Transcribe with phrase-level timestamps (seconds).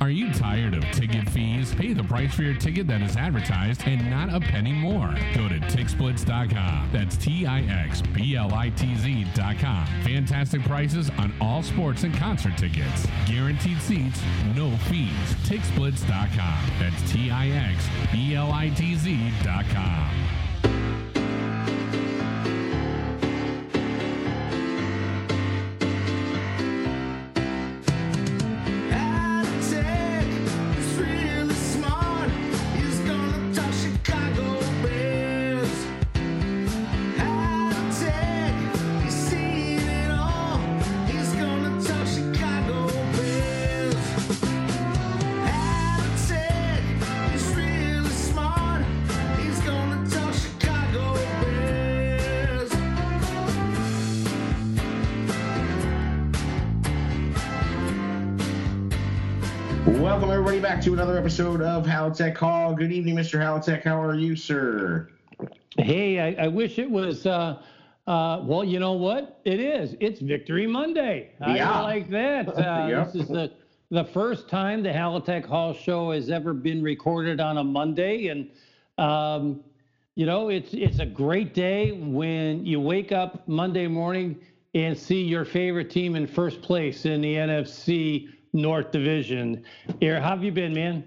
[0.00, 1.74] Are you tired of ticket fees?
[1.74, 5.14] Pay the price for your ticket that is advertised and not a penny more.
[5.34, 6.90] Go to TixBlitz.com.
[6.92, 9.86] That's T I X B L I T Z.com.
[10.02, 13.06] Fantastic prices on all sports and concert tickets.
[13.26, 14.20] Guaranteed seats,
[14.54, 15.10] no fees.
[15.44, 16.70] TixBlitz.com.
[16.78, 20.35] That's T I X B L I T Z.com.
[60.86, 62.72] to another episode of Halatek Hall.
[62.72, 63.40] Good evening, Mr.
[63.40, 63.82] Halatek.
[63.82, 65.10] How are you, sir?
[65.76, 67.26] Hey, I, I wish it was.
[67.26, 67.60] Uh,
[68.06, 69.40] uh, well, you know what?
[69.44, 69.96] It is.
[69.98, 71.32] It's Victory Monday.
[71.40, 71.72] Yeah.
[71.72, 72.46] I like that.
[72.56, 73.12] Uh, Yep.
[73.12, 73.52] This is the
[73.90, 78.48] the first time the Halatek Hall show has ever been recorded on a Monday, and
[78.96, 79.64] um,
[80.14, 84.38] you know it's it's a great day when you wake up Monday morning
[84.76, 89.64] and see your favorite team in first place in the NFC North Division.
[90.00, 91.04] Here, how have you been, man?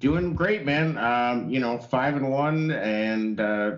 [0.00, 0.98] Doing great, man.
[0.98, 3.76] Um, you know, five and one, and uh,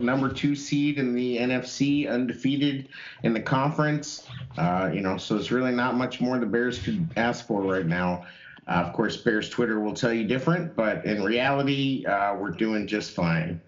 [0.00, 2.88] number two seed in the NFC, undefeated
[3.24, 4.26] in the conference.
[4.56, 7.84] Uh, you know, so it's really not much more the Bears could ask for right
[7.84, 8.24] now.
[8.66, 12.86] Uh, of course, Bears Twitter will tell you different, but in reality, uh, we're doing
[12.86, 13.60] just fine.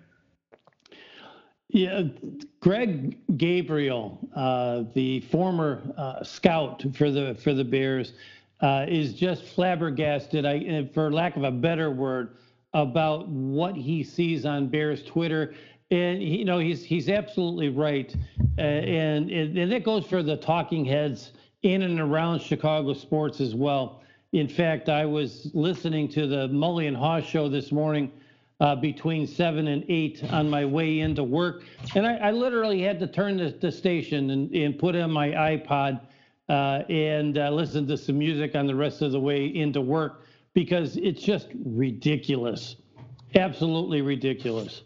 [1.73, 2.03] Yeah,
[2.61, 8.13] Greg Gabriel, uh, the former uh, scout for the for the Bears,
[8.61, 12.37] uh, is just flabbergasted, I, for lack of a better word,
[12.75, 15.55] about what he sees on Bears Twitter.
[15.91, 18.15] And you know he's he's absolutely right,
[18.59, 21.33] uh, and and and that goes for the talking heads
[21.63, 24.03] in and around Chicago sports as well.
[24.33, 28.13] In fact, I was listening to the Mully and Haw show this morning
[28.63, 31.65] uh, between seven and eight on my way into work.
[31.97, 35.31] And I, I literally had to turn the, the station and, and put in my
[35.31, 36.01] iPod
[36.49, 40.23] uh, and uh, listen to some music on the rest of the way into work
[40.55, 42.77] because it's just ridiculous.
[43.35, 44.83] Absolutely ridiculous.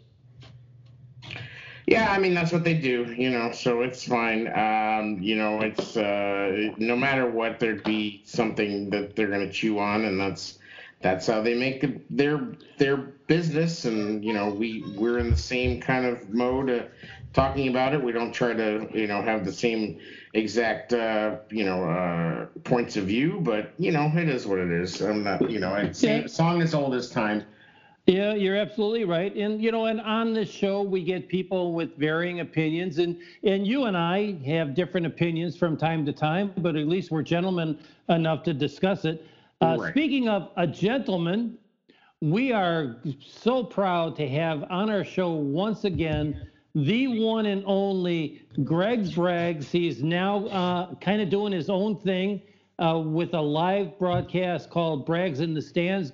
[1.85, 3.51] Yeah, I mean that's what they do, you know.
[3.51, 4.47] So it's fine.
[4.47, 9.51] Um, you know, it's uh, no matter what, there'd be something that they're going to
[9.51, 10.56] chew on, and that's
[11.01, 13.85] that's how they make their their business.
[13.85, 16.83] And you know, we we're in the same kind of mode uh,
[17.33, 18.03] talking about it.
[18.03, 19.99] We don't try to you know have the same
[20.33, 24.71] exact uh, you know uh, points of view, but you know, it is what it
[24.71, 25.01] is.
[25.01, 26.25] I'm not, you know, it's Yeah.
[26.27, 27.43] song as old as time.
[28.07, 29.35] Yeah, you're absolutely right.
[29.35, 33.67] And you know, and on this show we get people with varying opinions and and
[33.67, 37.77] you and I have different opinions from time to time, but at least we're gentlemen
[38.09, 39.23] enough to discuss it.
[39.61, 39.91] Uh, Right.
[39.91, 41.57] Speaking of a gentleman,
[42.21, 48.43] we are so proud to have on our show once again the one and only
[48.63, 49.65] Gregg Braggs.
[49.65, 52.41] He's now uh, kind of doing his own thing
[52.77, 56.11] uh, with a live broadcast called Braggs in the Stands.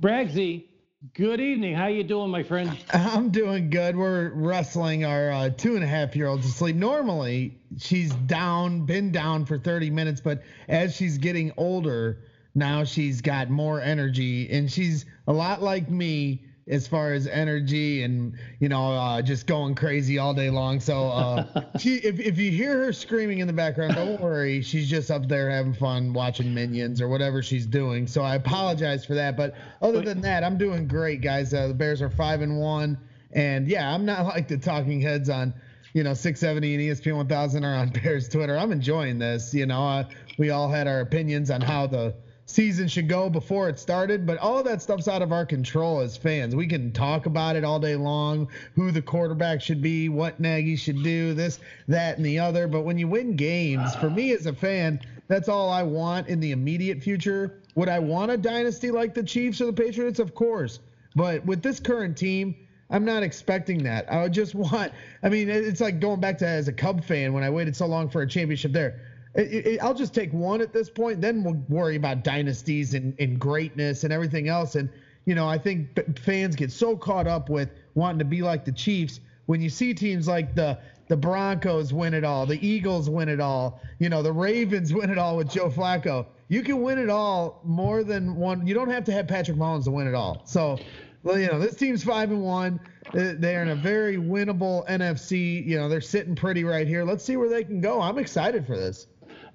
[0.00, 0.68] Braggsy,
[1.12, 1.74] good evening.
[1.74, 2.78] How you doing, my friend?
[2.94, 3.94] I'm doing good.
[3.94, 6.76] We're wrestling our uh, two and a half year old to sleep.
[6.76, 12.20] Normally, she's down, been down for 30 minutes, but as she's getting older,
[12.56, 18.02] now she's got more energy, and she's a lot like me as far as energy
[18.02, 20.80] and you know uh, just going crazy all day long.
[20.80, 24.62] So uh, she, if if you hear her screaming in the background, don't worry.
[24.62, 28.06] She's just up there having fun watching Minions or whatever she's doing.
[28.06, 29.36] So I apologize for that.
[29.36, 31.52] But other than that, I'm doing great, guys.
[31.52, 32.98] Uh, the Bears are five and one,
[33.32, 35.52] and yeah, I'm not like the talking heads on
[35.92, 38.56] you know 670 and ESPN 1000 or on Bears Twitter.
[38.56, 39.52] I'm enjoying this.
[39.52, 40.04] You know, uh,
[40.38, 42.14] we all had our opinions on how the
[42.46, 46.16] season should go before it started, but all that stuff's out of our control as
[46.16, 46.54] fans.
[46.54, 50.76] We can talk about it all day long, who the quarterback should be, what Nagy
[50.76, 52.68] should do, this, that, and the other.
[52.68, 56.38] But when you win games, for me as a fan, that's all I want in
[56.38, 57.60] the immediate future.
[57.74, 60.20] Would I want a dynasty like the Chiefs or the Patriots?
[60.20, 60.78] Of course.
[61.16, 62.54] But with this current team,
[62.90, 64.10] I'm not expecting that.
[64.10, 64.92] I would just want.
[65.22, 67.86] I mean, it's like going back to as a Cub fan when I waited so
[67.86, 69.00] long for a championship there.
[69.36, 71.20] It, it- I'll just take one at this point.
[71.20, 74.74] Then we'll worry about dynasties and, and greatness and everything else.
[74.74, 74.88] And
[75.24, 78.72] you know, I think fans get so caught up with wanting to be like the
[78.72, 80.78] Chiefs when you see teams like the
[81.08, 85.10] the Broncos win it all, the Eagles win it all, you know, the Ravens win
[85.10, 86.26] it all with Joe Flacco.
[86.48, 88.66] you can win it all more than one.
[88.66, 90.42] You don't have to have Patrick Mahomes to win it all.
[90.44, 90.78] So,
[91.22, 92.80] well, you know, this team's five and one.
[93.12, 95.64] They're in a very winnable NFC.
[95.64, 97.04] You know, they're sitting pretty right here.
[97.04, 98.00] Let's see where they can go.
[98.00, 99.06] I'm excited for this.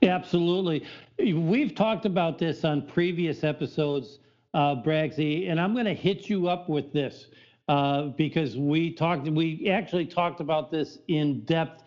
[0.04, 0.86] Absolutely.
[1.20, 4.20] We've talked about this on previous episodes,
[4.54, 7.28] uh, Braggsy, and I'm going to hit you up with this
[7.68, 11.84] uh, because we talked, we actually talked about this in depth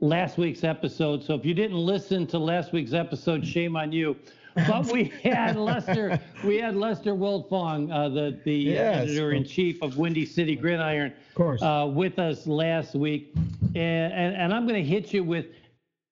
[0.00, 1.22] last week's episode.
[1.22, 4.16] So if you didn't listen to last week's episode, shame on you.
[4.54, 9.04] But we had Lester, we had Lester Wiltfong, uh, the the Yes.
[9.08, 11.62] editor in chief of Windy City Gridiron, Of course.
[11.62, 13.32] uh, with us last week,
[13.74, 15.46] and and, and I'm going to hit you with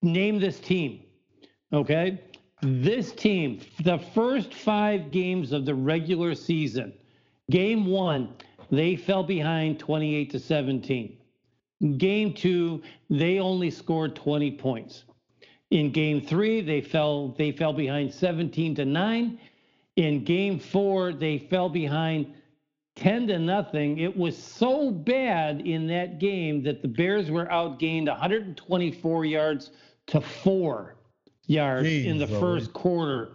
[0.01, 1.03] name this team,
[1.73, 2.21] okay?
[2.63, 6.93] This team, the first five games of the regular season,
[7.51, 8.35] game one,
[8.71, 11.17] they fell behind 28 to 17.
[11.97, 15.05] Game two, they only scored 20 points.
[15.71, 19.39] In game three, they fell they fell behind 17 to 9.
[19.97, 22.35] In game four, they fell behind
[22.97, 23.99] 10 to nothing.
[23.99, 29.71] It was so bad in that game that the Bears were outgained 124 yards
[30.09, 30.97] to four
[31.47, 33.31] yards in the Jeez, first quarter.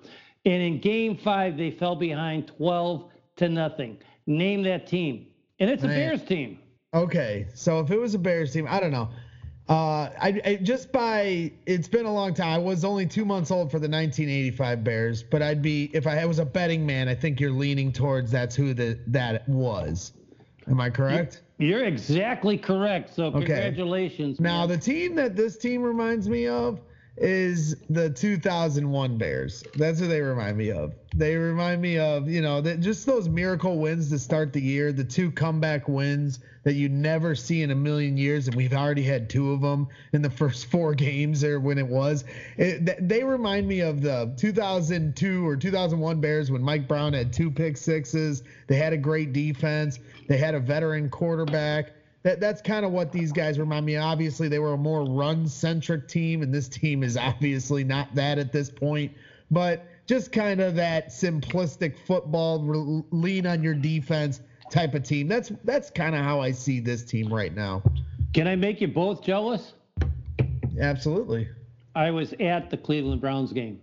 [0.46, 3.98] And in game five, they fell behind 12 to nothing.
[4.28, 5.28] Name that team.
[5.60, 6.60] And it's a Bears team.
[6.94, 9.10] Okay, so if it was a Bears team, I don't know.
[9.68, 12.54] Uh, I, I just by it's been a long time.
[12.54, 16.24] I was only two months old for the 1985 Bears, but I'd be if I
[16.26, 17.10] was a betting man.
[17.10, 20.14] I think you're leaning towards that's who the that was.
[20.68, 21.42] Am I correct?
[21.58, 23.16] You're exactly correct.
[23.16, 24.40] So congratulations.
[24.40, 24.70] Now man.
[24.70, 26.80] the team that this team reminds me of
[27.18, 29.64] is the 2001 Bears.
[29.76, 30.94] That's what they remind me of.
[31.16, 34.92] They remind me of you know that just those miracle wins to start the year,
[34.92, 39.04] the two comeback wins that you never see in a million years, and we've already
[39.04, 42.26] had two of them in the first four games or when it was.
[42.58, 47.50] It, they remind me of the 2002 or 2001 Bears when Mike Brown had two
[47.50, 48.44] pick sixes.
[48.68, 50.00] They had a great defense.
[50.28, 51.94] They had a veteran quarterback
[52.26, 53.94] that that's kind of what these guys remind me.
[53.96, 54.04] of.
[54.04, 58.52] Obviously, they were a more run-centric team, and this team is obviously not that at
[58.52, 59.14] this point.
[59.52, 64.42] But just kind of that simplistic football, lean on your defense
[64.72, 65.28] type of team.
[65.28, 67.84] That's that's kind of how I see this team right now.
[68.34, 69.74] Can I make you both jealous?
[70.82, 71.48] Absolutely.
[71.94, 73.80] I was at the Cleveland Browns game.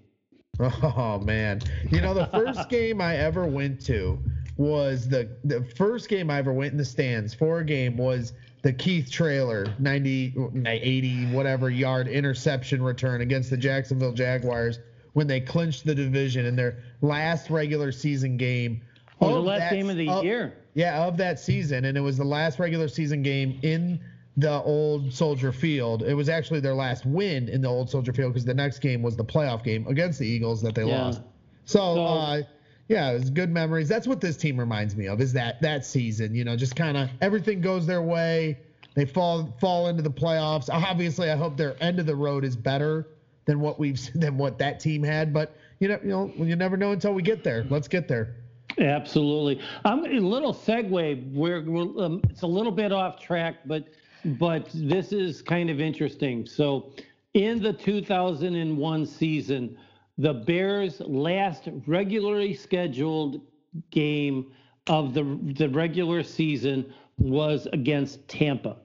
[0.60, 1.60] Oh man.
[1.90, 4.18] You know the first game I ever went to
[4.56, 8.32] was the the first game I ever went in the stands for a game was
[8.62, 10.34] the Keith Traylor 90
[10.66, 14.78] 80 whatever yard interception return against the Jacksonville Jaguars
[15.14, 18.80] when they clinched the division in their last regular season game.
[19.20, 20.54] Oh, the last that- game of the of- year.
[20.74, 24.00] Yeah, of that season, and it was the last regular season game in
[24.38, 26.02] the old Soldier Field.
[26.02, 29.02] It was actually their last win in the old Soldier Field because the next game
[29.02, 31.02] was the playoff game against the Eagles that they Yeah.
[31.04, 31.20] lost.
[31.66, 32.42] So, So- uh,
[32.92, 33.88] yeah, it was good memories.
[33.88, 35.20] That's what this team reminds me of.
[35.22, 36.34] Is that that season?
[36.34, 38.58] You know, just kind of everything goes their way.
[38.94, 40.68] They fall fall into the playoffs.
[40.70, 43.08] Obviously, I hope their end of the road is better
[43.46, 45.32] than what we've than what that team had.
[45.32, 47.64] But you know, you know, you never know until we get there.
[47.70, 48.36] Let's get there.
[48.78, 49.60] Absolutely.
[49.84, 51.32] I'm a little segue.
[51.32, 53.86] We're, we're um, it's a little bit off track, but
[54.24, 56.46] but this is kind of interesting.
[56.46, 56.92] So,
[57.32, 59.78] in the 2001 season,
[60.22, 63.40] the Bears' last regularly scheduled
[63.90, 64.52] game
[64.86, 65.24] of the
[65.58, 68.76] the regular season was against Tampa.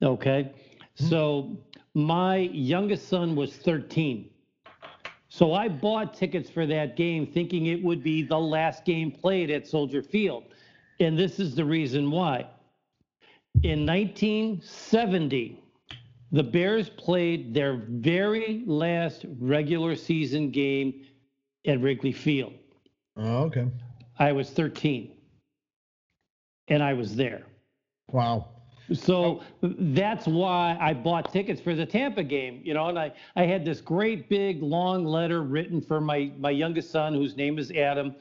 [0.00, 0.52] Okay,
[0.98, 1.06] hmm.
[1.06, 1.58] so
[1.94, 4.30] my youngest son was 13.
[5.28, 9.50] So I bought tickets for that game thinking it would be the last game played
[9.50, 10.44] at Soldier Field.
[11.00, 12.46] And this is the reason why.
[13.62, 15.60] In 1970,
[16.32, 21.04] the Bears played their very last regular season game
[21.66, 22.54] at Wrigley Field.
[23.16, 23.66] Oh, okay.
[24.18, 25.12] I was 13
[26.68, 27.44] and I was there.
[28.12, 28.48] Wow.
[28.92, 33.44] So that's why I bought tickets for the Tampa game, you know, and I, I
[33.44, 37.72] had this great big long letter written for my, my youngest son, whose name is
[37.72, 38.14] Adam.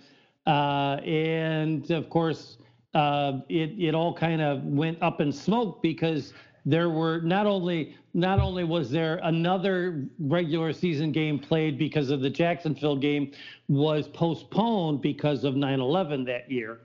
[0.48, 2.58] Uh, and of course,
[2.96, 6.34] uh, it, it all kind of went up in smoke because
[6.66, 12.22] there were not only not only was there another regular season game played because of
[12.22, 13.32] the Jacksonville game
[13.68, 16.82] was postponed because of 9/11 that year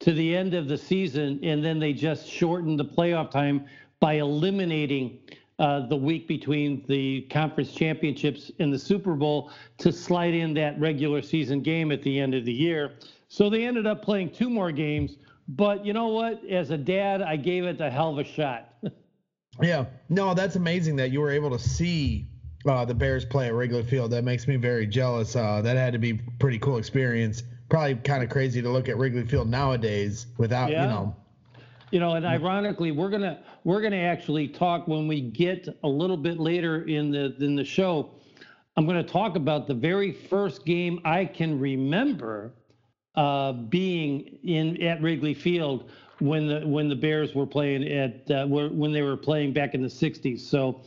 [0.00, 3.64] to the end of the season, and then they just shortened the playoff time
[4.00, 5.18] by eliminating
[5.58, 10.78] uh, the week between the conference championships and the Super Bowl to slide in that
[10.78, 12.92] regular season game at the end of the year.
[13.28, 15.16] So they ended up playing two more games.
[15.48, 16.44] But you know what?
[16.44, 18.73] As a dad, I gave it a hell of a shot.
[19.62, 19.84] Yeah.
[20.08, 22.26] No, that's amazing that you were able to see
[22.66, 24.10] uh, the Bears play at Wrigley Field.
[24.10, 25.36] That makes me very jealous.
[25.36, 27.42] Uh, that had to be pretty cool experience.
[27.68, 30.82] Probably kind of crazy to look at Wrigley Field nowadays without Yeah.
[30.84, 31.16] you know.
[31.90, 36.16] You know, and ironically, we're gonna we're gonna actually talk when we get a little
[36.16, 38.10] bit later in the in the show.
[38.76, 42.52] I'm gonna talk about the very first game I can remember
[43.14, 45.88] uh, being in at Wrigley Field
[46.20, 49.82] when the when the Bears were playing at uh, when they were playing back in
[49.82, 50.40] the '60s.
[50.40, 50.80] So,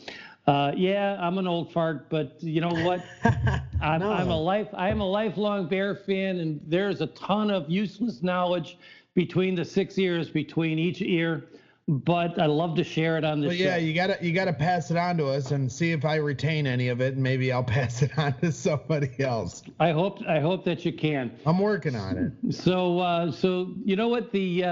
[0.48, 3.04] uh, yeah, I'm an old fart, but you know what?
[3.82, 4.12] I'm, No.
[4.12, 8.78] I'm a life I'm a lifelong Bear fan, and there's a ton of useless knowledge
[9.14, 11.46] between the six ears between each ear.
[11.90, 13.80] But I love to share it on this But yeah, show.
[13.80, 16.90] you gotta you gotta pass it on to us and see if I retain any
[16.90, 19.64] of it, and maybe I'll pass it on to somebody else.
[19.80, 21.32] I hope I hope that you can.
[21.46, 22.54] I'm working on it.
[22.54, 24.64] So, uh, so you know what the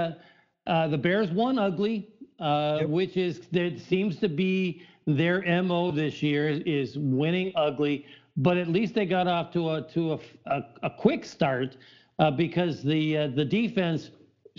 [0.66, 2.08] uh, the Bears won ugly,
[2.40, 2.88] uh, Yep.
[2.88, 8.04] which is that seems to be their mo this year is winning ugly.
[8.36, 11.76] But at least they got off to a to a, a, a quick start
[12.18, 14.10] uh, because the uh, the defense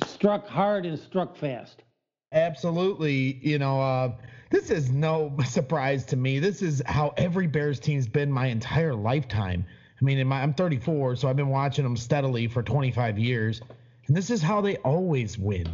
[0.05, 1.83] struck hard and struck fast.
[2.33, 3.39] Absolutely.
[3.41, 4.11] You know, uh,
[4.49, 6.39] this is no surprise to me.
[6.39, 9.65] This is how every Bears team's been my entire lifetime.
[9.99, 13.61] I mean, in my, I'm 34, so I've been watching them steadily for 25 years,
[14.07, 15.67] and this is how they always win.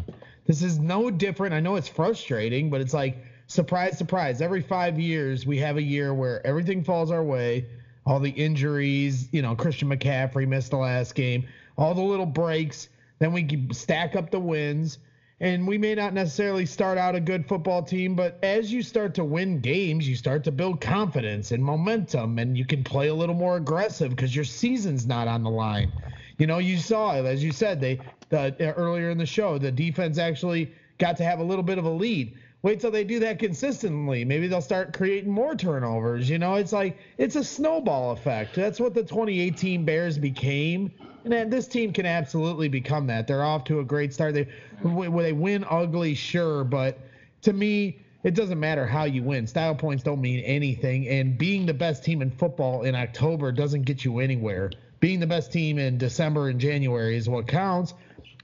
[0.46, 1.54] This is no different.
[1.54, 4.42] I know it's frustrating, but it's like surprise, surprise.
[4.42, 7.66] Every five years, we have a year where everything falls our way.
[8.06, 11.48] All the injuries, you know, Christian McCaffrey missed the last game,
[11.78, 12.90] all the little breaks.
[13.20, 15.00] Then we stack up the wins
[15.40, 19.14] and we may not necessarily start out a good football team, but as you start
[19.16, 23.14] to win games, you start to build confidence and momentum, and you can play a
[23.14, 25.92] little more aggressive because your season's not on the line.
[26.38, 28.00] You know, you saw it, as you said, they
[28.34, 31.78] the, uh, earlier in the show, the defense actually got to have a little bit
[31.78, 32.38] of a lead.
[32.63, 34.24] Wait till they do that consistently.
[34.24, 36.30] Maybe they'll start creating more turnovers.
[36.30, 38.56] You know, it's like it's a snowball effect.
[38.56, 40.92] That's what the 2018 Bears became.
[41.25, 43.28] And this team can absolutely become that.
[43.28, 44.34] They're off to a great start.
[44.34, 44.48] They
[44.84, 46.98] they win ugly, sure, but
[47.42, 49.46] to me, it doesn't matter how you win.
[49.46, 53.84] Style points don't mean anything, and being the best team in football in October doesn't
[53.84, 54.72] get you anywhere.
[55.02, 57.94] Being the best team in December and January is what counts.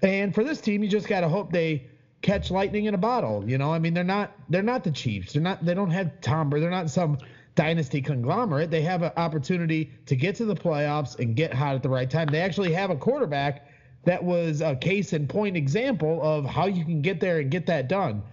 [0.02, 1.88] And for this team, you just got to hope they
[2.22, 3.48] catch lightning in a bottle.
[3.48, 5.34] You know, I mean, they're not they're not the Chiefs.
[5.34, 6.50] They're not they don't have Tom.
[6.50, 7.18] They're not some
[7.56, 8.72] dynasty conglomerate.
[8.72, 12.10] They have an opportunity to get to the playoffs and get hot at the right
[12.10, 12.28] time.
[12.28, 13.68] They actually have a quarterback
[14.06, 17.66] that was a case in point example of how you can get there and get
[17.66, 18.24] that done.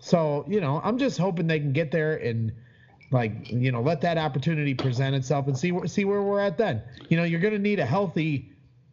[0.00, 2.52] So, you know, I'm just hoping they can get there and
[3.10, 6.82] like, you know, let that opportunity present itself and see see where we're at then.
[7.08, 8.52] You know, you're going to need a healthy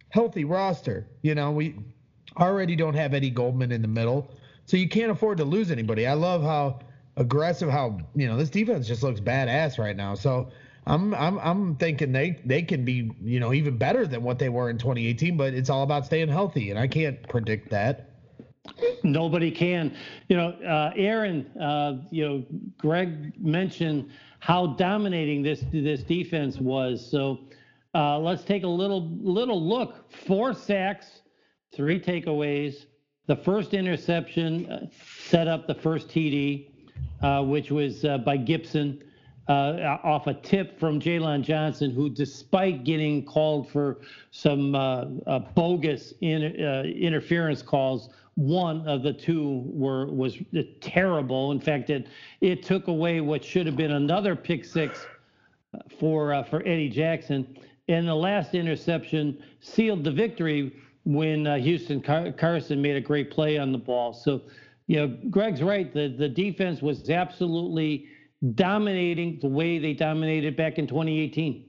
[0.09, 1.07] healthy roster.
[1.21, 1.75] You know, we
[2.37, 4.29] already don't have Eddie Goldman in the middle,
[4.65, 6.07] so you can't afford to lose anybody.
[6.07, 6.79] I love how
[7.17, 10.15] aggressive, how you know this defense just looks badass right now.
[10.15, 10.49] So
[10.85, 14.49] I'm I'm I'm thinking they they can be you know even better than what they
[14.49, 18.09] were in 2018, but it's all about staying healthy, and I can't predict that.
[19.03, 19.95] Nobody can.
[20.29, 22.45] You know, uh, Aaron, uh, you know,
[22.77, 24.09] Greg mentioned
[24.39, 27.05] how dominating this this defense was.
[27.09, 27.39] So
[27.93, 30.11] uh, let's take a little little look.
[30.11, 31.21] Four sacks,
[31.75, 32.85] three takeaways.
[33.25, 34.87] The first interception uh,
[35.27, 36.69] set up the first TD,
[37.21, 39.01] uh, which was uh, by Gipson
[39.47, 43.99] uh, off a tip from Jaylon Johnson, who, despite getting called for
[44.31, 50.37] some uh, uh, bogus in, interference calls, one of the two were was
[50.81, 51.51] terrible.
[51.51, 52.07] In fact, it
[52.41, 55.05] it took away what should have been another pick six
[55.99, 57.55] for for Eddie Jackson.
[57.89, 60.71] And the last interception sealed the victory
[61.05, 64.13] when uh, Houston Car- Carson made a great play on the ball.
[64.13, 64.41] So,
[64.87, 65.93] you know, Greg's right.
[65.93, 68.07] The the defense was absolutely
[68.55, 71.65] dominating the way they dominated back in 2018.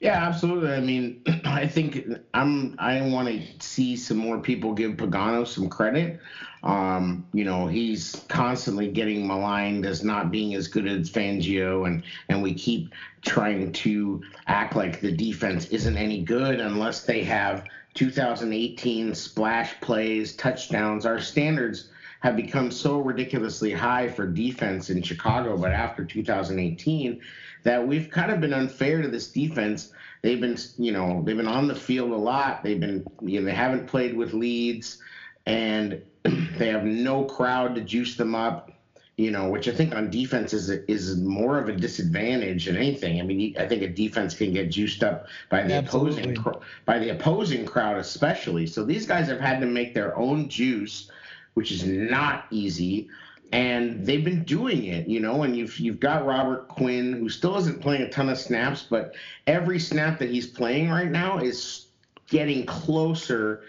[0.00, 0.72] Yeah, absolutely.
[0.72, 2.74] I mean, I think I'm.
[2.78, 6.20] I want to see some more people give Pagano some credit.
[6.62, 12.02] Um, you know, he's constantly getting maligned as not being as good as Fangio, and
[12.28, 17.64] and we keep trying to act like the defense isn't any good unless they have
[17.94, 21.06] 2018 splash plays, touchdowns.
[21.06, 21.88] Our standards
[22.20, 27.20] have become so ridiculously high for defense in Chicago, but after 2018,
[27.62, 29.92] that we've kind of been unfair to this defense.
[30.22, 32.62] They've been, you know, they've been on the field a lot.
[32.62, 34.98] They've been, you know, they haven't played with leads,
[35.46, 36.02] and
[36.58, 38.72] they have no crowd to juice them up.
[39.16, 43.20] You know, which I think on defense is is more of a disadvantage than anything.
[43.20, 46.32] I mean, I think a defense can get juiced up by the Absolutely.
[46.34, 48.66] opposing by the opposing crowd, especially.
[48.66, 51.10] So these guys have had to make their own juice,
[51.52, 53.10] which is not easy.
[53.52, 55.42] and they've been doing it, you know.
[55.42, 59.14] And you've you've got Robert Quinn, who still isn't playing a ton of snaps, but
[59.46, 61.88] every snap that he's playing right now is
[62.28, 63.64] getting closer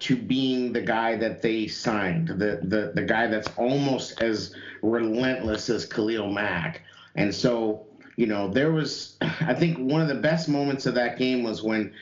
[0.00, 5.68] to being the guy that they signed, the the the guy that's almost as relentless
[5.70, 6.82] as Khalil Mack.
[7.16, 7.86] And so,
[8.16, 11.62] you know, there was I think one of the best moments of that game was
[11.62, 11.92] when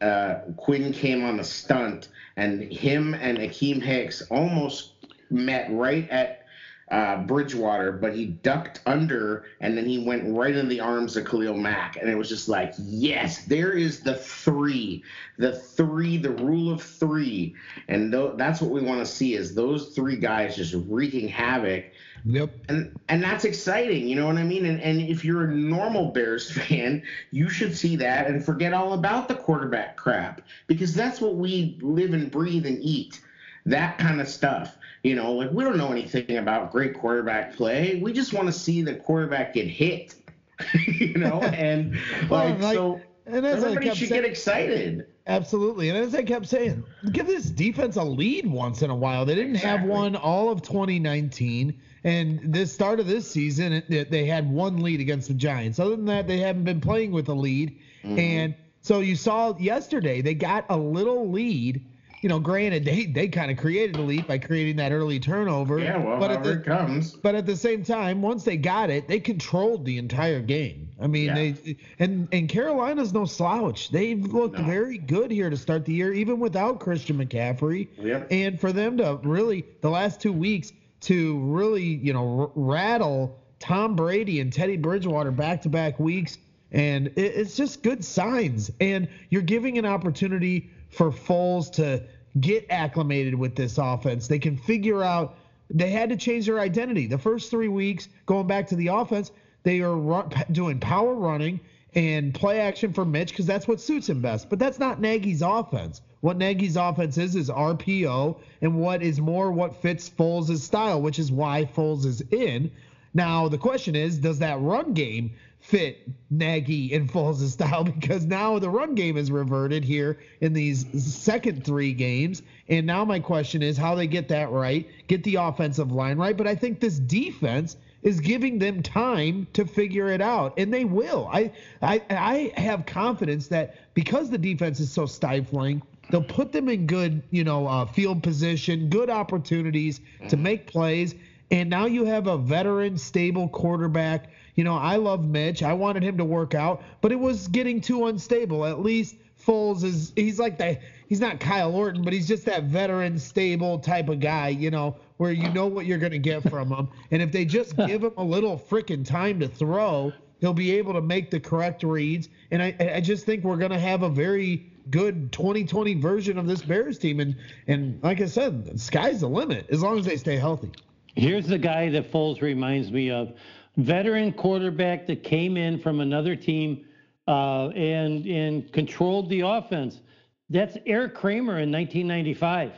[0.00, 4.92] uh, Quinn came on a stunt and him and Akiem Hicks almost
[5.30, 6.45] met right at
[6.88, 11.24] uh, Bridgewater, but he ducked under and then he went right in the arms of
[11.24, 11.96] Khalil Mack.
[11.96, 15.02] And it was just like, yes, there is the three,
[15.36, 17.56] the three, the rule of three.
[17.88, 21.86] And th- that's what we want to see is those three guys just wreaking havoc.
[22.24, 22.50] Yep.
[22.68, 24.66] And and that's exciting, you know what I mean?
[24.66, 28.92] And and if you're a normal Bears fan, you should see that and forget all
[28.92, 33.20] about the quarterback crap because that's what we live and breathe and eat.
[33.64, 34.75] That kind of stuff.
[35.06, 38.00] You know, like we don't know anything about great quarterback play.
[38.02, 40.16] We just want to see the quarterback get hit.
[40.88, 41.96] you know, and
[42.28, 45.06] Well, like, like- so and as I everybody kept should saying- get excited.
[45.28, 45.90] Absolutely.
[45.90, 46.82] And as I kept saying,
[47.12, 49.24] give this defense a lead once in a while.
[49.24, 51.80] They didn't have one all of 2019.
[52.04, 55.78] And this start of this season, it- it- they had one lead against the Giants.
[55.78, 57.78] Other than that, they haven't been playing with a lead.
[58.04, 58.18] Mm-hmm.
[58.18, 61.84] And so you saw yesterday, they got a little lead.
[62.22, 65.78] You know, granted, they, they kind of created a lead by creating that early turnover.
[65.78, 67.12] Yeah, well, but at the, it comes.
[67.12, 70.88] but at the same time, once they got it, they controlled the entire game.
[71.00, 71.34] I mean, Yeah.
[71.34, 73.90] they and and Carolina's no slouch.
[73.90, 74.64] They've looked No.
[74.64, 77.88] very good here to start the year, even without Christian McCaffrey.
[77.98, 78.28] Yep.
[78.30, 83.38] And for them to really the last two weeks to really you know r- rattle
[83.58, 86.38] Tom Brady and Teddy Bridgewater back to back weeks,
[86.72, 88.70] and it, it's just good signs.
[88.80, 92.02] And you're giving an opportunity for Foles to
[92.40, 94.28] get acclimated with this offense.
[94.28, 95.36] They can figure out
[95.70, 97.06] they had to change their identity.
[97.06, 101.60] The first three weeks, going back to the offense, they are run, doing power running
[101.94, 104.50] and play action for Mitch because that's what suits him best.
[104.50, 106.02] But that's not Nagy's offense.
[106.20, 111.18] What Nagy's offense is is RPO, and what is more what fits Foles' style, which
[111.18, 112.70] is why Foles is in.
[113.14, 115.32] Now the question is, does that run game
[115.66, 117.84] fit Nagy and Foles' style?
[118.00, 122.42] Because now the run game is reverted here in these second three games.
[122.68, 126.36] And now my question is how they get that right, get the offensive line right.
[126.36, 130.84] But I think this defense is giving them time to figure it out, and they
[130.84, 131.28] will.
[131.32, 131.50] I
[131.82, 136.86] I I have confidence that because the defense is so stifling, they'll put them in
[136.86, 141.16] good, you know, uh, field position, good opportunities to make plays.
[141.50, 144.30] And now you have a veteran, stable quarterback.
[144.56, 145.62] You know, I love Mitch.
[145.62, 148.64] I wanted him to work out, but it was getting too unstable.
[148.64, 152.64] At least Foles is he's like the he's not Kyle Orton, but he's just that
[152.64, 154.48] veteran, stable type of guy.
[154.48, 156.88] You know, where you know what you're gonna get from him.
[157.10, 160.94] And if they just give him a little freaking time to throw, he'll be able
[160.94, 162.28] to make the correct reads.
[162.50, 166.62] And I, I just think we're gonna have a very good 2020 version of this
[166.62, 167.20] Bears team.
[167.20, 170.72] And and like I said, the sky's the limit as long as they stay healthy.
[171.14, 173.32] Here's the guy that Foles reminds me of.
[173.76, 176.84] Veteran quarterback that came in from another team
[177.28, 180.00] uh, and and controlled the offense.
[180.48, 182.72] That's Erik Kramer in 1995.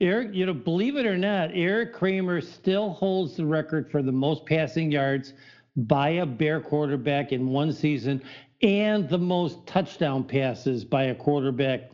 [0.00, 4.12] Erik, you know, believe it or not, Erik Kramer still holds the record for the
[4.12, 5.34] most passing yards
[5.76, 8.22] by a Bear quarterback in one season
[8.62, 11.90] and the most touchdown passes by a quarterback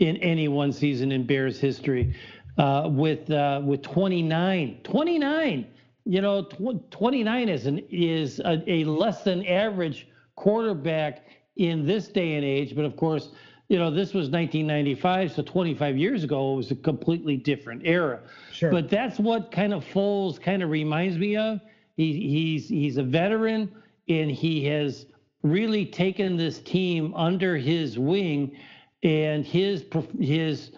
[0.00, 2.14] in any one season in Bears history
[2.58, 4.80] uh, with uh, with 29.
[4.82, 5.66] 29.
[6.06, 12.08] You know, tw- 29 is an is a, a less than average quarterback in this
[12.08, 12.74] day and age.
[12.76, 13.30] But of course,
[13.68, 18.20] you know, this was 1995, so 25 years ago it was a completely different era.
[18.52, 18.70] Sure.
[18.70, 21.60] But that's what kind of Foles kind of reminds me of.
[21.96, 23.72] He, he's he's a veteran
[24.08, 25.06] and he has
[25.42, 28.56] really taken this team under his wing
[29.02, 29.84] and his
[30.20, 30.72] his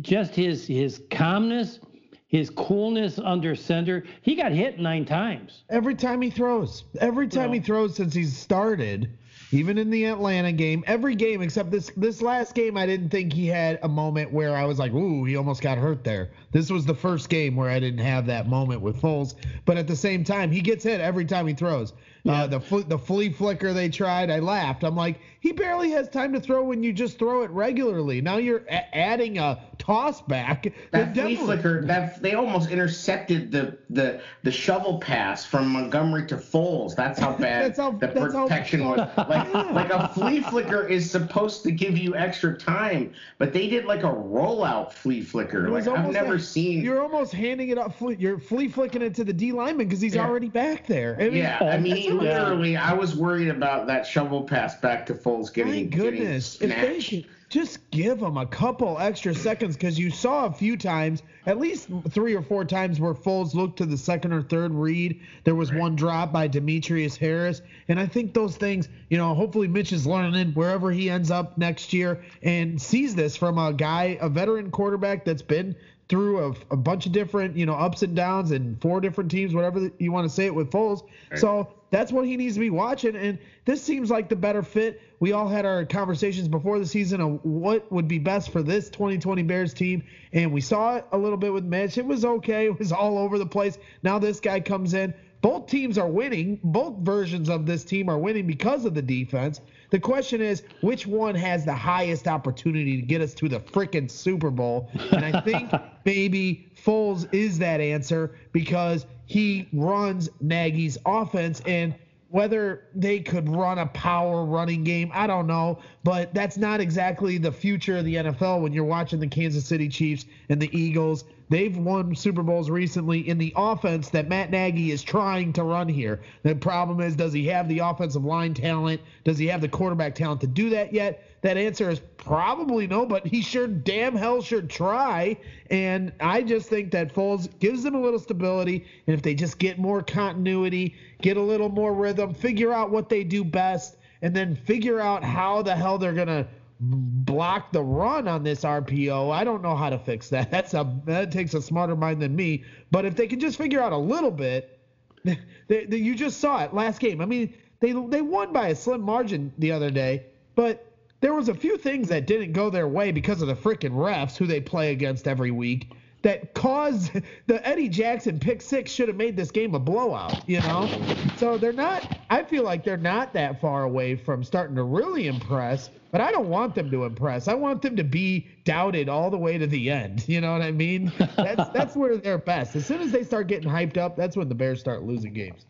[0.00, 1.80] just his his calmness,
[2.28, 4.04] his coolness under center.
[4.22, 5.62] He got hit nine times.
[5.70, 9.10] Every time he throws, every time he throws since he's started,
[9.52, 13.32] even in the Atlanta game, every game except this this last game, I didn't think
[13.32, 16.68] he had a moment where I was like, "Ooh, he almost got hurt there." This
[16.68, 19.34] was the first game where I didn't have that moment with Foles,
[19.64, 21.92] but at the same time, he gets hit every time he throws.
[22.28, 24.82] Uh, the fl- the flea flicker they tried, I laughed.
[24.82, 28.20] I'm like, he barely has time to throw when you just throw it regularly.
[28.20, 30.72] Now you're a- adding a toss back.
[30.90, 36.36] That flea flicker, that they almost intercepted the the the shovel pass from Montgomery to
[36.36, 36.96] Foles.
[36.96, 38.96] That's how bad that's how, the protection how...
[38.96, 39.08] was.
[39.26, 43.84] Like like a flea flicker is supposed to give you extra time, but they did
[43.84, 45.68] like a rollout flea flicker.
[45.68, 46.82] Like I've never like, seen.
[46.82, 47.94] You're almost handing it up.
[48.18, 50.26] You're flea flicking it to the D lineman because he's yeah.
[50.26, 51.16] already back there.
[51.20, 55.14] I mean, yeah, I mean, literally, I was worried about that shovel pass back to
[55.14, 55.72] Foles getting.
[55.72, 60.46] My goodness, getting if they just give them a couple extra seconds because you saw
[60.46, 64.32] a few times, at least three or four times, where Foles looked to the second
[64.32, 65.20] or third read.
[65.44, 65.80] There was right.
[65.80, 70.06] one drop by Demetrius Harris, and I think those things, you know, hopefully Mitch is
[70.06, 74.70] learning wherever he ends up next year and sees this from a guy, a veteran
[74.70, 75.76] quarterback that's been
[76.08, 79.54] through a, a, bunch of different, you know, ups and downs and four different teams,
[79.54, 81.02] whatever you want to say it with Foles.
[81.30, 81.40] Right.
[81.40, 83.16] So that's what he needs to be watching.
[83.16, 85.00] And this seems like the better fit.
[85.18, 88.90] We all had our conversations before the season of what would be best for this
[88.90, 90.04] 2020 Bears team.
[90.34, 91.96] And we saw it a little bit with Mitch.
[91.96, 92.66] It was okay.
[92.66, 93.78] It was all over the place.
[94.02, 95.14] Now this guy comes in.
[95.40, 96.60] Both teams are winning.
[96.64, 99.60] Both versions of this team are winning because of the defense.
[99.90, 104.10] The question is, which one has the highest opportunity to get us to the freaking
[104.10, 104.90] Super Bowl?
[105.12, 105.70] And I think
[106.04, 111.94] maybe Foles is that answer because he runs Nagy's offense and
[112.30, 117.38] whether they could run a power running game, I don't know, but that's not exactly
[117.38, 121.24] the future of the NFL when you're watching the Kansas City Chiefs and the Eagles
[121.48, 125.88] They've won Super Bowls recently in the offense that Matt Nagy is trying to run
[125.88, 126.20] here.
[126.42, 129.00] The problem is, does he have the offensive line talent?
[129.22, 131.22] Does he have the quarterback talent to do that yet?
[131.42, 135.36] That answer is probably no, but he sure damn hell should try.
[135.70, 138.84] And I just think that Foles gives them a little stability.
[139.06, 143.08] And if they just get more continuity, get a little more rhythm, figure out what
[143.08, 146.48] they do best, and then figure out how the hell they're going to
[146.80, 149.32] block the run on this RPO.
[149.32, 150.50] I don't know how to fix that.
[150.50, 152.64] That's a that takes a smarter mind than me.
[152.90, 154.78] But if they can just figure out a little bit,
[155.24, 155.36] they,
[155.68, 157.20] they, you just saw it last game.
[157.20, 161.48] I mean, they they won by a slim margin the other day, but there was
[161.48, 164.60] a few things that didn't go their way because of the freaking refs who they
[164.60, 165.92] play against every week
[166.26, 167.12] that caused
[167.46, 170.90] the Eddie Jackson pick six should have made this game a blowout, you know?
[171.36, 175.28] So they're not, I feel like they're not that far away from starting to really
[175.28, 177.46] impress, but I don't want them to impress.
[177.46, 180.28] I want them to be doubted all the way to the end.
[180.28, 181.12] You know what I mean?
[181.36, 182.74] That's, that's where they're best.
[182.74, 185.66] As soon as they start getting hyped up, that's when the Bears start losing games.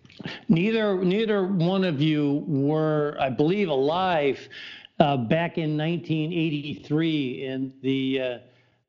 [0.49, 4.49] Neither, neither one of you were, I believe, alive
[4.99, 8.39] uh, back in 1983 in the, uh,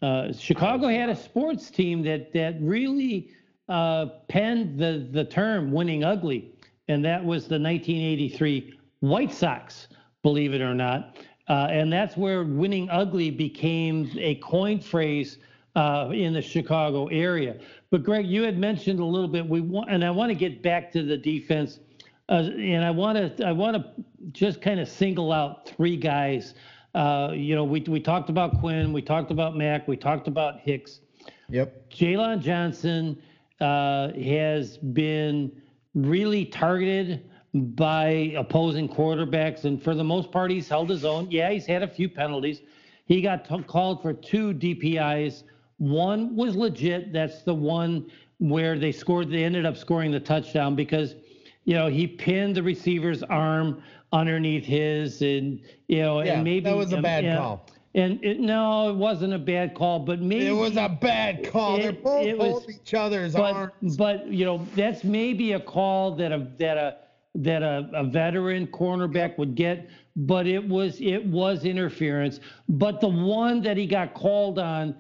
[0.02, 3.30] uh, Chicago had a sports team that that really
[3.68, 6.54] uh, penned the the term "winning ugly,"
[6.88, 9.88] and that was the 1983 White Sox.
[10.22, 11.18] Believe it or not,
[11.50, 15.40] uh, and that's where "winning ugly" became a coin phrase
[15.76, 17.58] uh, in the Chicago area.
[17.90, 19.48] But Greg, you had mentioned a little bit.
[19.48, 21.80] We want, and I want to get back to the defense,
[22.30, 26.54] uh, and I want to I want to just kind of single out three guys
[26.98, 30.60] uh, you know, we, we talked about Quinn, we talked about Mack, we talked about
[30.60, 31.02] Hicks.
[31.48, 31.92] Yep.
[31.92, 33.22] Jaylon Johnson
[33.62, 35.52] uh, has been
[35.94, 41.30] really targeted by opposing quarterbacks, and for the most part, he's held his own.
[41.30, 42.62] Yeah, he's had a few penalties.
[43.06, 45.44] He got t- called for two DPIs.
[45.78, 47.14] One was legit.
[47.14, 49.30] That's the one where they scored.
[49.30, 51.14] They ended up scoring the touchdown because,
[51.64, 56.62] you know, he pinned the receiver's arm underneath his, and you know, yeah, and maybe
[56.62, 57.66] that was a um, bad and, call.
[57.96, 61.78] And it, no, it wasn't a bad call, but maybe it was a bad call.
[61.78, 63.98] It, They're both holding each other's but, arms.
[63.98, 66.98] But you know, that's maybe a call that a that a
[67.36, 72.40] that a, a veteran cornerback would get, but it was it was interference.
[72.70, 74.96] But the one that he got called on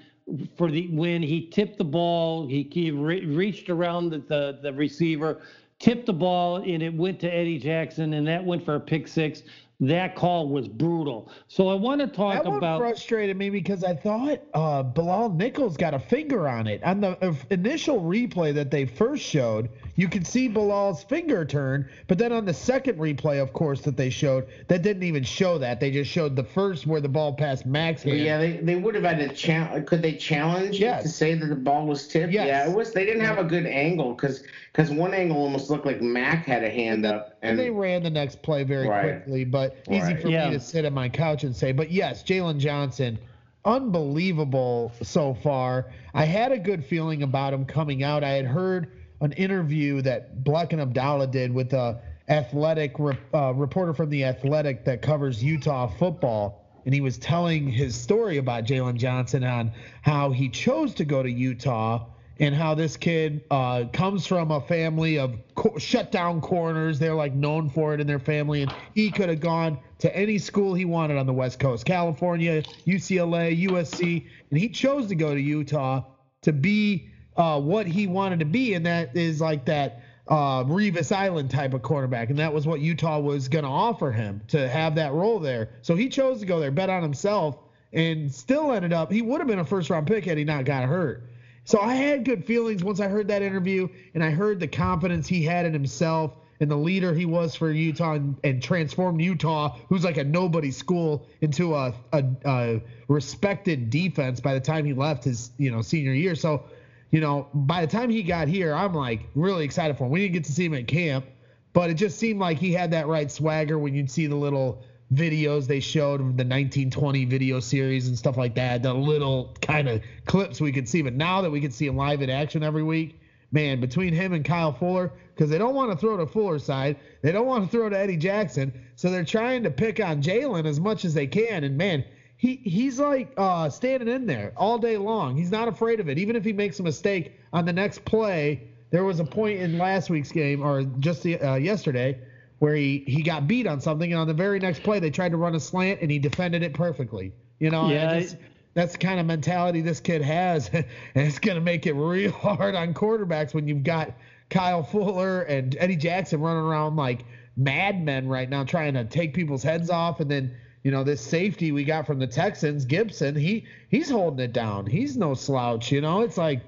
[0.57, 4.73] for the when he tipped the ball, he, he re- reached around the, the, the
[4.73, 5.41] receiver,
[5.79, 9.07] tipped the ball and it went to Eddie Jackson, and that went for a pick
[9.07, 9.43] six.
[9.79, 11.31] That call was brutal.
[11.47, 12.79] So I want to talk that about.
[12.79, 17.01] That frustrated me because I thought uh, Bilal Nichols got a finger on it on
[17.01, 22.19] the uh, initial replay that they first showed you could see Bilal's finger turn, but
[22.19, 25.79] then on the second replay, of course, that they showed, that didn't even show that.
[25.79, 28.03] They just showed the first where the ball passed Max.
[28.03, 28.19] Hand.
[28.19, 29.87] Yeah, they, they would have had to challenge.
[29.87, 31.01] Could they challenge yes.
[31.01, 32.31] to say that the ball was tipped?
[32.31, 32.45] Yes.
[32.45, 32.93] Yeah, it was.
[32.93, 36.63] They didn't have a good angle because because one angle almost looked like Mack had
[36.63, 39.23] a hand up, and, and they ran the next play very right.
[39.23, 39.45] quickly.
[39.45, 40.21] But easy right.
[40.21, 40.49] for yeah.
[40.49, 43.17] me to sit on my couch and say, but yes, Jaylon Johnson
[43.65, 45.91] unbelievable so far.
[46.13, 48.23] I had a good feeling about him coming out.
[48.23, 53.93] I had heard an interview that Black and Abdallah did with a athletic uh, reporter
[53.93, 58.95] from the Athletic that covers Utah football, and he was telling his story about Jaylon
[58.95, 62.05] Johnson on how he chose to go to Utah
[62.39, 66.99] and how this kid uh, comes from a family of co- shut down corners.
[66.99, 70.37] They're like known for it in their family, and he could have gone to any
[70.37, 75.33] school he wanted on the West Coast, California, UCLA, USC, and he chose to go
[75.33, 76.03] to Utah
[76.43, 81.15] to be uh, what he wanted to be, and that is like that uh, Revis
[81.15, 84.67] Island type of quarterback, and that was what Utah was going to offer him to
[84.67, 85.69] have that role there.
[85.81, 87.57] So he chose to go there, bet on himself,
[87.93, 89.11] and still ended up.
[89.11, 91.29] He would have been a first round pick had he not got hurt.
[91.63, 95.27] So I had good feelings once I heard that interview, and I heard the confidence
[95.27, 99.77] he had in himself and the leader he was for Utah and, and transformed Utah,
[99.89, 104.93] who's like a nobody school, into a, a, a respected defense by the time he
[104.93, 106.35] left his you know senior year.
[106.35, 106.63] So
[107.11, 110.11] you know, by the time he got here, I'm like really excited for him.
[110.11, 111.25] We didn't get to see him at camp,
[111.73, 114.83] but it just seemed like he had that right swagger when you'd see the little
[115.13, 119.87] videos they showed of the 1920 video series and stuff like that, the little kind
[119.87, 121.01] of clips we could see.
[121.01, 124.33] But now that we can see him live in action every week, man, between him
[124.33, 127.63] and Kyle Fuller, because they don't want to throw to Fuller side, they don't want
[127.63, 131.13] to throw to Eddie Jackson, so they're trying to pick on Jaylon as much as
[131.13, 131.63] they can.
[131.63, 132.03] And man,
[132.37, 135.35] he he's like uh, standing in there all day long.
[135.35, 136.17] He's not afraid of it.
[136.19, 139.77] Even if he makes a mistake on the next play, there was a point in
[139.77, 142.19] last week's game or just the, uh, yesterday
[142.59, 145.31] where he he got beat on something, and on the very next play they tried
[145.31, 147.33] to run a slant and he defended it perfectly.
[147.59, 148.19] You know, yeah.
[148.19, 148.37] Just,
[148.75, 152.31] that's the kind of mentality this kid has, and it's going to make it real
[152.33, 154.13] hard on quarterbacks when you've got
[154.51, 159.63] Kyle Fuller and Eddie Jackson running around like madmen right now, trying to take people's
[159.63, 160.55] heads off, and then
[160.87, 164.85] you know, this safety we got from the Texans, Gipson, he he's holding it down.
[164.85, 165.91] He's no slouch.
[165.91, 166.61] You know, it's like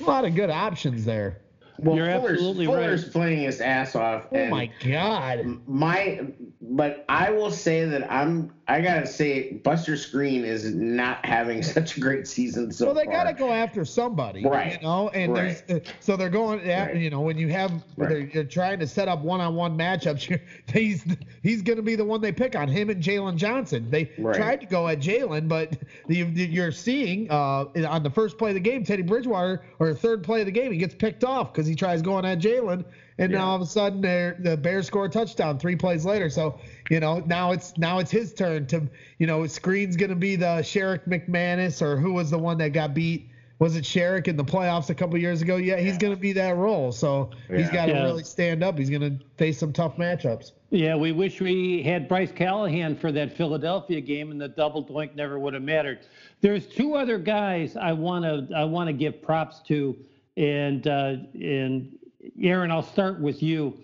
[0.00, 1.42] a lot of good options there.
[1.76, 3.12] Well, You're Fuller's, absolutely Fuller's right.
[3.12, 4.28] playing his ass off.
[4.32, 5.60] Oh and my God!
[5.66, 6.26] My,
[6.62, 8.50] but I will say that I'm.
[8.68, 12.94] I gotta say, Buster Skrine is not having such a great season so far.
[12.94, 13.24] well, they far.
[13.24, 14.72] got to go after somebody, Right.
[14.80, 15.62] You know, and Right.
[15.66, 16.58] there's uh, so they're going.
[16.68, 17.02] After, Right.
[17.02, 18.08] You know, when you have Right.
[18.08, 20.40] they're, you're trying to set up one-on-one matchups,
[20.72, 21.04] he's
[21.44, 23.88] he's going to be the one they pick on him and Jaylon Johnson.
[23.88, 25.76] They tried to go at Jaylon, but
[26.08, 30.24] you, you're seeing uh, on the first play of the game, Teddy Bridgewater, or third
[30.24, 32.84] play of the game, he gets picked off because he tries going at Jaylon.
[33.18, 33.38] And Yeah.
[33.38, 36.28] now all of a sudden, the Bears score a touchdown three plays later.
[36.28, 36.58] So,
[36.90, 38.82] you know, now it's now it's his turn to,
[39.18, 42.70] you know, Skrine's going to be the Sherrick McManis or who was the one that
[42.70, 43.28] got beat?
[43.58, 45.56] Was it Sherrick in the playoffs a couple years ago?
[45.56, 46.92] Yeah, he's going to be that role.
[46.92, 48.02] So he's got to Yeah.
[48.04, 48.78] really stand up.
[48.78, 50.52] He's going to face some tough matchups.
[50.68, 55.14] Yeah, we wish we had Bryce Callahan for that Philadelphia game, and the double doink
[55.14, 56.00] never would have mattered.
[56.42, 59.96] There's two other guys I want to I want to give props to,
[60.36, 61.95] and uh, and
[62.40, 63.78] Aaron, I'll start with you.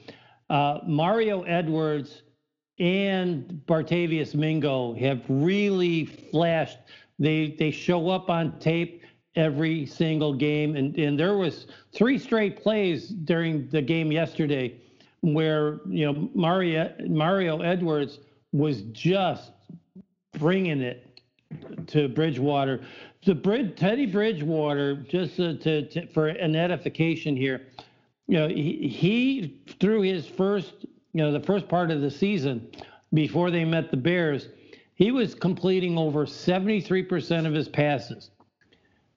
[0.51, 2.23] Uh, Mario Edwards
[2.79, 6.79] and Barkevious Mingo have really flashed.
[7.19, 9.03] They they show up on tape
[9.37, 14.75] every single game, and and there was three straight plays during the game yesterday
[15.21, 18.19] where you know Mario Mario Edwards
[18.53, 19.53] was just
[20.39, 21.21] bringing it
[21.89, 22.81] to Bridgewater.
[23.25, 27.69] The Brid, Teddy Bridgewater, just to, to, to, for an edification here,
[28.33, 32.67] you know, he, he through his first, you know, the first part of the season
[33.13, 34.49] before they met the Bears,
[34.95, 38.31] he was completing over 73% of his passes.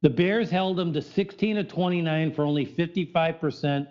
[0.02, 3.88] The Bears held him to 16 of 29 for only 55%,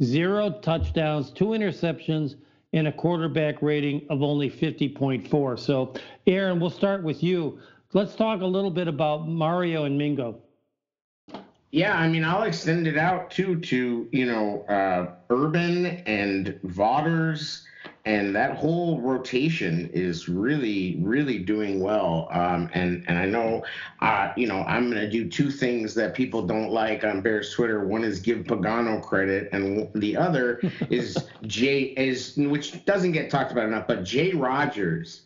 [0.00, 2.36] zero touchdowns, two interceptions,
[2.72, 5.58] and a quarterback rating of only 50.4.
[5.58, 5.92] So,
[6.28, 7.58] Aaron, we'll start with you.
[7.94, 10.40] Let's talk a little bit about Mario and Mingo.
[11.70, 17.62] Yeah, I mean, I'll extend it out too to you know uh, Urban and Vaughters,
[18.06, 22.28] and that whole rotation is really, really doing well.
[22.30, 23.64] Um, and and I know,
[24.00, 27.86] uh, you know, I'm gonna do two things that people don't like on Bears Twitter.
[27.86, 33.52] One is give Pagano credit, and the other is Jay is which doesn't get talked
[33.52, 35.22] about enough, but Jay Rodgers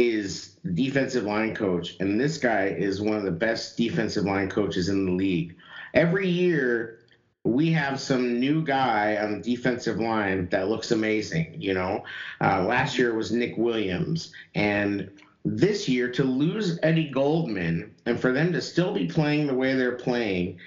[0.00, 4.88] is defensive line coach, and this guy is one of the best defensive line coaches
[4.88, 5.54] in the league.
[5.92, 7.00] Every year,
[7.44, 11.54] we have some new guy on the defensive line that looks amazing.
[11.58, 12.04] You know,
[12.40, 15.10] uh, last year was Nick Williams, and
[15.44, 19.74] this year to lose Eddie Goldman and for them to still be playing the way
[19.74, 20.58] they're playing,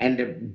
[0.00, 0.50] and to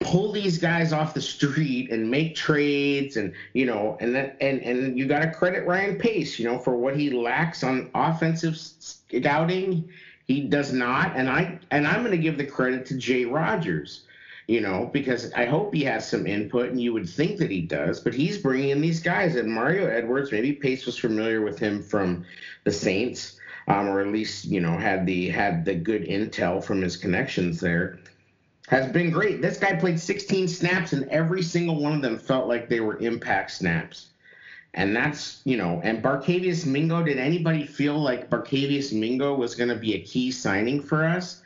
[0.00, 4.60] pull these guys off the street and make trades and you know and that and
[4.60, 8.56] and you got to credit Ryan Pace you know for what he lacks on offensive
[8.56, 9.88] scouting.
[10.26, 14.02] He does not and I and I'm going to give the credit to Jay Rodgers
[14.46, 17.62] you know because I hope he has some input and you would think that he
[17.62, 21.58] does but he's bringing in these guys and Mario Edwards maybe Pace was familiar with
[21.58, 22.24] him from
[22.64, 26.80] the Saints um, or at least you know had the had the good intel from
[26.80, 27.98] his connections there,
[28.68, 29.40] has been great.
[29.40, 32.98] This guy played 16 snaps, and every single one of them felt like they were
[32.98, 34.08] impact snaps.
[34.74, 39.70] And that's, you know, and Barkevious Mingo, did anybody feel like Barkevious Mingo was going
[39.70, 41.42] to be a key signing for us?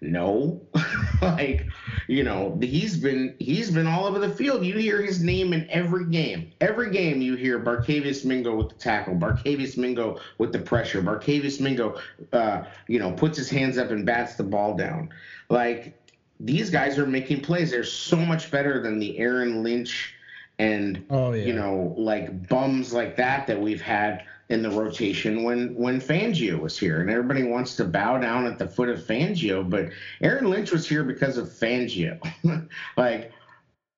[0.00, 0.60] No.
[1.22, 1.66] like,
[2.08, 4.64] you know, he's been he's been all over the field.
[4.64, 6.52] You hear his name in every game.
[6.60, 11.60] Every game you hear Barkevious Mingo with the tackle, Barkevious Mingo with the pressure, Barkevious
[11.60, 11.98] Mingo
[12.32, 15.10] uh, you know, puts his hands up and bats the ball down.
[15.48, 15.96] Like
[16.44, 17.70] these guys are making plays.
[17.70, 20.14] They're so much better than the Aaron Lynch
[20.58, 21.44] and oh, yeah.
[21.44, 26.60] you know like bums like that that we've had in the rotation when when Fangio
[26.60, 29.88] was here, and everybody wants to bow down at the foot of Fangio, but
[30.20, 32.20] Aaron Lynch was here because of Fangio,
[32.96, 33.32] like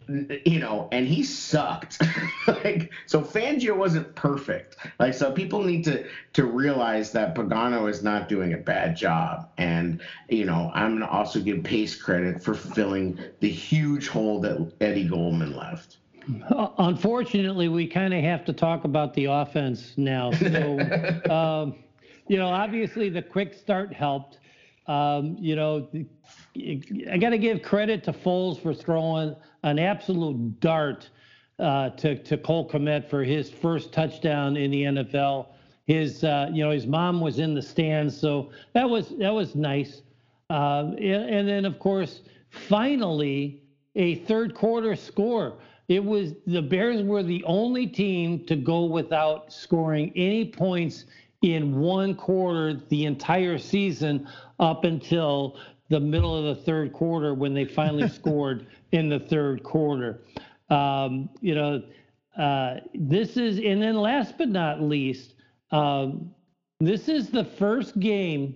[0.08, 2.00] you know, and he sucked.
[2.46, 4.76] like so, Fangio wasn't perfect.
[4.98, 9.50] Like so, people need to to realize that Pagano is not doing a bad job,
[9.58, 14.72] and you know, I'm gonna also give Pace credit for filling the huge hole that
[14.80, 15.98] Eddie Goldman left.
[16.78, 20.32] Unfortunately, we kind of have to talk about the offense now.
[20.32, 20.80] So,
[21.30, 21.76] um,
[22.26, 24.38] you know, obviously the quick start helped.
[24.88, 25.88] Um, you know,
[27.10, 31.08] I got to give credit to Foles for throwing an absolute dart
[31.58, 35.48] uh, to to Cole Kmet for his first touchdown in the NFL.
[35.86, 39.54] His, uh, you know, his mom was in the stands, so that was that was
[39.54, 40.02] nice.
[40.50, 43.62] Uh, and, and then, of course, finally
[43.94, 45.54] a third quarter score.
[45.88, 51.04] It was the Bears were the only team to go without scoring any points
[51.42, 57.54] in one quarter the entire season up until the middle of the third quarter when
[57.54, 60.22] they finally scored in the third quarter.
[60.68, 61.82] Um, you know,
[62.36, 65.34] uh, this is, and then last but not least,
[65.70, 66.30] um,
[66.80, 68.54] this is the first game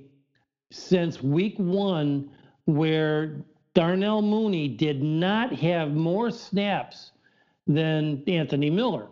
[0.70, 2.30] since week one
[2.66, 7.12] where Darnell Mooney did not have more snaps
[7.66, 9.08] than Anthony Miller.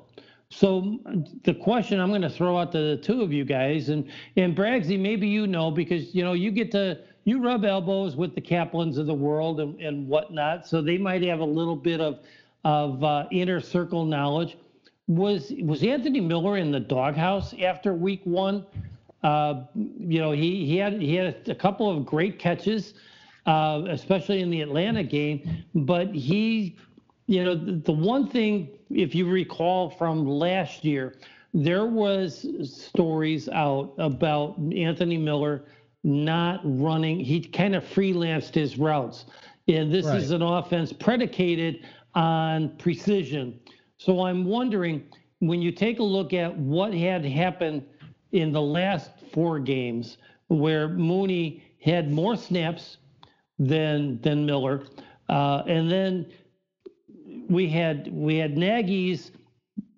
[0.51, 0.99] So
[1.45, 4.57] the question I'm going to throw out to the two of you guys, and and
[4.57, 6.99] Braggsy, maybe you know because you know you get to
[7.29, 11.23] you rub elbows with the Kaplans of the world and, and whatnot, so they might
[11.23, 12.21] have a little bit of
[12.65, 14.57] of uh, inner circle knowledge.
[15.07, 18.65] Was was Anthony Miller in the doghouse after Week One?
[19.23, 22.95] Uh, you know, he he had he had a couple of great catches,
[23.47, 26.77] uh, especially in the Atlanta game, but he
[27.29, 31.15] you know, the, the one thing, if you recall from last year,
[31.55, 35.65] there was stories out about Anthony Miller
[36.09, 37.21] not running.
[37.21, 39.27] He kind of freelanced his routes.
[39.69, 40.17] And this right.
[40.17, 43.61] is an offense predicated on precision.
[43.99, 45.05] So I'm wondering
[45.41, 47.85] when you take a look at what had happened
[48.33, 50.17] in the last four games,
[50.49, 52.97] where Mooney had more snaps
[53.59, 54.85] than than Miller,
[55.29, 56.27] uh, and then
[57.49, 59.33] we had we had Nagy's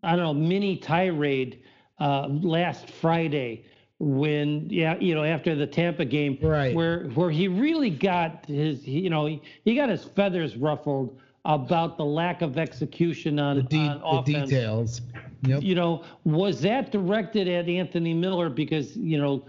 [0.02, 1.62] I don't know mini tirade
[1.98, 3.66] uh, last Friday
[4.00, 8.88] when yeah you know after the Tampa game right where where he really got his
[8.88, 13.62] you know he, he got his feathers ruffled about the lack of execution on, the,
[13.62, 15.00] de- on the details.
[15.42, 15.62] Yep.
[15.62, 19.46] You know, was that directed at Anthony Miller because you know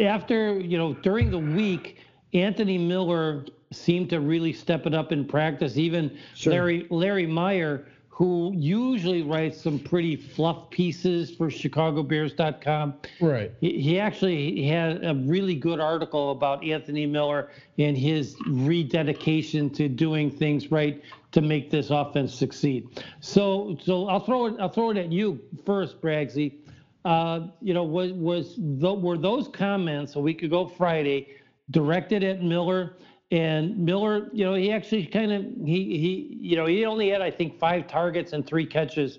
[0.00, 1.98] after you know during the week
[2.34, 5.76] Anthony Miller seemed to really step it up in practice.
[5.76, 6.52] Even sure.
[6.52, 7.86] Larry Larry Mayer,
[8.18, 12.94] who usually writes some pretty fluff pieces for ChicagoBears.com.
[13.20, 13.52] Right.
[13.60, 19.88] He, he actually had a really good article about Anthony Miller and his rededication to
[19.88, 21.00] doing things right
[21.30, 22.88] to make this offense succeed.
[23.20, 24.54] So, so I'll throw it.
[24.58, 26.56] I'll throw it at you first, Braggsy.
[27.04, 31.36] Uh, you know, was was the, were those comments a week ago Friday
[31.70, 32.96] directed at Miller?
[33.30, 37.20] And Miller, you know, he actually kind of he he you know he only had
[37.20, 39.18] I think five targets and three catches,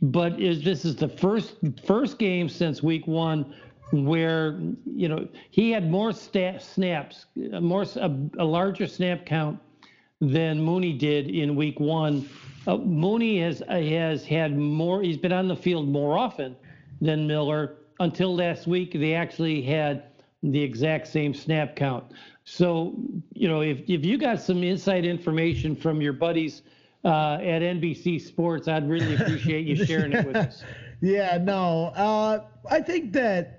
[0.00, 3.54] but is this is the first first game since week one
[3.92, 9.58] where you know he had more snaps, more a, a, larger snap count
[10.20, 12.28] than Mooney did in week one.
[12.66, 15.02] Uh, Mooney has has had more.
[15.02, 16.56] He's been on the field more often
[17.00, 18.92] than Miller until last week.
[18.92, 20.04] They actually had
[20.42, 22.04] the exact same snap count.
[22.44, 22.94] So,
[23.32, 26.62] you know, if, if you got some inside information from your buddies
[27.04, 30.62] uh, at NBC Sports, I'd really appreciate you sharing it with us.
[31.04, 33.58] Yeah, no, uh, I think that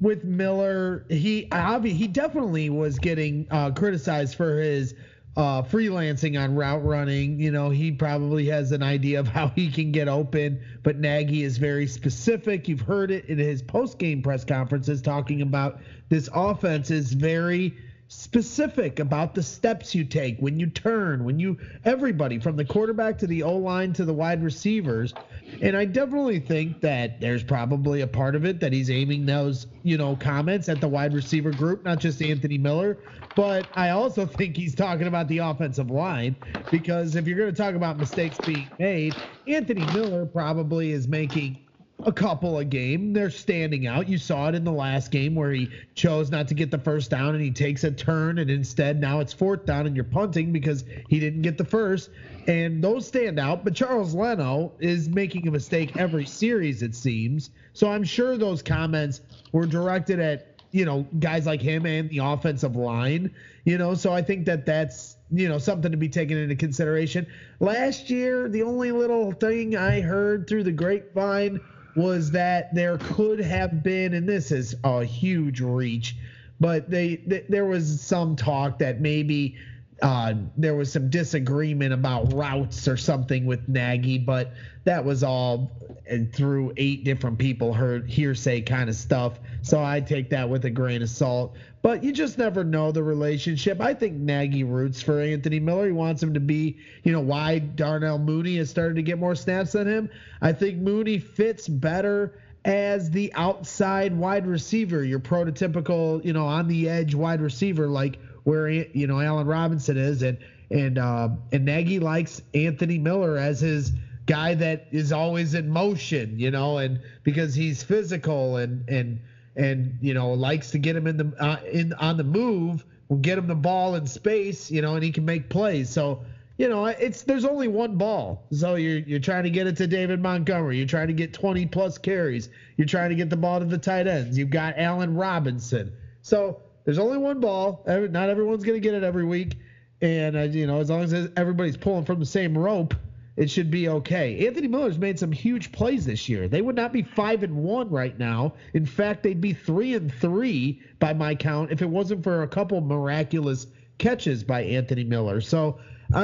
[0.00, 1.48] with Miller, he
[1.84, 4.96] he definitely was getting uh, criticized for his
[5.36, 7.38] uh, freelancing on route running.
[7.38, 11.42] You know, he probably has an idea of how he can get open, but Nagy
[11.44, 12.68] is very specific.
[12.68, 17.76] You've heard it in his post game press conferences talking about this offense is very
[18.10, 23.16] specific about the steps you take when you turn, when you everybody from the quarterback
[23.16, 25.14] to the O line to the wide receivers.
[25.62, 29.68] And I definitely think that there's probably a part of it that he's aiming those,
[29.84, 32.98] you know, comments at the wide receiver group, not just Anthony Miller.
[33.36, 36.34] But I also think he's talking about the offensive line
[36.68, 39.14] because if you're going to talk about mistakes being made,
[39.46, 41.64] Anthony Miller probably is making
[42.06, 43.12] a couple of game.
[43.12, 44.08] They're standing out.
[44.08, 47.10] You saw it in the last game where he chose not to get the first
[47.10, 50.52] down and he takes a turn and instead now it's fourth down and you're punting
[50.52, 52.10] because he didn't get the first.
[52.46, 53.64] And those stand out.
[53.64, 57.50] But Charles Leno is making a mistake every series, it seems.
[57.72, 59.20] So I'm sure those comments
[59.52, 63.34] were directed at, you know, guys like him and the offensive line,
[63.64, 63.94] you know.
[63.94, 67.26] So I think that that's, you know, something to be taken into consideration.
[67.60, 71.60] Last year, the only little thing I heard through the grapevine
[71.96, 76.16] was that there could have been, and this is a huge reach,
[76.60, 77.16] but they,
[77.48, 79.56] there was some talk that maybe
[80.02, 84.52] uh, there was some disagreement about routes or something with Nagy, but
[84.84, 85.70] that was all
[86.06, 89.38] and through eight different people heard hearsay kind of stuff.
[89.62, 91.56] So I take that with a grain of salt.
[91.82, 93.80] But you just never know the relationship.
[93.80, 95.86] I think Nagy roots for Anthony Miller.
[95.86, 99.34] He wants him to be, you know, why Darnell Mooney has started to get more
[99.34, 100.10] snaps than him.
[100.42, 106.68] I think Mooney fits better as the outside wide receiver, your prototypical, you know, on
[106.68, 110.38] the edge wide receiver, like where you know Allen Robinson is, and
[110.70, 113.92] and uh, and Nagy likes Anthony Miller as his
[114.26, 119.20] guy that is always in motion, you know, and because he's physical and and
[119.60, 123.18] and you know likes to get him in the uh, in on the move, will
[123.18, 125.90] get him the ball in space, you know, and he can make plays.
[125.90, 126.24] So
[126.56, 128.46] you know, it's there's only one ball.
[128.52, 130.78] So you're you're trying to get it to David Montgomery.
[130.78, 132.48] You're trying to get 20 plus carries.
[132.76, 134.36] You're trying to get the ball to the tight ends.
[134.36, 135.92] You've got Allen Robinson.
[136.22, 137.82] So there's only one ball.
[137.86, 139.56] Not everyone's going to get it every week.
[140.02, 142.94] And uh, you know, as long as everybody's pulling from the same rope,
[143.40, 144.46] it should be okay.
[144.46, 146.46] Anthony Miller's made some huge plays this year.
[146.46, 148.52] They would not be five and one right now.
[148.74, 152.48] In fact, they'd be three and three by my count if it wasn't for a
[152.48, 153.66] couple miraculous
[153.96, 155.40] catches by Anthony Miller.
[155.40, 155.78] So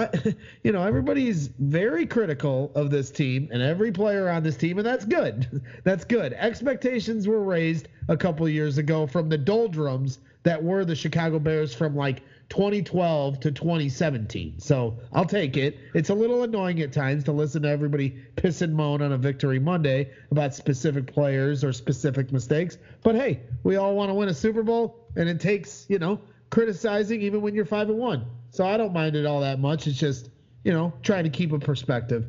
[0.63, 4.87] you know, everybody's very critical of this team and every player on this team, and
[4.87, 5.63] that's good.
[5.85, 6.35] That's good.
[6.35, 11.75] Expectations were raised a couple years ago from the doldrums that were the Chicago Bears
[11.75, 14.61] from like 2012 to 2017.
[14.61, 15.79] So I'll take it.
[15.95, 19.19] It's a little annoying at times to listen to everybody piss and moan on a
[19.19, 22.79] Victory Monday about specific players or specific mistakes.
[23.03, 26.21] But hey, we all want to win a Super Bowl, and it takes, you know,
[26.51, 28.25] criticizing even when you're five and one.
[28.51, 29.87] So I don't mind it all that much.
[29.87, 30.31] It's just,
[30.65, 32.27] you know, trying to keep a perspective.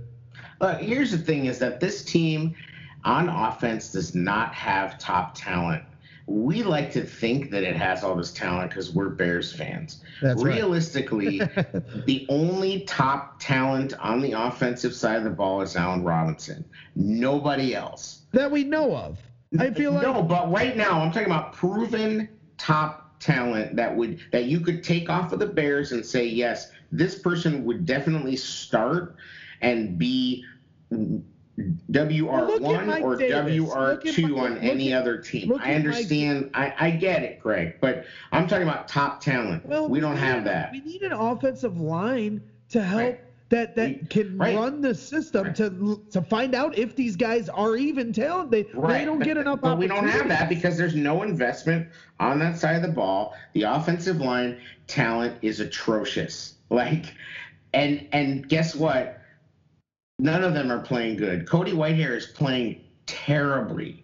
[0.59, 2.55] Uh, here's the thing: is that this team
[3.03, 5.83] on offense does not have top talent.
[6.27, 10.03] We like to think that it has all this talent because we're Bears fans.
[10.21, 12.05] That's Realistically, right.
[12.05, 16.65] the only top talent on the offensive side of the ball is Allen Robinson.
[16.95, 19.19] Nobody else that we know of.
[19.57, 24.19] I feel like no, but right now I'm talking about proven top talent that would
[24.31, 28.35] that you could take off of the Bears and say yes, this person would definitely
[28.35, 29.15] start
[29.61, 30.43] and be
[31.57, 35.53] WR one or WR two on any at, other team.
[35.59, 36.51] I understand.
[36.53, 39.65] I, I get it, Greg, but I'm talking about top talent.
[39.65, 40.71] Well, we don't we have that.
[40.71, 43.01] We need an offensive line to help.
[43.01, 44.55] Right that that can right.
[44.55, 45.55] run the system right.
[45.55, 48.51] to to find out if these guys are even talented.
[48.51, 49.61] They, they don't get enough.
[49.61, 51.87] But we don't have that because there's no investment
[52.19, 53.35] on that side of the ball.
[53.53, 56.53] The offensive line talent is atrocious.
[56.69, 57.15] Like,
[57.73, 59.16] and and guess what?
[60.19, 61.47] None of them are playing good.
[61.47, 64.03] Cody Whitehair is playing terribly.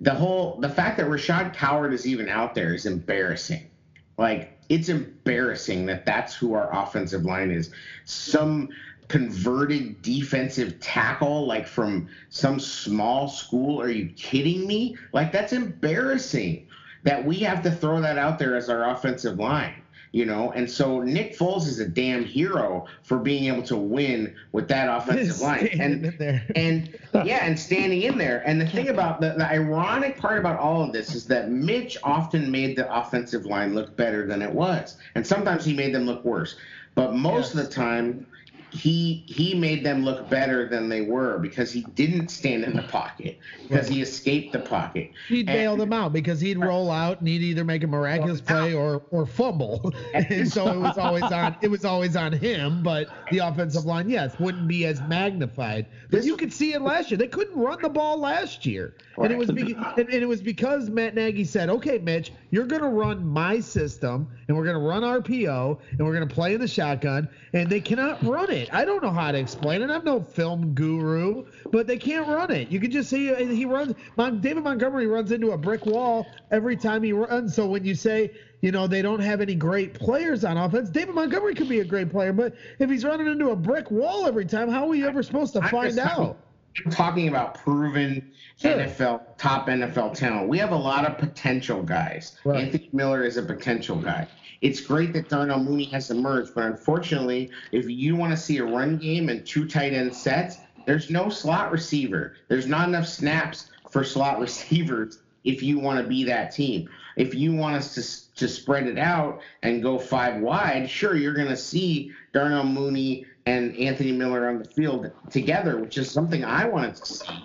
[0.00, 3.70] The whole the fact that Rashad Coward is even out there is embarrassing.
[4.18, 7.70] Like it's embarrassing that that's who our offensive line is.
[8.04, 8.70] Some
[9.06, 13.80] converted defensive tackle like from some small school.
[13.80, 14.96] Are you kidding me?
[15.12, 16.66] Like that's embarrassing
[17.04, 19.80] that we have to throw that out there as our offensive line
[20.12, 20.52] you know.
[20.52, 24.88] And so Nick Foles is a damn hero for being able to win with that
[24.88, 25.68] offensive line.
[25.80, 28.42] And and yeah, and standing in there.
[28.46, 31.96] And the thing about the, the ironic part about all of this is that Mitch
[32.02, 36.06] often made the offensive line look better than it was, and sometimes he made them
[36.06, 36.56] look worse.
[36.94, 38.26] But most of the time,
[38.70, 42.82] he he made them look better than they were because he didn't stand in the
[42.82, 45.10] pocket because he escaped the pocket.
[45.28, 48.74] He'd bail them out because he'd roll out and he'd either make a miraculous play
[48.74, 48.78] ah.
[48.78, 52.82] or or fumble, and so it was always on it was always on him.
[52.82, 55.86] But the offensive line, yes, wouldn't be as magnified.
[56.10, 57.18] But you could see it last year.
[57.18, 60.42] They couldn't run the ball last year, and it was be, and, and it was
[60.42, 64.76] because Matt Nagy said, "Okay, Mitch, you're going to run my system, and we're going
[64.76, 68.50] to run RPO, and we're going to play in the shotgun, and they cannot run
[68.50, 68.55] it.
[68.72, 69.90] I don't know how to explain it.
[69.90, 72.68] I'm no film guru, but they can't run it.
[72.70, 73.94] You can just see uh, he runs.
[74.16, 77.54] Mon, David Montgomery runs into a brick wall every time he runs.
[77.54, 78.30] So when you say
[78.62, 81.84] you know they don't have any great players on offense, David Montgomery could be a
[81.84, 85.06] great player, but if he's running into a brick wall every time, how are you
[85.06, 86.38] ever supposed to I'm find just talking- out?
[86.84, 88.72] I'm talking about proven Sure.
[88.74, 90.48] NFL top NFL talent.
[90.48, 92.38] We have a lot of potential guys.
[92.44, 92.64] Right.
[92.64, 94.26] Anthony Miller is a potential guy.
[94.60, 98.64] It's great that Darnell Mooney has emerged, but unfortunately, if you want to see a
[98.64, 102.34] run game and two tight end sets, there's no slot receiver.
[102.48, 106.88] There's not enough snaps for slot receivers if you want to be that team.
[107.16, 111.32] If you want us to to spread it out and go five wide, sure, you're
[111.32, 116.44] going to see Darnell Mooney and Anthony Miller on the field together, which is something
[116.44, 117.44] I wanted to see.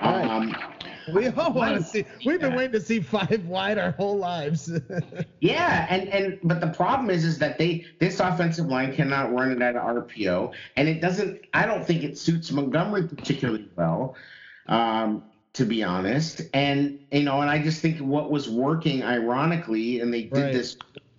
[0.00, 0.56] Um,
[1.12, 2.04] We all want to see.
[2.24, 4.70] We've been waiting to see five wide our whole lives.
[5.40, 9.52] Yeah, and and but the problem is is that they this offensive line cannot run
[9.52, 11.42] it at RPO, and it doesn't.
[11.52, 14.16] I don't think it suits Montgomery particularly well,
[14.68, 16.40] um, to be honest.
[16.54, 20.52] And you know, and I just think what was working, ironically, and they did Right.
[20.52, 20.76] this,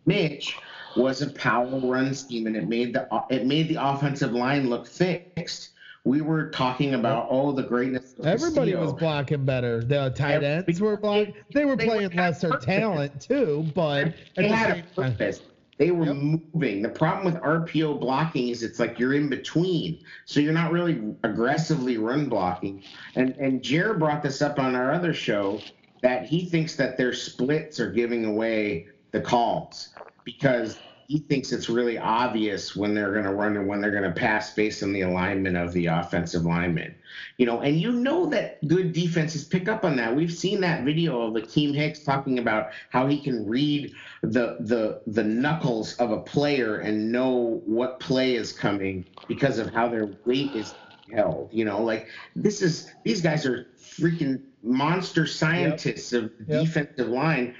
[0.08, 0.58] Mitch,
[0.96, 4.88] was a power run scheme, and it made the it made the offensive line look
[4.88, 5.70] fixed.
[6.06, 8.14] We were talking about oh the greatness.
[8.20, 8.92] Of Everybody Castillo.
[8.92, 9.84] was blocking better.
[9.84, 11.34] The tight ends were blocking.
[11.54, 15.42] They were They playing lesser talent too, but They had a time- purpose.
[15.78, 16.16] They were Yep.
[16.54, 16.82] moving.
[16.84, 21.02] The problem with RPO blocking is it's like you're in between, so you're not really
[21.24, 22.82] aggressively run blocking.
[23.16, 25.60] And and Jer brought this up on our other show
[26.02, 29.90] that he thinks that their splits are giving away the calls
[30.24, 30.78] because
[31.08, 34.12] he thinks it's really obvious when they're going to run and when they're going to
[34.12, 36.96] pass based on the alignment of the offensive lineman.
[37.38, 40.16] You know, and you know that good defenses pick up on that.
[40.16, 45.02] We've seen that video of Akiem Hicks talking about how he can read the the
[45.08, 50.10] the knuckles of a player and know what play is coming because of how their
[50.26, 50.76] weight is
[51.14, 51.50] held.
[51.54, 56.62] You know, like this is these guys are freaking monster scientists of Yep.
[56.66, 57.56] defensive line.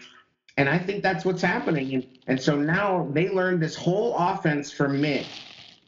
[0.58, 1.94] And I think that's what's happening.
[1.94, 5.26] And, and so now they learned this whole offense from Mick.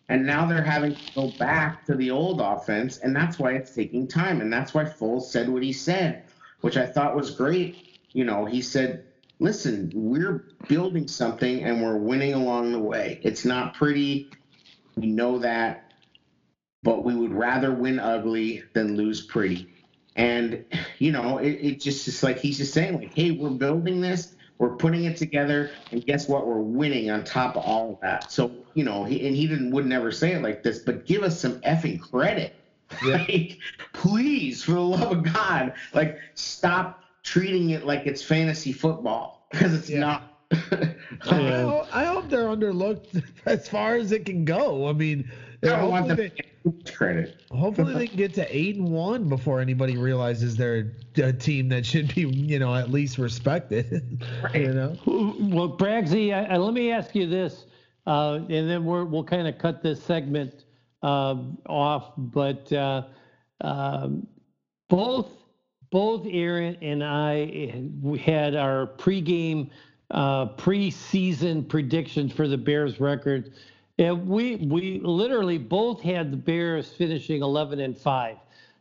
[0.09, 2.99] And now they're having to go back to the old offense.
[2.99, 4.41] And that's why it's taking time.
[4.41, 6.23] And that's why Foles said what he said,
[6.61, 7.99] which I thought was great.
[8.13, 9.05] You know, he said,
[9.39, 13.19] listen, we're building something and we're winning along the way.
[13.23, 14.29] It's not pretty.
[14.95, 15.91] We know that.
[16.83, 19.69] But we would rather win ugly than lose pretty.
[20.15, 20.63] And,
[20.99, 24.35] you know, it, it just is like he's just saying, like, hey, we're building this,
[24.59, 26.47] we're putting it together, and guess what?
[26.47, 28.31] We're winning on top of all of that.
[28.31, 31.23] So, you know, he, and he didn't would never say it like this, but give
[31.23, 32.53] us some effing credit.
[33.03, 33.57] Like,
[33.91, 39.73] please, for the love of God, like, stop treating it like it's fantasy football because
[39.73, 39.99] it's Yeah.
[39.99, 40.33] not.
[41.29, 44.87] I, ho- I hope they're underlooked as far as it can go.
[44.87, 45.29] I mean,
[45.63, 46.45] I don't want them get
[46.85, 47.41] credit.
[47.51, 51.85] hopefully they can get to eight and one before anybody realizes they're a team that
[51.85, 54.23] should be, you know, at least respected.
[54.53, 57.65] you know, Well, Braggsy, I, I, let me ask you this,
[58.05, 60.65] uh, and then we're, we'll kind of cut this segment
[61.01, 62.13] um, off.
[62.17, 63.03] But uh,
[63.61, 64.27] um,
[64.89, 65.31] both
[65.89, 69.69] both Aaron and I we had our pregame
[70.11, 73.53] uh, preseason predictions for the Bears record,
[73.99, 78.37] and we we literally both had the Bears finishing 11 and five.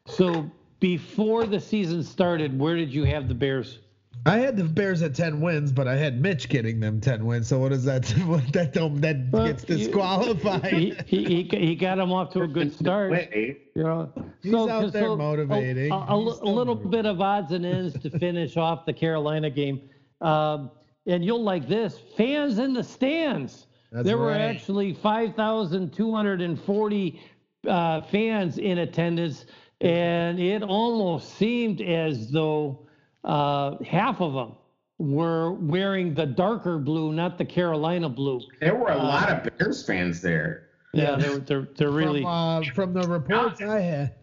[0.07, 0.51] So
[0.81, 3.79] before the season started, where did you have the Bears?
[4.25, 7.47] I had the Bears at ten wins, but I had Mitch getting them ten wins.
[7.49, 8.09] So what does that?
[8.27, 10.65] What that don't that Well, gets disqualified?
[10.73, 13.11] he, he, he, he got him off to a good start.
[13.13, 14.13] Wait, You know,
[14.43, 15.93] He's out there a- motivating.
[15.93, 16.91] A, a, a little motivating.
[16.91, 19.83] bit of odds and ends to finish off the Carolina game.
[20.21, 20.71] Um,
[21.07, 23.66] and you'll like this fans in the stands.
[23.97, 27.21] That's there were actually 5,240
[27.67, 29.47] uh, fans in attendance,
[29.81, 32.87] and it almost seemed as though
[33.25, 34.53] uh, half of them
[34.99, 38.43] were wearing the darker blue, not the Carolina blue.
[38.61, 40.69] there were a lot of Bears fans there.
[40.93, 42.21] Yeah, they're, they're, they're really.
[42.21, 44.15] from, uh, from the reports I had.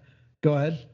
[0.42, 0.88] Go ahead.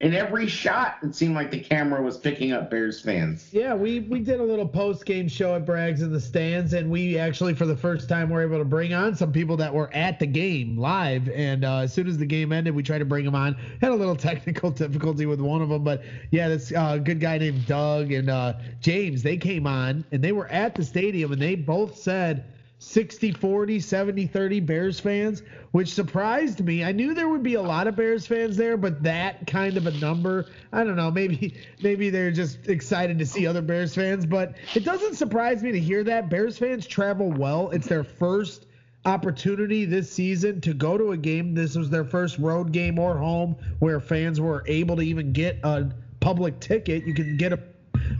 [0.00, 3.48] In every shot, it seemed like the camera was picking up Bears fans.
[3.52, 6.90] Yeah, we we did a little post game show at Braggs in the stands, and
[6.90, 9.94] we actually for the first time were able to bring on some people that were
[9.94, 11.28] at the game live.
[11.28, 13.54] And uh, as soon as the game ended, we tried to bring them on.
[13.80, 17.38] Had a little technical difficulty with one of them, but yeah, this uh, good guy
[17.38, 21.40] named Doug and uh, James they came on and they were at the stadium, and
[21.40, 22.44] they both said
[22.84, 26.84] 60 40, 70 30 Bears fans, which surprised me.
[26.84, 29.86] I knew there would be a lot of Bears fans there, but that kind of
[29.86, 34.26] a number, I don't know, maybe maybe they're just excited to see other Bears fans,
[34.26, 37.70] but it doesn't surprise me to hear that Bears fans travel well.
[37.70, 38.66] It's their first
[39.06, 41.54] opportunity this season to go to a game.
[41.54, 45.58] This was their first road game or home where fans were able to even get
[45.62, 47.06] a public ticket.
[47.06, 47.58] You can get a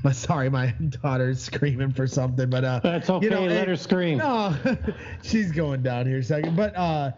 [0.05, 0.69] my sorry, my
[1.03, 3.25] daughter's screaming for something, but uh, that's okay.
[3.25, 4.19] You know, let her scream.
[4.19, 4.55] No,
[5.23, 7.13] she's going down here a second, but uh,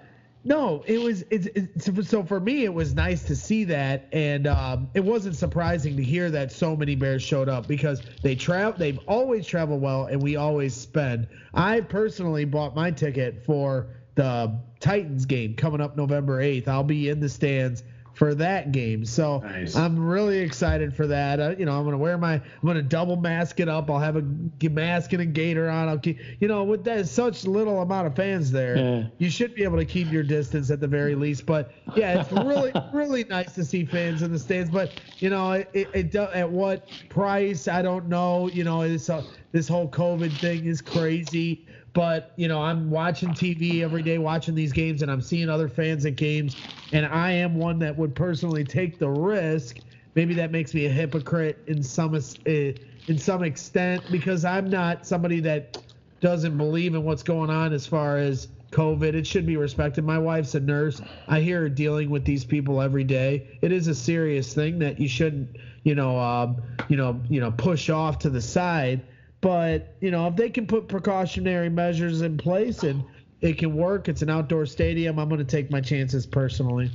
[0.44, 4.46] no, it was it's, it's so for me it was nice to see that, and
[4.46, 8.78] um, it wasn't surprising to hear that so many Bears showed up because they travel,
[8.78, 11.26] they've always traveled well, and we always spend.
[11.52, 16.68] I personally bought my ticket for the Titans game coming up November 8th.
[16.68, 17.82] I'll be in the stands
[18.16, 19.04] for that game.
[19.04, 19.76] So nice.
[19.76, 21.38] I'm really excited for that.
[21.38, 23.90] Uh, you know, I'm gonna wear my, I'm gonna double mask it up.
[23.90, 25.90] I'll have a mask and a gator on.
[25.90, 29.04] I'll keep, you know, with that such little amount of fans there, yeah.
[29.18, 31.44] you should be able to keep your distance at the very least.
[31.44, 34.70] But yeah, it's really, really nice to see fans in the stands.
[34.70, 37.68] But you know, it, it, it at what price?
[37.68, 38.48] I don't know.
[38.48, 41.66] You know, this uh, this whole COVID thing is crazy.
[41.96, 45.66] But you know, I'm watching TV every day, watching these games, and I'm seeing other
[45.66, 46.58] fans at games,
[46.92, 49.80] and I am one that would personally take the risk.
[50.14, 55.06] Maybe that makes me a hypocrite in some uh, in some extent because I'm not
[55.06, 55.78] somebody that
[56.20, 59.14] doesn't believe in what's going on as far as COVID.
[59.14, 60.04] It should be respected.
[60.04, 61.00] My wife's a nurse.
[61.28, 63.58] I hear her dealing with these people every day.
[63.62, 67.52] It is a serious thing that you shouldn't, you know, um, you know, you know,
[67.52, 69.06] push off to the side.
[69.40, 73.04] But you know, if they can put precautionary measures in place and
[73.40, 75.18] it can work, it's an outdoor stadium.
[75.18, 76.90] I'm going to take my chances personally.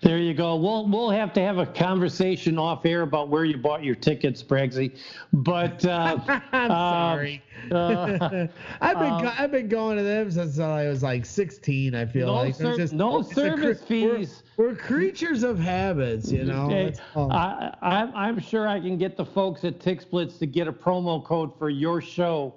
[0.00, 0.56] There you go.
[0.56, 4.42] We'll we'll have to have a conversation off air about where you bought your tickets,
[4.42, 4.98] Braggsy.
[5.32, 6.18] But uh,
[6.52, 7.42] I'm uh, sorry.
[7.70, 8.46] Uh,
[8.80, 11.94] I've been uh, I've been going to them since I was like 16.
[11.94, 14.42] I feel no like ser- just, no service fees.
[14.60, 16.66] We're, creatures of habits, you know.
[16.66, 16.92] Okay.
[17.16, 21.24] I, I'm I'm sure I can get the folks at TixBlitz to get a promo
[21.24, 22.56] code for your show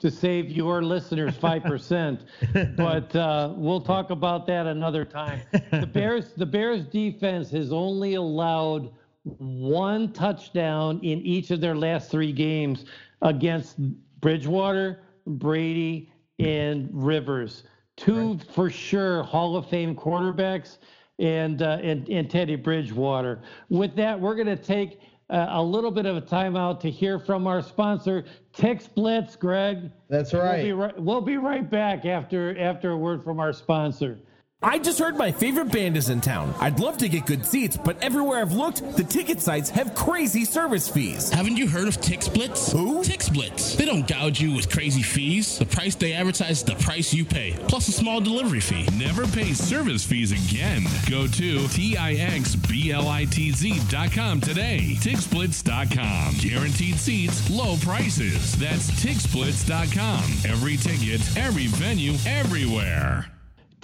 [0.00, 2.76] to save your listeners 5%.
[2.76, 5.40] but uh, we'll talk about that another time.
[5.70, 8.90] The Bears, the Bears defense has only allowed
[9.22, 12.86] one touchdown in each of their last three games
[13.22, 13.76] against
[14.20, 17.62] Bridgewater, Brady, and Rivers.
[17.96, 18.42] Two right.
[18.52, 20.78] for sure Hall of Fame quarterbacks
[21.18, 23.40] and, uh, and, and Teddy Bridgewater.
[23.68, 25.00] With that, we're going to take
[25.30, 28.24] uh, a little bit of a timeout to hear from our sponsor,
[28.56, 29.90] TixBlitz, Greg.
[30.08, 30.56] That's right.
[30.56, 34.18] We'll be right, we'll be right back after after a word from our sponsor.
[34.62, 36.54] I just heard my favorite band is in town.
[36.58, 40.46] I'd love to get good seats, but everywhere I've looked, the ticket sites have crazy
[40.46, 41.28] service fees.
[41.30, 42.72] Haven't you heard of TixBlitz?
[42.72, 43.02] Who?
[43.02, 43.76] TixBlitz.
[43.76, 45.58] They don't gouge you with crazy fees.
[45.58, 48.88] The price they advertise is the price you pay, plus a small delivery fee.
[48.96, 50.84] Never pay service fees again.
[51.10, 54.96] Go to TIXBLITZ.com today.
[55.00, 56.34] TixBlitz.com.
[56.40, 58.56] Guaranteed seats, low prices.
[58.56, 60.50] That's TixBlitz.com.
[60.50, 63.26] Every ticket, every venue, everywhere.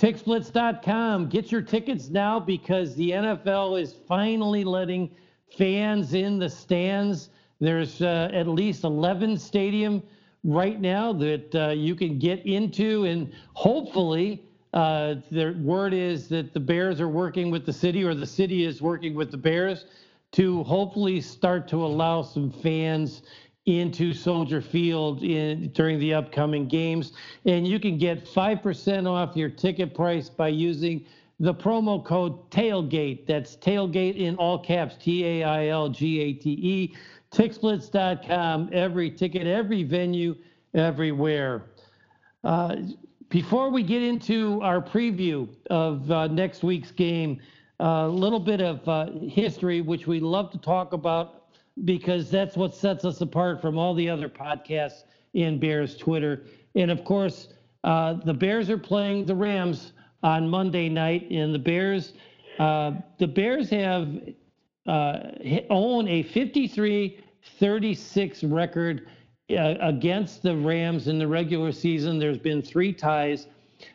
[0.03, 1.29] TixBlitz.com.
[1.29, 5.15] Get your tickets now because the NFL is finally letting
[5.57, 7.31] fans in the stands.
[7.61, 10.03] There's uh, at least 11 stadium
[10.43, 14.43] right now that uh, you can get into, and hopefully,
[14.73, 18.65] uh, the word is that the Bears are working with the city, or the city
[18.65, 19.85] is working with the Bears
[20.33, 23.23] to hopefully start to allow some fans
[23.67, 27.13] into Soldier Field in, during the upcoming games.
[27.45, 31.05] And you can get 5% off your ticket price by using
[31.39, 33.27] the promo code TAILGATE.
[33.27, 36.97] That's TAILGATE in all caps, T A I L G A T E.
[37.33, 40.37] TixBlitz.com, every ticket, every venue,
[40.75, 41.71] everywhere.
[42.45, 42.77] Uh,
[43.31, 47.41] before we get into our preview of uh, next week's game,
[47.81, 51.42] a little bit of uh, history, which we love to talk about
[51.85, 55.05] because that's what sets us apart from all the other podcasts
[55.35, 56.43] in Bears Twitter.
[56.75, 57.49] And of course,
[57.85, 59.93] uh, the Bears are playing the Rams
[60.23, 62.15] on Monday night, and the Bears,
[62.59, 64.09] uh, the Bears have
[64.87, 65.19] uh,
[65.71, 69.07] own a 53-36 record
[69.51, 72.19] uh, against the Rams in the regular season.
[72.19, 73.49] There's been three ties.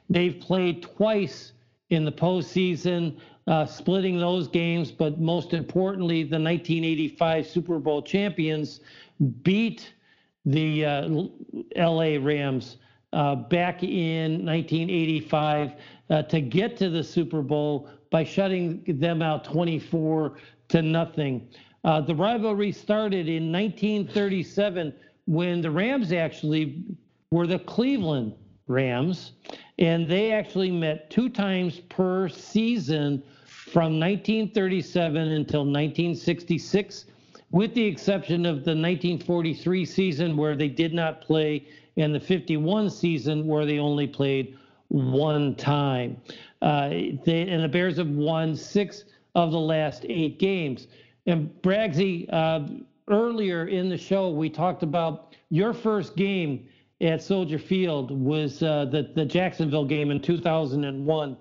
[0.09, 1.53] They've played twice
[1.89, 3.17] in the postseason,
[3.47, 4.91] uh, splitting those games.
[4.91, 8.81] But most importantly, the 1985 Super Bowl champions
[9.41, 9.93] beat
[10.45, 11.09] the uh,
[11.75, 12.77] LA Rams
[13.13, 15.73] uh, back in 1985
[16.09, 20.37] uh, to get to the Super Bowl by shutting them out 24
[20.69, 21.47] to nothing.
[21.83, 24.93] Uh, the rivalry started in 1937
[25.25, 26.83] when the Rams actually
[27.31, 28.33] were the Cleveland
[28.67, 29.33] Rams,
[29.79, 33.23] and they actually met two times per season
[33.71, 37.05] from 1937 until 1966,
[37.51, 42.89] with the exception of the 1943 season where they did not play, and the 51
[42.89, 44.57] season where they only played
[44.87, 46.15] one time.
[46.61, 46.89] Uh,
[47.25, 49.03] they, and the Bears have won six
[49.35, 50.87] of the last eight games.
[51.25, 52.67] And Braggsy, uh,
[53.09, 56.67] earlier in the show, we talked about your first game
[57.01, 61.37] at Soldier Field was uh, the, the Jacksonville game in 2001.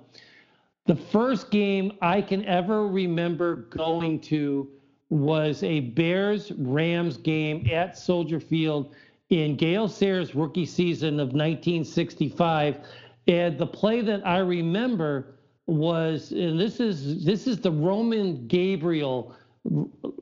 [0.87, 4.69] The first game I can ever remember going to
[5.11, 8.95] was a Bears Rams game at Soldier Field
[9.31, 12.79] in Gale Sayers' rookie season of 1965.
[13.27, 19.35] And the play that I remember was, and this is this is the Roman Gabriel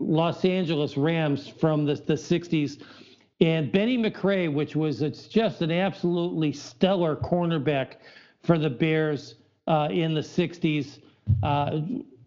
[0.00, 2.82] Los Angeles Rams from the, the 60s.
[3.42, 7.96] And Bennie McRae, which was it's just an absolutely stellar cornerback
[8.42, 9.34] for the Bears
[9.66, 10.98] uh, in the 60s,
[11.42, 11.80] uh,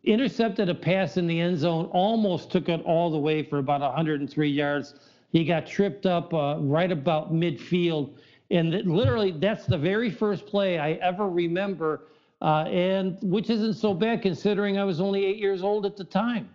[0.04, 3.82] intercepted a pass in the end zone, almost took it all the way for about
[3.82, 4.96] 103 yards.
[5.32, 8.18] He got tripped up uh, right about midfield.
[8.50, 12.04] And literally, that's the very first play I ever remember,
[12.42, 16.06] uh, and which isn't so bad considering I was only eight years old at the
[16.06, 16.50] time.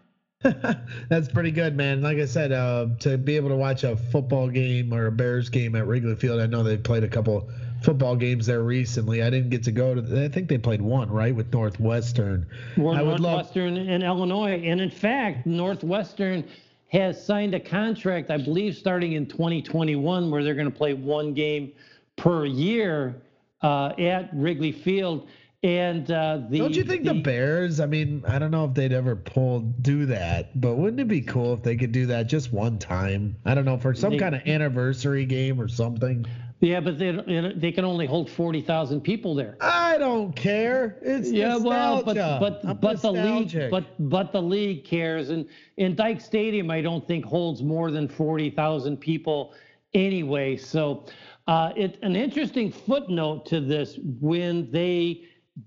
[1.09, 2.03] That's pretty good, man.
[2.03, 5.49] Like I said, uh, to be able to watch a football game or a Bears
[5.49, 7.49] game at Wrigley Field, I know they've played a couple
[7.83, 9.22] football games there recently.
[9.22, 10.24] I didn't get to go to.
[10.24, 12.47] I think they played one right with Northwestern.
[12.76, 13.89] Well, Northwestern love...
[13.89, 16.45] and Illinois, and in fact, Northwestern
[16.93, 21.33] has signed a contract, I believe, starting in 2021, where they're going to play one
[21.33, 21.72] game
[22.16, 23.22] per year
[23.62, 25.28] uh, at Wrigley Field.
[25.64, 27.78] And uh, the don't you think the, the, Bears?
[27.78, 31.20] I mean, I don't know if they'd ever pull do that, but wouldn't it be
[31.20, 33.37] cool if they could do that just one time?
[33.45, 36.26] I don't know for some they, kind of anniversary game or something.
[36.63, 37.11] Yeah, but they
[37.57, 39.57] they can only hold forty thousand people there.
[39.61, 40.97] I don't care.
[41.03, 42.15] It's yeah, nostalgia.
[42.15, 45.45] well, but but but the league but but the league cares, and
[45.77, 49.55] in Dyche Stadium, I don't think holds more than forty thousand people
[49.93, 50.57] anyway.
[50.57, 51.07] So,
[51.49, 55.25] uh, it's an interesting footnote to this when they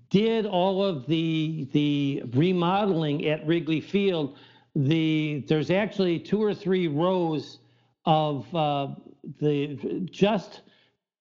[0.08, 4.38] did all of the the remodeling at Wrigley Field,
[4.74, 7.58] the there's actually two or three rows
[8.06, 8.94] of uh,
[9.40, 10.62] the just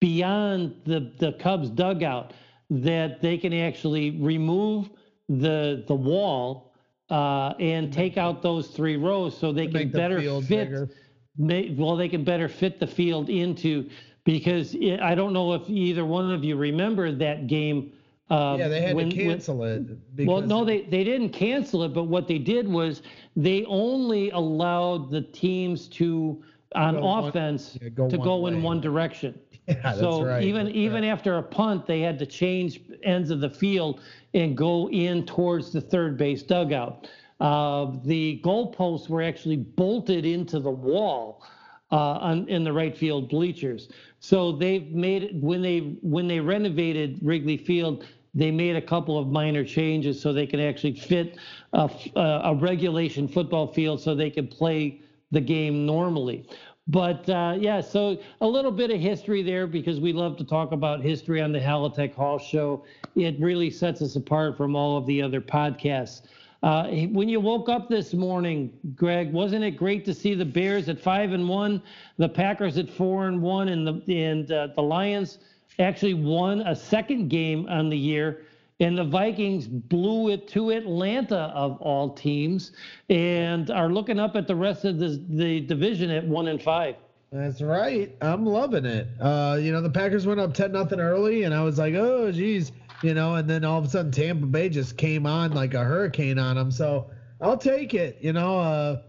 [0.06, 2.34] beyond the the Cubs dugout
[2.70, 4.92] that they can actually remove
[5.30, 6.76] the the wall
[7.10, 10.90] uh, and take out those three rows so they can better fit.
[11.38, 13.90] May, well, they can better fit the field into
[14.24, 17.92] because it, I don't know if either one of you remember that game
[18.30, 20.28] um, yeah, they had when, to cancel when, it.
[20.28, 23.02] Well, no, they, they didn't cancel it, but what they did was
[23.36, 26.42] they only allowed the teams to
[26.74, 28.52] on go offense one, yeah, go to go way.
[28.52, 29.40] in one direction.
[29.68, 30.44] Yeah, so right.
[30.44, 31.10] even that's even right.
[31.10, 34.02] after a punt, they had to change ends of the field
[34.36, 37.10] and go in towards the third base dugout.
[37.40, 41.44] Uh, the goalposts were actually bolted into the wall
[41.92, 43.90] uh, on, in the right field bleachers.
[44.20, 48.06] So they've made it when they when they renovated Wrigley Field,
[48.36, 51.38] they made a couple of minor changes so they can actually fit
[51.74, 55.02] a, a regulation football field so they can play
[55.32, 56.48] the game normally.
[56.88, 60.72] But uh, yeah, so a little bit of history there because we love to talk
[60.72, 62.86] about history on the Halatek Hall Show.
[63.16, 66.22] It really sets us apart from all of the other podcasts.
[66.62, 70.88] Uh, when you woke up this morning, Greg, wasn't it great to see the Bears
[70.88, 71.82] at five and one,
[72.18, 75.40] the Packers at four and one, and the and uh, the Lions
[75.80, 78.46] actually won a second game on the year,
[78.80, 82.72] and the Vikings blew it to Atlanta of all teams,
[83.10, 86.96] and are looking up at the rest of the, the division at one and five.
[87.32, 88.16] That's right.
[88.22, 89.08] I'm loving it.
[89.20, 92.32] Uh, you know, the Packers went up 10 nothing early, and I was like, oh,
[92.32, 92.72] geez,
[93.02, 95.84] you know, and then all of a sudden Tampa Bay just came on like a
[95.84, 96.72] hurricane on them.
[96.72, 97.10] So
[97.42, 98.18] I'll take it.
[98.22, 99.02] You know, uh,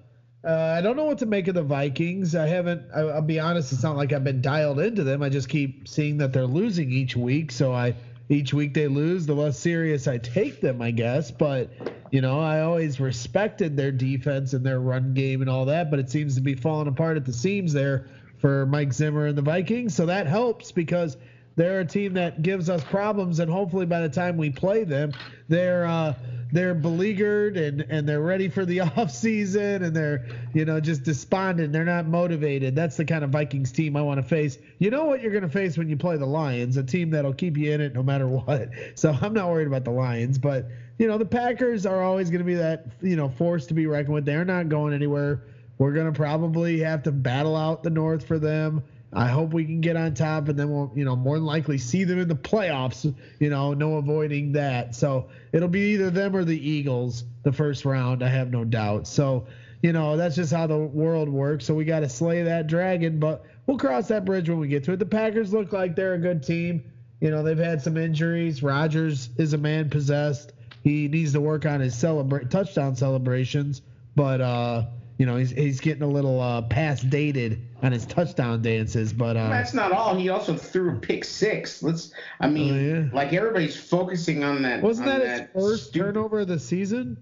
[0.44, 2.34] uh, I don't know what to make of the Vikings.
[2.34, 2.82] I haven't.
[2.94, 3.72] I, will be honest.
[3.72, 5.22] It's not like I've been dialed into them.
[5.22, 7.50] I just keep seeing that they're losing each week.
[7.52, 7.94] So I
[8.28, 11.30] each week they lose, the less serious I take them, I guess.
[11.30, 11.70] But
[12.10, 15.90] you know, I always respected their defense and their run game and all that.
[15.90, 18.08] But it seems to be falling apart at the seams there
[18.38, 19.94] for Mike Zimmer and the Vikings.
[19.94, 21.16] So that helps because
[21.56, 25.12] They're a team that gives us problems, and hopefully by the time we play them,
[25.48, 26.14] they're uh,
[26.52, 31.02] they're beleaguered and and they're ready for the off season and they're you know just
[31.02, 31.72] despondent.
[31.72, 32.74] They're not motivated.
[32.74, 34.58] That's the kind of Vikings team I want to face.
[34.78, 37.34] You know what you're going to face when you play the Lions, a team that'll
[37.34, 38.70] keep you in it no matter what.
[38.94, 40.68] So I'm not worried about the Lions, but
[40.98, 43.86] you know the Packers are always going to be that you know force to be
[43.86, 44.24] reckoned with.
[44.24, 45.42] They're not going anywhere.
[45.78, 48.82] We're going to probably have to battle out the North for them.
[49.12, 51.78] I hope we can get on top, and then we'll, you know, more than likely
[51.78, 53.14] see them in the playoffs.
[53.38, 54.94] You know, no avoiding that.
[54.94, 58.22] So it'll be either them or the Eagles the first round.
[58.22, 59.06] I have no doubt.
[59.06, 59.46] So,
[59.82, 61.64] you know, that's just how the world works.
[61.64, 64.84] So we got to slay that dragon, but we'll cross that bridge when we get
[64.84, 64.98] to it.
[64.98, 66.82] The Packers look like they're a good team.
[67.20, 68.62] You know, they've had some injuries.
[68.62, 70.52] Rodgers is a man possessed.
[70.82, 73.82] He needs to work on his celebra- touchdown celebrations,
[74.14, 74.84] but uh,
[75.18, 79.12] you know, he's he's getting a little uh, past dated on his touchdown dances.
[79.12, 80.14] But uh, That's not all.
[80.14, 81.82] He also threw a pick six.
[81.82, 82.12] Let's.
[82.40, 83.08] I mean, Oh, yeah.
[83.12, 84.82] like everybody's focusing on that.
[84.82, 87.16] wasn't on that his first stupid- turnover of the season?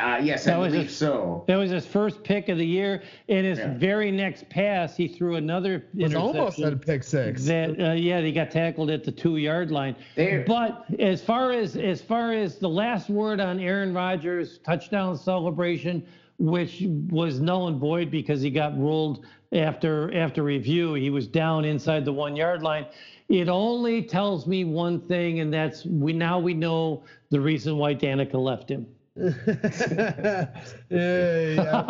[0.00, 1.44] Uh, yes, That I was believe his- so.
[1.46, 3.02] That was his first pick of the year.
[3.28, 3.74] In his Yeah.
[3.78, 7.44] very next pass, he threw another It was almost at a pick six.
[7.44, 9.94] That uh, yeah, they got tackled at the two yard line.
[10.16, 15.16] There- But as far as as far as the last word on Aaron Rodgers' touchdown
[15.16, 16.04] celebration,
[16.38, 21.64] which was null and void because he got ruled after after review, he was down
[21.64, 22.86] inside the one yard line.
[23.28, 27.94] It only tells me one thing, and that's we now we know the reason why
[27.94, 28.86] Danica left him.
[29.16, 30.48] yeah,
[30.90, 31.84] yeah, yeah.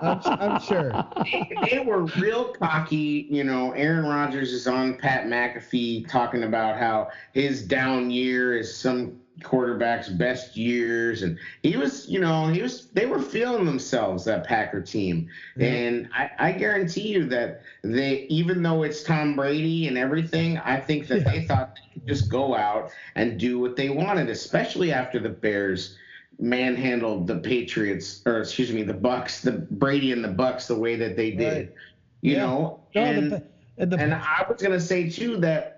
[0.00, 0.92] I'm, I'm sure.
[1.24, 3.26] they, they were real cocky.
[3.28, 8.74] You know, Aaron Rodgers is on Pat McAfee talking about how his down year is
[8.74, 12.88] some quarterback's best years, and he was, you know, he was.
[12.88, 15.62] They were feeling themselves that Packer team, mm-hmm.
[15.62, 20.80] and I, I guarantee you that they, even though it's Tom Brady and everything, I
[20.80, 24.92] think that they thought they could just go out and do what they wanted, especially
[24.92, 25.96] after the Bears
[26.38, 30.96] manhandled the Patriots, or excuse me, the Bucs, the Brady and the Bucs, the way
[30.96, 31.56] that they did.
[31.68, 31.74] Right.
[32.20, 32.46] You Yeah.
[32.46, 33.42] know, No, and the,
[33.78, 35.77] and the, and I was gonna say too that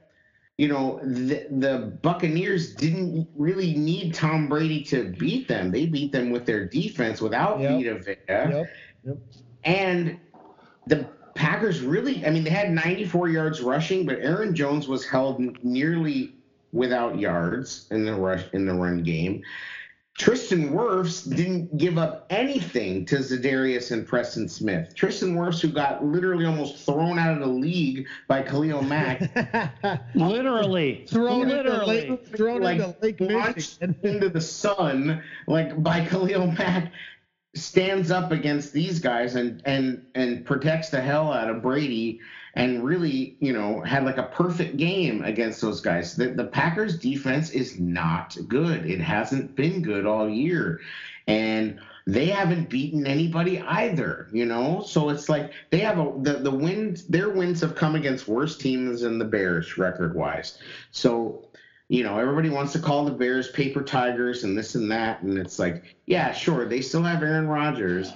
[0.60, 5.70] you know the, the Buccaneers didn't really need Tom Brady to beat them.
[5.70, 7.70] They beat them with their defense without Yep.
[7.70, 8.16] Vita Vea.
[8.28, 8.66] yep,
[9.02, 9.18] yep.
[9.64, 10.18] And
[10.86, 15.40] the Packers really, I mean, they had 94 yards rushing, but Aaron Jones was held
[15.64, 16.34] nearly
[16.72, 19.42] without yards in the rush in the run game.
[20.20, 24.94] Tristan Wirfs didn't give up anything to Za'Darius and Preston Smith.
[24.94, 29.30] Tristan Wirfs, who got literally almost thrown out of the league by Khalil Mack,
[30.14, 32.00] Literally, thrown literally.
[32.00, 33.96] into Lake, thrown like into Lake launched Michigan.
[34.02, 36.92] into the sun, like by Khalil Mack,
[37.54, 42.20] stands up against these guys and and and protects the hell out of Brady,
[42.54, 46.16] and really, you know, had like a perfect game against those guys.
[46.16, 48.86] The the Packers defense is not good.
[48.86, 50.80] It hasn't been good all year,
[51.26, 54.82] and they haven't beaten anybody either, you know.
[54.82, 57.04] So it's like they have a the the wins.
[57.04, 60.58] Their wins have come against worse teams than the Bears record wise.
[60.90, 61.46] So
[61.88, 65.36] you know, everybody wants to call the Bears paper tigers and this and that, and
[65.36, 68.12] it's like, yeah, sure, they still have Aaron Rodgers,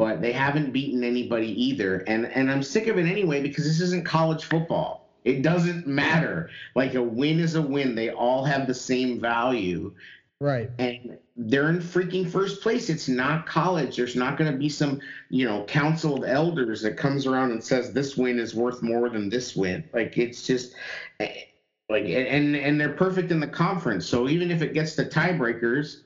[0.00, 1.98] but they haven't beaten anybody either.
[2.06, 5.10] And and I'm sick of it anyway because this isn't college football.
[5.24, 6.48] It doesn't matter.
[6.74, 7.94] Like a win is a win.
[7.94, 9.92] They all have the same value
[10.40, 10.70] Right.
[10.78, 12.88] and they're in freaking first place.
[12.88, 13.96] It's not college.
[13.96, 17.62] There's not going to be some, you know, council of elders that comes around and
[17.62, 19.84] says this win is worth more than this win.
[19.92, 20.72] Like it's just
[21.20, 21.42] eh,
[21.90, 24.06] like and and they're perfect in the conference.
[24.06, 26.04] So even if it gets to tiebreakers,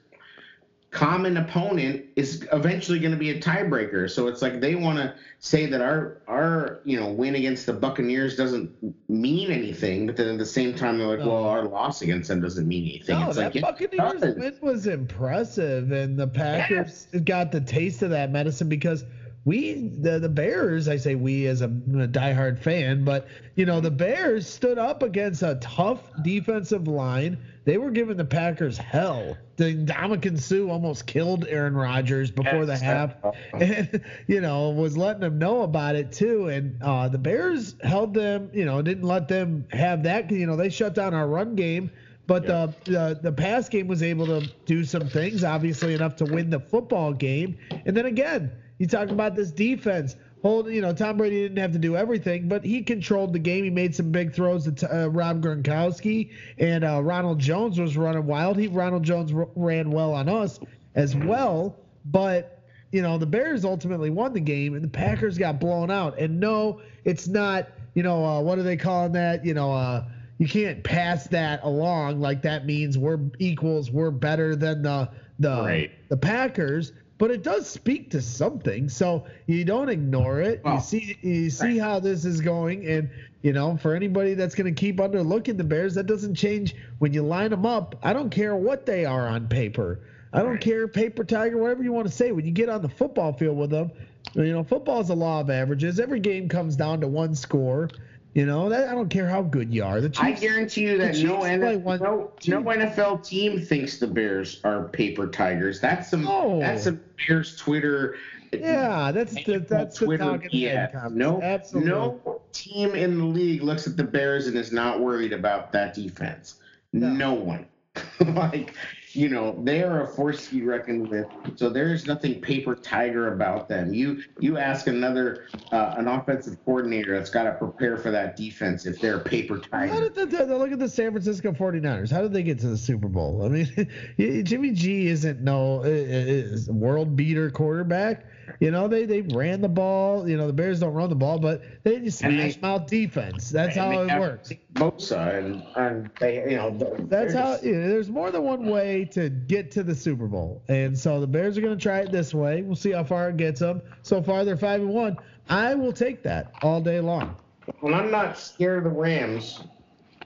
[0.95, 4.09] common opponent is eventually going to be a tiebreaker.
[4.09, 7.73] So it's like they want to say that our our you know win against the
[7.73, 8.71] Buccaneers doesn't
[9.09, 11.29] mean anything, but then at the same time they're like, No.
[11.29, 13.19] well, our loss against them doesn't mean anything.
[13.19, 18.11] No, it's that like Buccaneers win was impressive, and the Packers got the taste of
[18.11, 19.05] that medicine because
[19.45, 23.27] we, the the Bears, I say we as a, a diehard fan, but
[23.57, 27.37] you know the Bears stood up against a tough defensive line.
[27.65, 29.39] They were giving the Packers hell.
[29.57, 33.15] Ndamukong Suh almost killed Aaron Rodgers before the half,
[33.55, 36.49] and you know was letting them know about it too.
[36.49, 40.31] And uh, the Bears held them, you know, didn't let them have that.
[40.31, 41.91] You know, they shut down our run game.
[42.27, 42.67] But Yeah.
[42.85, 46.51] the, the the pass game was able to do some things, obviously enough to win
[46.51, 47.57] the football game.
[47.87, 50.17] And then again, you talk about this defense.
[50.45, 53.65] Hold, you know, Tom Brady didn't have to do everything, but he controlled the game.
[53.65, 58.27] He made some big throws to uh, Rob Gronkowski, and uh, Ronald Jones was running
[58.27, 58.59] wild.
[58.59, 60.61] He Ronald Jones r- ran well on us
[60.95, 62.61] as well, but
[62.93, 66.19] you know the Bears ultimately won the game, and the Packers got blown out.
[66.19, 67.69] And no, it's not.
[67.95, 69.47] You know, uh, what are they calling that?
[69.47, 70.05] You know, uh,
[70.37, 75.49] you can't pass that along like that means we're equals, we're better than the the
[75.63, 75.91] Right.
[76.11, 76.93] the Packers.
[77.17, 80.61] But it does speak to something, so you don't ignore it.
[80.65, 81.81] you see, you see right.
[81.81, 83.09] how this is going, and
[83.43, 87.13] you know, for anybody that's going to keep underlooking the Bears, that doesn't change when
[87.13, 87.95] you line them up.
[88.03, 90.01] I don't care what they are on paper.
[90.33, 90.61] I don't Right.
[90.61, 92.33] care paper tiger, whatever you want to say.
[92.33, 93.93] When you get on the football field with them,
[94.35, 96.01] you know, football is a law of averages.
[96.01, 97.89] Every game comes down to one score.
[98.35, 100.01] You know, that, I don't care how good you are.
[100.01, 103.99] The I guarantee you that no, Chiefs N- play one- no, no NFL team thinks
[103.99, 105.81] the Bears are paper tigers.
[105.81, 106.59] That's some No.
[106.59, 108.17] that's some Bears Twitter.
[108.53, 111.91] yeah, that's the, that's the Twitter talking head No, Absolutely.
[111.91, 115.95] no team in the league looks at the Bears and is not worried about that
[115.95, 116.57] defense.
[116.93, 117.67] No, one.
[118.21, 118.75] like,
[119.15, 121.27] you know, they are a force to be reckoned with.
[121.57, 123.95] So there is nothing paper tiger about them.
[123.95, 128.87] You you ask another uh, an offensive coordinator that's got to prepare for that defense
[128.87, 130.09] if they're paper tiger.
[130.11, 132.11] the, the- look at the San Francisco 49ers?
[132.11, 133.45] How did they get to the Super Bowl?
[133.45, 138.27] I mean, Jimmy G isn't no uh, world beater quarterback.
[138.61, 140.29] You know, they they ran the ball.
[140.29, 143.51] You know, the Bears don't run the ball, but they just smash mouth defense.
[143.51, 144.53] That's how it works.
[144.75, 146.71] Bosa and, and they, you know,
[147.09, 147.59] That's how.
[147.63, 151.21] You know, there's more than one way to get to the Super Bowl, and so
[151.21, 152.63] the Bears are going to try it this way.
[152.63, 153.83] We'll see how far it gets them.
[154.03, 155.17] So far, they're five and one.
[155.49, 157.37] I will take that all day long.
[157.81, 159.63] Well, I'm not scared of the Rams.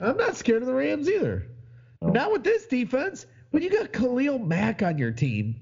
[0.00, 1.46] I'm not scared of the Rams either.
[2.02, 3.26] Not with this defense.
[3.50, 5.56] When you got Khalil Mack on your team,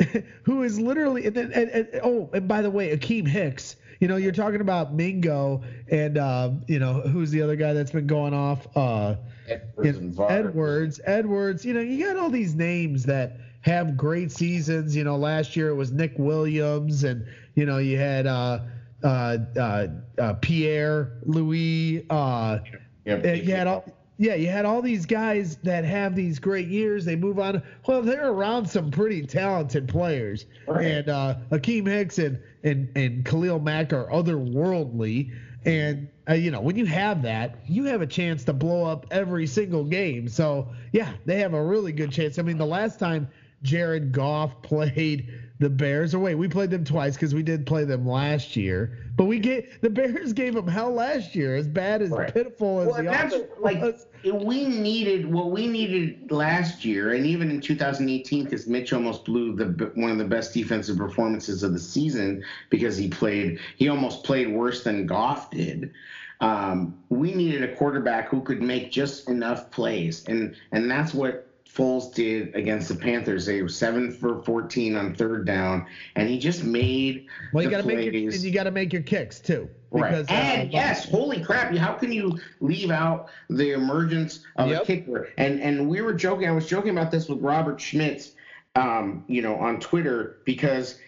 [0.42, 3.76] who is literally and then and, and, oh, and by the way, Akiem Hicks.
[4.00, 7.90] You know, you're talking about Mingo and uh, you know who's the other guy that's
[7.90, 8.66] been going off.
[8.76, 10.18] Uh, Edwards.
[10.30, 11.64] Edwards, Edwards.
[11.64, 14.96] You know, you got all these names that have great seasons.
[14.96, 18.60] You know, last year it was Nick Williams, and you know you had uh,
[19.02, 19.86] uh, uh,
[20.18, 22.06] uh, Pierre Louis.
[22.08, 22.58] Uh,
[23.04, 23.84] Yeah, you had all,
[24.20, 27.06] yeah, you had all these guys that have these great years.
[27.06, 27.62] They move on.
[27.88, 30.84] Well, they're around some pretty talented players, Right.
[30.84, 35.32] and uh, Akiem Hicks and, and and Khalil Mack are otherworldly.
[35.64, 39.06] And uh, you know, when you have that, you have a chance to blow up
[39.10, 40.28] every single game.
[40.28, 42.38] So yeah, they have a really good chance.
[42.38, 43.26] I mean, the last time
[43.62, 47.84] Jared Goff played the Bears, or wait, we played them twice because we did play
[47.84, 48.96] them last year.
[49.16, 52.32] But we get the Bears gave them hell last year, as bad as Right.
[52.32, 54.06] pitiful as Well, the that's offense like was.
[54.24, 59.54] we needed what we needed last year, and even in 2018, because Mitch almost blew
[59.54, 64.24] the one of the best defensive performances of the season because he played he almost
[64.24, 65.92] played worse than Goff did.
[66.40, 71.49] Um, we needed a quarterback who could make just enough plays, and and that's what
[71.74, 73.46] Foles did against the Panthers.
[73.46, 77.76] They were seven for 14 on third down, and he just made Well, you the
[77.76, 79.68] got to make your you got to make your kicks too.
[79.92, 80.10] Right.
[80.10, 81.74] Because, uh, and yes, holy crap!
[81.76, 84.82] How can you leave out the emergence of Yep.
[84.82, 85.28] a kicker?
[85.38, 86.48] And and we were joking.
[86.48, 88.32] I was joking about this with Robert Schmitz,
[88.76, 90.98] um, you know, on Twitter because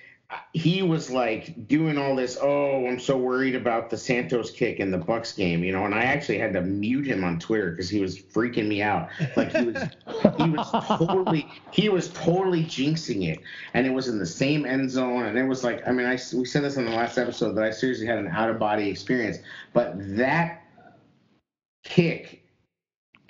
[0.53, 2.39] he was like doing all this.
[2.41, 5.85] Oh, I'm so worried about the Santos kick in the Bucs game, you know.
[5.85, 9.09] And I actually had to mute him on Twitter because he was freaking me out.
[9.37, 9.83] Like he was,
[10.39, 13.41] he was totally, he was totally jinxing it,
[13.75, 15.25] and it was in the same end zone.
[15.25, 17.65] And it was like, I mean, I we said this in the last episode that
[17.65, 19.39] I seriously had an out of body experience.
[19.73, 20.63] But that
[21.85, 22.42] kick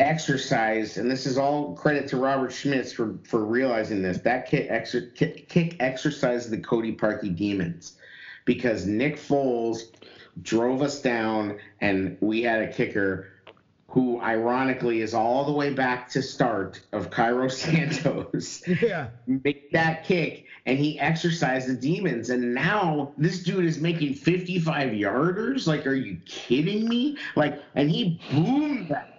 [0.06, 4.18] exercise, and this is all credit to Robert Schmitz for for realizing this.
[4.18, 7.96] That kick, exer, kick, kick exercised the Cody Parkey demons
[8.44, 9.92] because Nick Foles
[10.42, 13.28] drove us down, and we had a kicker
[13.92, 19.08] who, ironically, is all the way back to start of Cairo Santos yeah.
[19.26, 24.92] make that kick and he exercised the demons and now this dude is making 55
[24.92, 29.11] yarders like are you kidding me like and he boomed that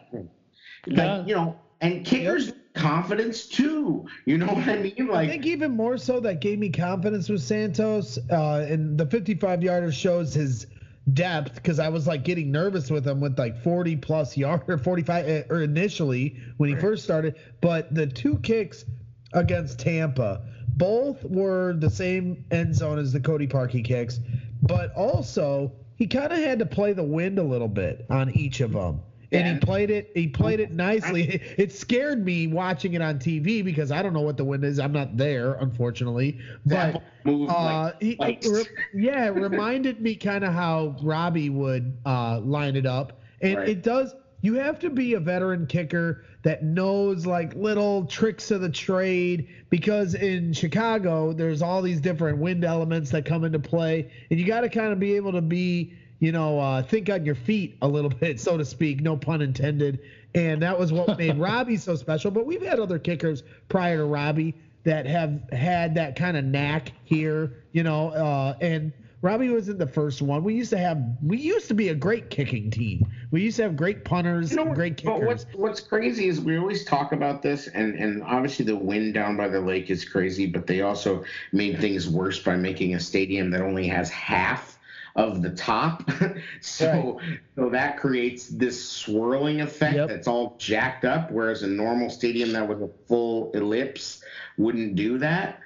[0.84, 5.46] thing like you know and kickers confidence too you know what i mean I think
[5.46, 8.18] even more so that gave me confidence with Santos.
[8.32, 10.66] Uh, and the 55 yarder shows his
[11.12, 14.78] depth because I was like getting nervous with him with like 40 plus yard or
[14.78, 17.36] 45 uh, or initially when he first started.
[17.62, 18.86] But the two kicks
[19.34, 24.20] against Tampa, both were the same end zone as the Cody Parkey kicks,
[24.62, 28.62] but also he kind of had to play the wind a little bit on each
[28.62, 29.02] of them.
[29.34, 30.12] And he played it.
[30.14, 31.42] He played it nicely.
[31.58, 34.80] It scared me watching it on TV because I don't know what the wind is.
[34.80, 36.40] I'm not there, unfortunately.
[36.66, 42.76] But uh, he, re- yeah, it reminded me kind of how Robbie would uh, line
[42.76, 43.70] it up, and Right.
[43.70, 44.16] it does.
[44.42, 49.48] You have to be a veteran kicker that knows like little tricks of the trade
[49.70, 54.46] because in Chicago there's all these different wind elements that come into play, and you
[54.46, 55.94] got to kind of be able to be
[56.24, 59.42] you know, uh, think on your feet a little bit, so to speak, no pun
[59.42, 60.00] intended.
[60.34, 62.32] and that was what made Robbie so special.
[62.32, 64.56] But we've had other kickers prior to Robbie
[64.86, 69.88] that have had that kind of knack here, you know, uh, and Robbie wasn't the
[69.88, 70.46] first one.
[70.46, 73.06] We used to have we used to be a great kicking team.
[73.32, 76.40] We used to have great punters, You know, and great but what's what's crazy is
[76.40, 80.06] we always talk about this, and and obviously the wind down by the lake is
[80.06, 84.73] crazy, but they also made things worse by making a stadium that only has half
[85.16, 86.10] of the top,
[86.62, 87.20] so
[87.56, 90.10] so that creates this swirling effect Yep.
[90.10, 91.30] that's all jacked up.
[91.32, 94.24] Whereas a normal stadium that was a full ellipse
[94.58, 95.60] wouldn't do that,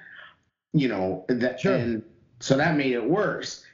[0.74, 1.24] you know.
[1.28, 1.76] That Sure.
[1.76, 2.02] and
[2.40, 3.64] so that made it worse.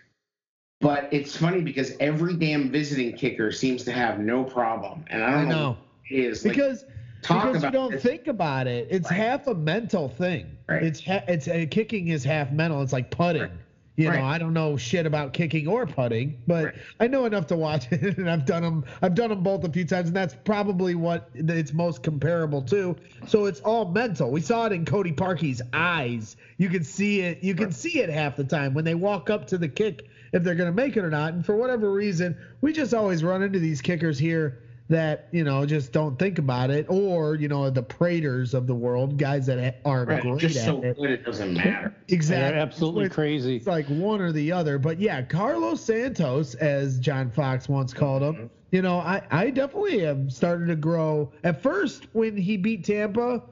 [0.80, 5.30] But it's funny because every damn visiting kicker seems to have no problem, and I
[5.30, 5.76] don't I know, know
[6.10, 6.84] is Like, because
[7.22, 8.02] talk because you don't this.
[8.02, 8.86] think about it.
[8.90, 9.16] It's Right.
[9.16, 10.46] half a mental thing.
[10.68, 10.82] Right.
[10.82, 12.82] It's ha- it's uh, kicking is half mental.
[12.82, 13.42] It's like putting.
[13.42, 13.50] Right.
[13.96, 14.18] You Right.
[14.18, 16.74] know, I don't know shit about kicking or putting, but Right.
[16.98, 18.84] I know enough to watch it, and I've done them.
[19.02, 22.96] I've done them both a few times, and that's probably what it's most comparable to.
[23.28, 24.30] So it's all mental.
[24.32, 26.36] We saw it in Cody Parkey's eyes.
[26.58, 27.42] You can see it.
[27.42, 30.42] You can see it half the time when they walk up to the kick if
[30.42, 31.34] they're going to make it or not.
[31.34, 34.58] And for whatever reason, we just always run into these kickers here
[34.88, 38.74] that you know just don't think about it, or you know the Praters of the
[38.74, 40.96] world, guys that ha- are Right, great just at so it.
[40.96, 41.94] good it doesn't matter.
[42.08, 42.50] Exactly.
[42.50, 43.56] They're absolutely It's- crazy.
[43.56, 44.78] It's like one or the other.
[44.78, 48.46] But yeah, Carlos Santos, as John Fox once called him, mm-hmm.
[48.72, 51.32] you know, I, I definitely have started to grow.
[51.44, 53.42] At first, when he beat Tampa,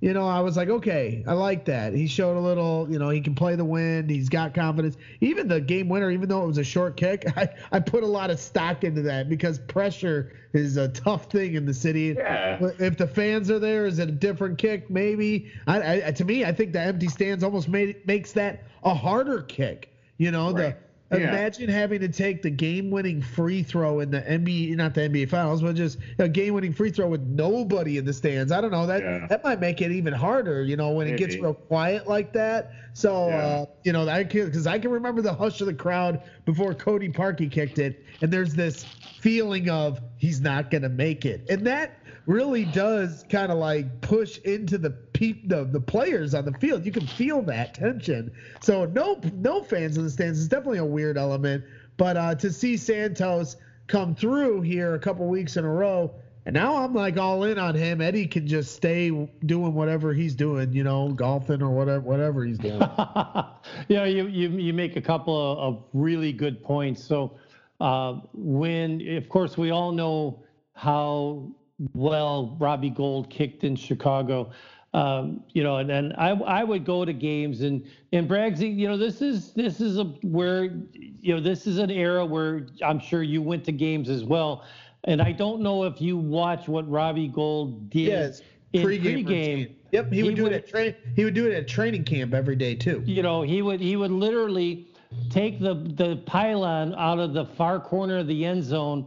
[0.00, 1.92] you know, I was like, okay, I like that.
[1.92, 4.08] He showed a little, you know, he can play the wind.
[4.08, 4.96] He's got confidence.
[5.20, 8.06] Even the game winner, even though it was a short kick, I, I put a
[8.06, 12.14] lot of stock into that because pressure is a tough thing in the city.
[12.16, 12.58] Yeah.
[12.78, 14.88] If the fans are there, is it a different kick?
[14.90, 15.50] Maybe.
[15.66, 19.42] I, I to me, I think the empty stands almost made makes that a harder
[19.42, 19.88] kick.
[20.16, 20.76] You know, Right.
[20.76, 20.76] the
[21.18, 21.28] Yeah.
[21.28, 25.60] imagine having to take the game-winning free throw in the NBA, not the NBA Finals,
[25.62, 28.52] but just a game-winning free throw with nobody in the stands.
[28.52, 29.26] I don't know that Yeah.
[29.28, 30.62] that might make it even harder.
[30.62, 32.70] You know, when it gets real quiet like that.
[32.92, 33.36] So Yeah.
[33.36, 36.74] uh, you know, I can because I can remember the hush of the crowd before
[36.74, 38.86] Cody Parkey kicked it, and there's this
[39.18, 41.99] feeling of he's not gonna make it, and that
[42.30, 46.86] really does kind of like push into the peep the, the players on the field.
[46.86, 48.30] You can feel that tension.
[48.62, 51.64] So no no fans in the stands is definitely a weird element.
[51.96, 53.56] But uh, to see Santos
[53.88, 56.14] come through here a couple weeks in a row,
[56.46, 58.00] and now I'm like all in on him.
[58.00, 59.10] Eddie can just stay
[59.44, 62.80] doing whatever he's doing, you know, golfing or whatever whatever he's doing.
[63.88, 67.02] you know, you, you, you make a couple of, of really good points.
[67.02, 67.36] So,
[67.80, 71.50] uh, when, of course, we all know how
[71.94, 74.50] well Robbie Gould kicked in Chicago.
[74.92, 78.88] Um, you know, and, and I, I would go to games and, and Braggsy, you
[78.88, 80.64] know, this is, this is a, where,
[80.94, 84.64] you know, this is an era where I'm sure you went to games as well.
[85.04, 89.24] And I don't know if you watch what Robbie Gould did Yes, in pregame.
[89.24, 89.70] pregame.
[89.92, 90.96] Yep, he would do it at.
[91.16, 93.02] He would do it at training camp every day too.
[93.06, 94.86] you know, he would he would literally
[95.30, 99.06] take the the pylon out of the far corner of the end zone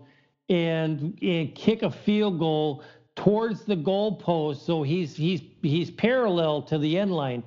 [0.50, 2.84] and and kick a field goal
[3.16, 4.66] towards the goal post.
[4.66, 7.44] So he's he's he's parallel to the end line,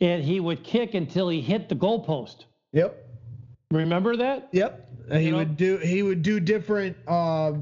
[0.00, 2.46] and he would kick until he hit the goal post.
[2.72, 3.06] Yep.
[3.70, 4.48] Remember that?
[4.52, 4.88] Yep.
[5.10, 5.38] And he know?
[5.38, 7.52] would do he would do different uh,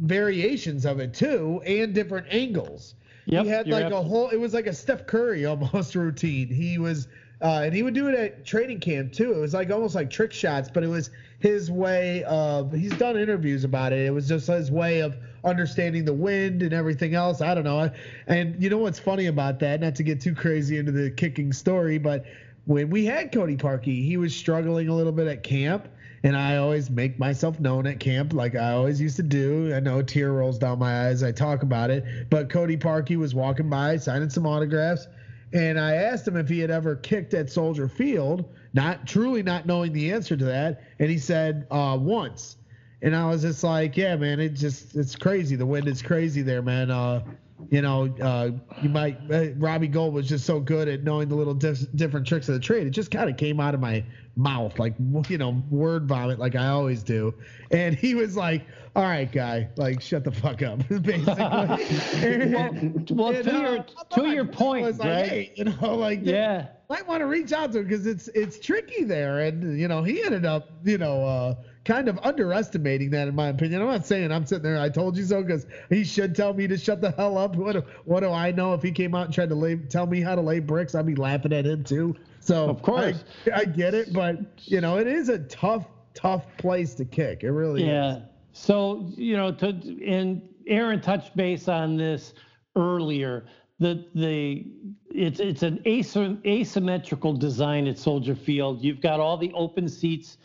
[0.00, 2.94] variations of it too, and different angles.
[3.26, 4.28] Yep, he had like a whole.
[4.28, 6.48] It was like a Steph Curry almost routine.
[6.48, 7.08] He was,
[7.42, 9.32] uh, and he would do it at training camp too.
[9.32, 12.72] It was like almost like trick shots, but it was his way of.
[12.72, 14.06] He's done interviews about it.
[14.06, 17.40] It was just his way of understanding the wind and everything else.
[17.40, 17.90] I don't know.
[18.26, 19.80] And you know what's funny about that?
[19.80, 22.24] Not to get too crazy into the kicking story, but
[22.64, 25.88] when we had Cody Parkey, he was struggling a little bit at camp.
[26.22, 29.72] And I always make myself known at camp, like I always used to do.
[29.72, 31.22] I know a tear rolls down my eyes.
[31.22, 32.28] I talk about it.
[32.30, 35.06] But Cody Parkey was walking by, signing some autographs,
[35.52, 39.66] and I asked him if he had ever kicked at Soldier Field, not truly not
[39.66, 40.82] knowing the answer to that.
[40.98, 42.56] And he said uh, once.
[43.02, 45.54] And I was just like, yeah, man, it just it's crazy.
[45.54, 46.90] The wind is crazy there, man.
[46.90, 47.22] Uh,
[47.70, 48.50] you know, uh,
[48.82, 52.26] you might uh, Robbie Gould was just so good at knowing the little dif- different
[52.26, 52.86] tricks of the trade.
[52.86, 54.04] It just kind of came out of my
[54.38, 54.94] mouth like
[55.28, 57.34] you know word vomit like I always do.
[57.70, 58.66] And he was like,
[58.96, 61.24] "All right, guy, like shut the fuck up," basically.
[61.36, 62.78] Well,
[63.10, 65.28] well, And, to uh, your to your point, was like, Gregg.
[65.28, 66.68] hey, you know, like Yeah.
[66.88, 70.02] might want to reach out to him because it's it's tricky there, and you know
[70.02, 71.54] he ended up you know uh,
[71.84, 73.82] kind of underestimating that in my opinion.
[73.82, 76.66] I'm not saying I'm sitting there I told you so because he should tell me
[76.66, 77.54] to shut the hell up.
[77.54, 80.06] What do, what do I know if he came out and tried to lay tell
[80.06, 80.94] me how to lay bricks?
[80.94, 82.16] I'd be laughing at him too.
[82.40, 83.24] So Of course.
[83.54, 87.44] I, I get it, but you know it is a tough tough place to kick.
[87.44, 88.22] It really is.
[88.56, 89.68] So you know, to
[90.04, 92.32] and Aaron touched base on this
[92.74, 93.44] earlier.
[93.78, 94.66] The the
[95.10, 98.82] it's it's an asymmetrical design at Soldier Field.
[98.82, 100.38] You've got all the open seats.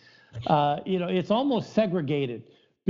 [0.47, 2.43] Uh, you know, it's almost segregated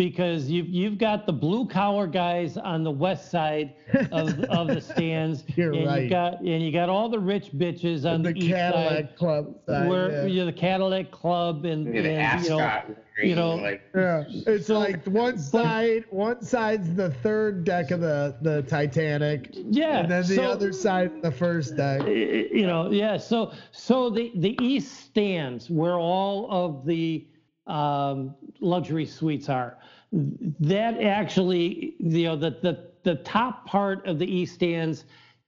[0.04, 3.76] because you've you've got the blue collar guys on the west side
[4.12, 6.04] of of the stands, You're and right.
[6.04, 9.16] you got and you got all the rich bitches on the the, east Cadillac side,
[9.16, 9.88] Club side.
[9.88, 10.26] where yeah.
[10.26, 12.82] you're the Cadillac Club and, Look the and you know
[13.22, 18.36] you know, like Yeah, it's like one side, one side's the third deck of the
[18.42, 22.08] the Titanic, yeah, and then the so- other side, the first deck.
[22.08, 23.18] you know, yeah.
[23.18, 27.28] So, so the the east stands where all of the
[27.68, 29.78] um, luxury suites are.
[30.12, 35.06] That actually, you know, the the the top part of the east stands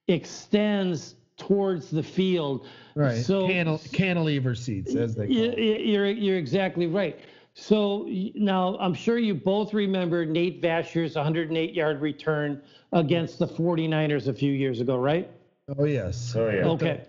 [0.07, 2.65] extends towards the field.
[2.95, 3.18] Right.
[3.23, 5.57] So Cantil- cantilever seats, as they call you- it.
[5.60, 7.19] you- You're you're exactly right.
[7.56, 12.61] So now I'm sure you both remember Nate Vasher's 108 yard return
[12.94, 15.30] against the 49ers a few years ago, right?
[15.77, 16.35] Oh yes.
[16.35, 16.65] oh yeah.
[16.68, 17.02] Okay.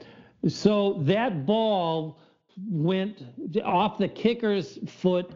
[0.48, 2.18] So that ball
[2.68, 3.22] went
[3.64, 5.30] off the kicker's foot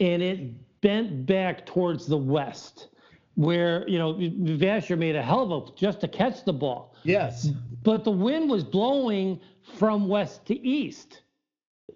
[0.00, 0.40] and it
[0.84, 2.88] bent back towards the west,
[3.36, 6.94] where, you know, Vasher made a hell of a just to catch the ball.
[7.04, 7.48] Yes.
[7.82, 9.40] But the wind was blowing
[9.78, 11.22] from west to east.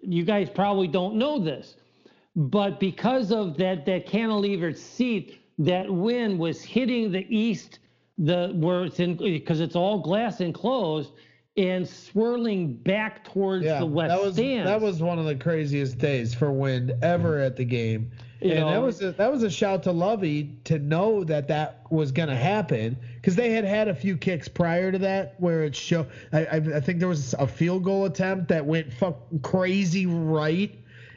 [0.01, 1.75] You guys probably don't know this.
[2.35, 7.79] But because of that that cantilevered seat, that wind was hitting the east,
[8.17, 11.11] the where it's in because it's all glass enclosed,
[11.59, 13.79] and swirling back towards Yeah.
[13.79, 14.65] the west that was stands.
[14.69, 18.11] that was one of the craziest days for wind ever at the game.
[18.41, 21.81] You and that was a, that was a shout to Lovie to know that that
[21.89, 25.65] was going to happen because they had had a few kicks prior to that where
[25.65, 26.07] it showed.
[26.31, 30.73] I, I, I think there was a field goal attempt that went fuck crazy right,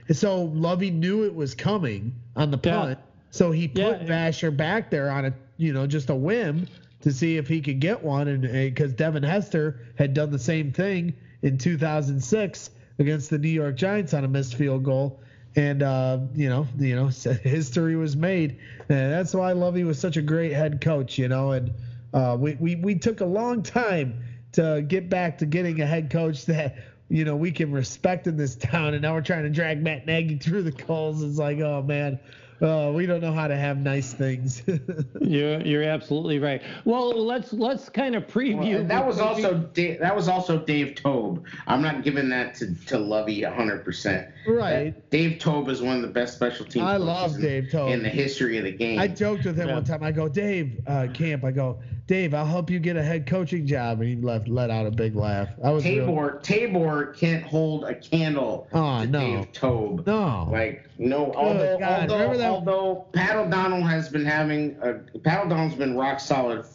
[0.09, 2.81] and so Lovie knew it was coming on the Yeah.
[2.81, 2.99] punt,
[3.31, 4.07] so he put Yeah.
[4.09, 6.67] Vasher back there on a you know just a whim
[7.03, 10.73] to see if he could get one, and because Devin Hester had done the same
[10.73, 15.21] thing in 2006 against the New York Giants on a missed field goal.
[15.55, 17.07] And uh, you know, you know,
[17.43, 18.59] history was made,
[18.89, 21.73] and that's why Lovie was such a great head coach, you know, and
[22.15, 24.23] uh, we, we we took a long time
[24.53, 26.77] to get back to getting a head coach that
[27.09, 30.07] you know we can respect in this town, and now we're trying to drag Matt
[30.07, 31.23] Nagy through the coals.
[31.23, 32.19] It's like, oh man,
[32.63, 34.63] uh, we don't know how to have nice things.
[35.21, 36.63] You're you're absolutely right.
[36.85, 38.77] Well, let's let's kind of preview.
[38.81, 41.45] And that was also Da- that was also Dave Toub.
[41.67, 43.85] I'm not giving that to to Lovie 100.
[43.85, 44.95] percent Right.
[45.11, 46.85] Dave Toub is one of the best special teams.
[46.85, 47.89] I coaches love in- Dave Toub.
[47.91, 48.99] in the history of the game.
[48.99, 49.75] I joked with him Yeah.
[49.75, 50.03] one time.
[50.03, 51.45] I go, Dave, uh, Camp.
[51.45, 51.79] I go,
[52.13, 54.91] Dave, I'll help you get a head coaching job, and he left let out a
[54.91, 55.49] big laugh.
[55.65, 59.19] I was real- Tabor Tabor can't hold a candle Oh, to no.
[59.19, 60.07] Dave Toub.
[60.07, 60.47] No.
[60.53, 65.75] Like no, although God, although, that- although Pat O'Donnell has been having a Pat O'Donnell's
[65.75, 66.67] been rock solid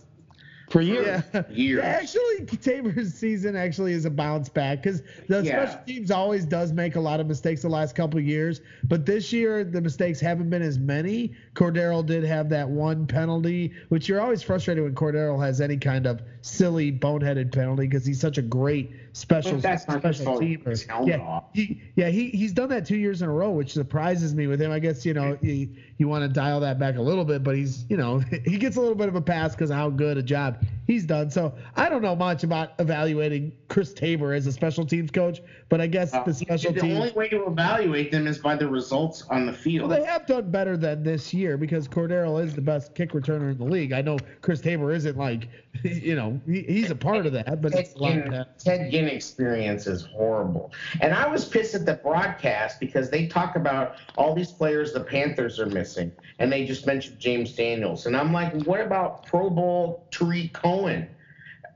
[0.70, 1.24] for years.
[1.34, 1.44] Yeah.
[1.50, 1.84] years.
[1.84, 5.66] Actually, Tabor's season actually is a bounce back because the Yeah.
[5.66, 9.06] special teams always does make a lot of mistakes the last couple of years, but
[9.06, 11.32] this year the mistakes haven't been as many.
[11.56, 16.06] Cordarrelle did have that one penalty, which you're always frustrated when Cordarrelle has any kind
[16.06, 21.08] of silly, boneheaded penalty because he's such a great special But that's not special teamer.
[21.08, 24.48] Yeah, he, yeah, he he's done that two years in a row, which surprises me
[24.48, 24.72] with him.
[24.72, 27.56] I guess you know you, you want to dial that back a little bit, but
[27.56, 30.18] he's you know he gets a little bit of a pass because of how good
[30.18, 31.30] a job he's done.
[31.32, 35.82] So I don't know much about evaluating Chris Tabor as a special teams coach, but
[35.82, 36.98] I guess the special the teams.
[36.98, 39.90] only way to evaluate them is by the results on the field.
[39.90, 43.52] Well, they have done better than this year because Cordarrelle is the best kick returner
[43.52, 43.92] in the league.
[43.92, 45.50] I know Chris Tabor isn't like,
[45.84, 48.46] you know, he, he's a part of that, but Ted it's a lot of Ginn.
[48.58, 50.72] Ted Ginn experience is horrible.
[51.02, 55.02] And I was pissed at the broadcast because they talk about all these players the
[55.02, 58.06] Panthers are missing, and they just mentioned James Daniels.
[58.06, 61.08] And I'm like, what about Pro Bowl Tarik Cohen?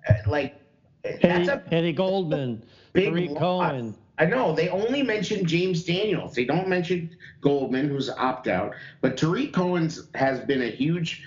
[0.07, 0.55] Uh, Like,
[1.03, 2.63] that's Eddie, a Eddie Goldman,
[2.93, 3.37] big Tarik.
[3.37, 3.95] Cohen.
[4.17, 6.35] I know they only mention James Daniels.
[6.35, 8.73] They don't mention Goldman, who's opt out.
[9.01, 11.23] But Tariq Cohen's has been a huge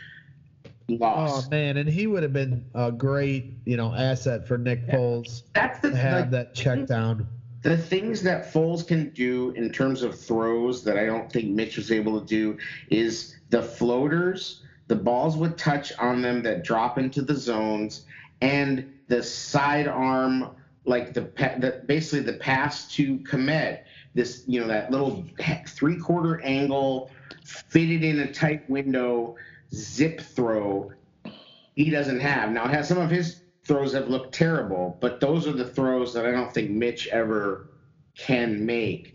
[0.89, 1.47] loss.
[1.47, 5.43] Oh man, and he would have been a great, you know, asset for Nick Foles
[5.55, 7.27] That's the to have like, that check down.
[7.63, 11.79] the things that Foles can do in terms of throws that I don't think Mitch
[11.79, 12.59] was able to do
[12.91, 18.05] is the floaters, the balls with touch on them that drop into the zones,
[18.43, 20.51] and the sidearm,
[20.85, 21.23] like the,
[21.59, 23.85] the basically the pass to Kmet.
[24.15, 25.25] This you know that little
[25.67, 27.11] three quarter angle,
[27.45, 29.37] fitted in a tight window,
[29.73, 30.93] zip throw
[31.75, 32.51] he doesn't have.
[32.51, 36.27] Now, has some of his throws have looked terrible, but those are the throws that
[36.27, 37.71] I don't think Mitch ever
[38.17, 39.14] can make.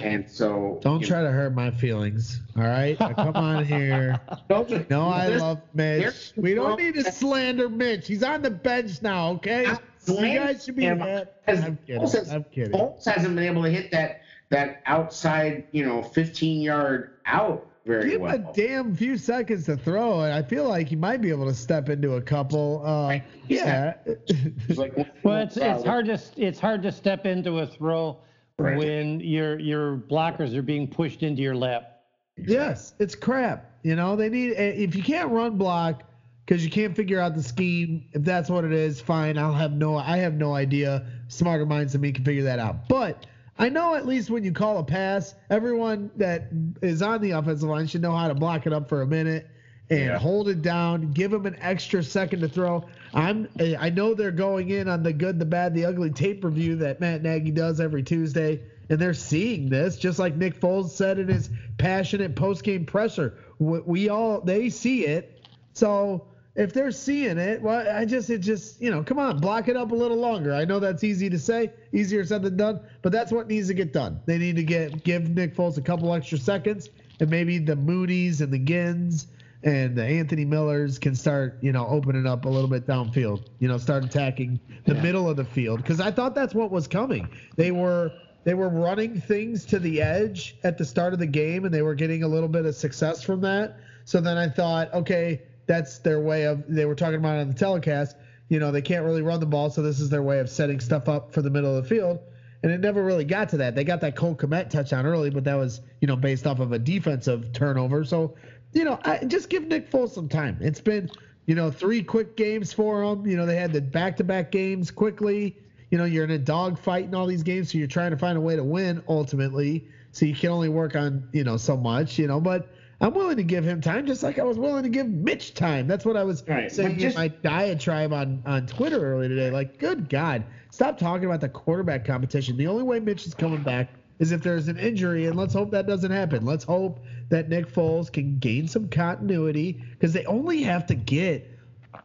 [0.00, 2.40] And so Don't you try to hurt my feelings.
[2.56, 4.20] All right, Now, come on here.
[4.50, 6.32] know, those are- No, I love Mitch.
[6.36, 8.06] We don't need to slander Mitch.
[8.06, 9.30] He's on the bench now.
[9.32, 10.84] Okay, Not you guys should be.
[10.84, 11.30] him, happy.
[11.46, 12.02] as I'm kidding.
[12.02, 12.72] Foles has- I'm kidding.
[12.72, 18.10] Foles hasn't been able to hit that that outside, you know, 15 yard out very
[18.10, 21.30] Give him a damn few seconds to throw, and I feel like he might be
[21.30, 22.82] able to step into a couple.
[22.84, 23.18] Uh,
[23.48, 23.94] yeah.
[24.04, 24.76] It's
[25.22, 28.18] Well, it's it's hard to it's hard to step into a throw
[28.58, 28.78] Right.
[28.78, 32.00] when your your blockers are being pushed into your lap.
[32.36, 33.70] Yes, it's crap.
[33.82, 36.04] You know, they need eh, if you can't run block
[36.44, 38.06] because you can't figure out the scheme.
[38.12, 39.36] If that's what it is, fine.
[39.36, 39.96] I'll have no.
[39.96, 41.06] I have no idea.
[41.28, 42.88] Smarter minds than me can figure that out.
[42.88, 43.26] But
[43.58, 46.48] I know at least when you call a pass, everyone that
[46.82, 49.48] is on the offensive line should know how to block it up for a minute
[49.90, 50.18] and Yeah.
[50.18, 51.12] hold it down.
[51.12, 52.84] Give them an extra second to throw.
[53.14, 53.48] I'm.
[53.78, 57.00] I know they're going in on the good, the bad, the ugly tape review that
[57.00, 58.60] Matt Nagy does every Tuesday,
[58.90, 63.34] and they're seeing this, just like Nick Foles said in his passionate post-game presser.
[63.58, 65.40] We, we all they see it,
[65.72, 66.26] so
[66.56, 69.76] if they're seeing it, well, I just it just you know, come on, block it
[69.76, 70.52] up a little longer.
[70.52, 73.74] I know that's easy to say, easier said than done, but that's what needs to
[73.74, 74.20] get done.
[74.26, 76.90] They need to get give Nick Foles a couple extra seconds,
[77.20, 79.28] and maybe the Mooney's and the Ginns
[79.66, 83.48] and the Anthony Millers can start, you know, opening up a little bit downfield.
[83.58, 86.86] You know, start attacking the middle of the field because I thought that's what was
[86.86, 87.28] coming.
[87.56, 88.12] They were
[88.44, 91.82] they were running things to the edge at the start of the game, and they
[91.82, 93.76] were getting a little bit of success from that.
[94.04, 96.62] So then I thought, okay, that's their way of.
[96.68, 98.16] They were talking about it on the telecast.
[98.48, 100.78] You know, they can't really run the ball, so this is their way of setting
[100.78, 102.20] stuff up for the middle of the field.
[102.62, 103.74] And it never really got to that.
[103.74, 106.70] They got that Cole Kmet touchdown early, but that was, you know, based off of
[106.72, 108.04] a defensive turnover.
[108.04, 108.34] So,
[108.72, 110.58] you know, I just give Nick Foles some time.
[110.60, 111.10] It's been,
[111.46, 113.26] you know, three quick games for him.
[113.26, 115.56] You know, they had the back-to-back games quickly.
[115.90, 118.36] You know, you're in a dogfight in all these games, so you're trying to find
[118.36, 119.86] a way to win ultimately.
[120.12, 122.68] So you can only work on, you know, so much, you know, but
[123.00, 125.86] I'm willing to give him time, just like I was willing to give Mitch time.
[125.86, 129.50] That's what I was Right, saying just- in my diatribe on, on Twitter earlier today.
[129.50, 132.56] Like, good God, stop talking about the quarterback competition.
[132.56, 135.70] The only way Mitch is coming back is if there's an injury, and let's hope
[135.72, 136.46] that doesn't happen.
[136.46, 141.44] Let's hope that Nick Foles can gain some continuity because they only have to get.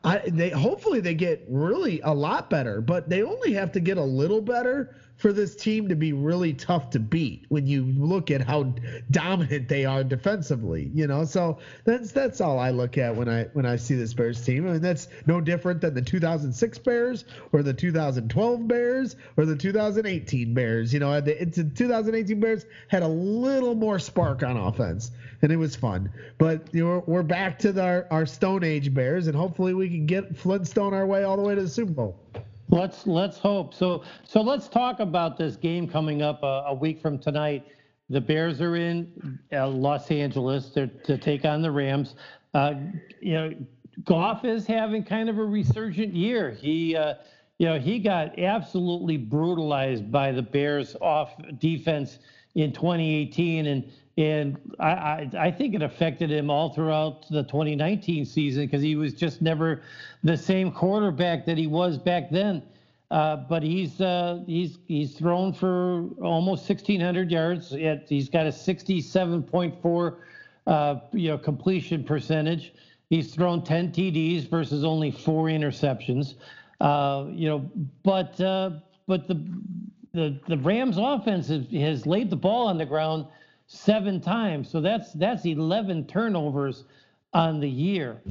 [0.04, 3.98] I, they hopefully they get really a lot better, but they only have to get
[3.98, 8.32] a little better for this team to be really tough to beat when you look
[8.32, 8.74] at how
[9.12, 11.26] dominant they are defensively, you know.
[11.26, 14.68] So that's that's all I look at when I when I see this Bears team.
[14.68, 19.56] I mean, that's no different than the 2006 Bears or the 2012 Bears or the
[19.56, 20.92] 2018 Bears.
[20.92, 25.12] You know, the, it's the 2018 Bears had a little more spark on offense,
[25.44, 26.12] and it was fun.
[26.40, 29.88] But you know, we're back to the, our, our Stone Age Bears, and hopefully we
[29.88, 32.20] can get Flintstone our way all the way to the Super Bowl.
[32.72, 33.74] Let's let's hope.
[33.74, 37.68] So so let's talk about this game coming up a, a week from tonight.
[38.10, 42.16] The Bears are in uh, Los Angeles to, to take on the Rams.
[42.54, 42.76] Uh,
[43.22, 43.54] you know,
[44.06, 46.52] Goff is having kind of a resurgent year.
[46.52, 47.16] He uh,
[47.58, 52.20] you know he got absolutely brutalized by the Bears off defense
[52.56, 58.26] in 2018 and and I, I, I think it affected him all throughout the 2019
[58.26, 59.82] season because he was just never
[60.24, 62.62] the same quarterback that he was back then.
[63.10, 67.74] Uh, but he's uh, he's he's thrown for almost 1,600 yards.
[67.74, 70.18] Yet He's got a 67.4
[70.68, 72.74] uh, you know completion percentage.
[73.10, 76.36] He's thrown 10 TDs versus only four interceptions.
[76.80, 77.70] Uh, you know,
[78.04, 78.72] but uh,
[79.08, 79.46] but the
[80.14, 83.26] the the Rams offense has, has laid the ball on the ground
[83.68, 84.70] seven times.
[84.70, 86.86] So that's that's 11 turnovers
[87.34, 88.22] on the year.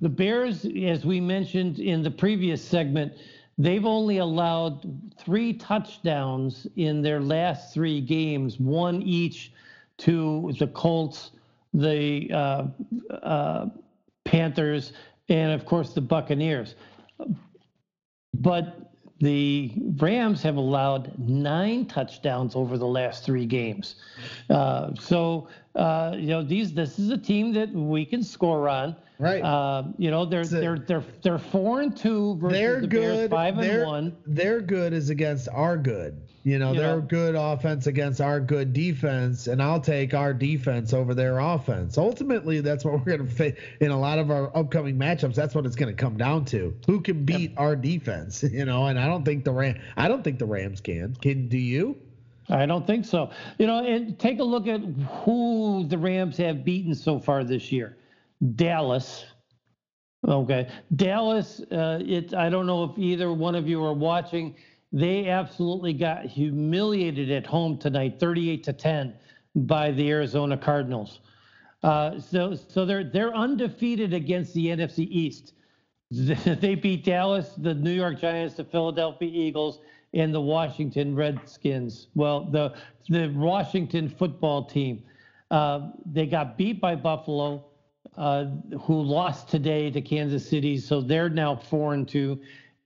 [0.00, 3.12] The Bears, as we mentioned in the previous segment,
[3.58, 9.52] they've only allowed three touchdowns in their last three games, one each
[9.98, 11.32] to the Colts,
[11.74, 12.66] the uh,
[13.22, 13.66] uh,
[14.24, 14.92] Panthers,
[15.28, 16.74] and of course the Buccaneers.
[18.34, 18.89] But
[19.20, 23.96] the Rams have allowed nine touchdowns over the last three games.
[24.48, 28.96] Uh, so uh, you know these this is a team that we can score on.
[29.18, 29.42] Right.
[29.42, 33.00] Uh, you know they're a- they're they're they're four and two versus they're the good.
[33.00, 34.16] Bears five and they're, and one.
[34.26, 36.20] Their good is against our good.
[36.42, 37.02] You know, You their know.
[37.02, 41.98] good offense against our good defense, and I'll take our defense over their offense.
[41.98, 45.34] Ultimately, that's what we're going to face in a lot of our upcoming matchups.
[45.34, 48.42] That's what it's going to come down to: who can beat our defense.
[48.60, 49.78] You know, and I don't think the Ram.
[49.96, 51.14] I don't think the Rams can.
[51.16, 51.96] Can do you?
[52.48, 53.30] I don't think so.
[53.58, 54.80] You know, and take a look at
[55.24, 57.96] who the Rams have beaten so far this year.
[58.56, 59.24] Dallas.
[60.26, 61.60] Okay, Dallas.
[61.70, 62.34] Uh, it.
[62.34, 64.54] I don't know if either one of you are watching.
[64.92, 69.14] They absolutely got humiliated at home tonight, 38 to 10,
[69.54, 71.20] by the Arizona Cardinals.
[71.82, 75.54] Uh, so, so they're they're undefeated against the NFC East.
[76.10, 79.80] they beat Dallas, the New York Giants, the Philadelphia Eagles,
[80.12, 82.08] and the Washington Redskins.
[82.14, 82.74] Well, the
[83.08, 85.04] the Washington football team.
[85.50, 87.64] Uh, they got beat by Buffalo,
[88.16, 88.46] uh,
[88.82, 92.40] who lost today to Kansas City, so they're now four and two,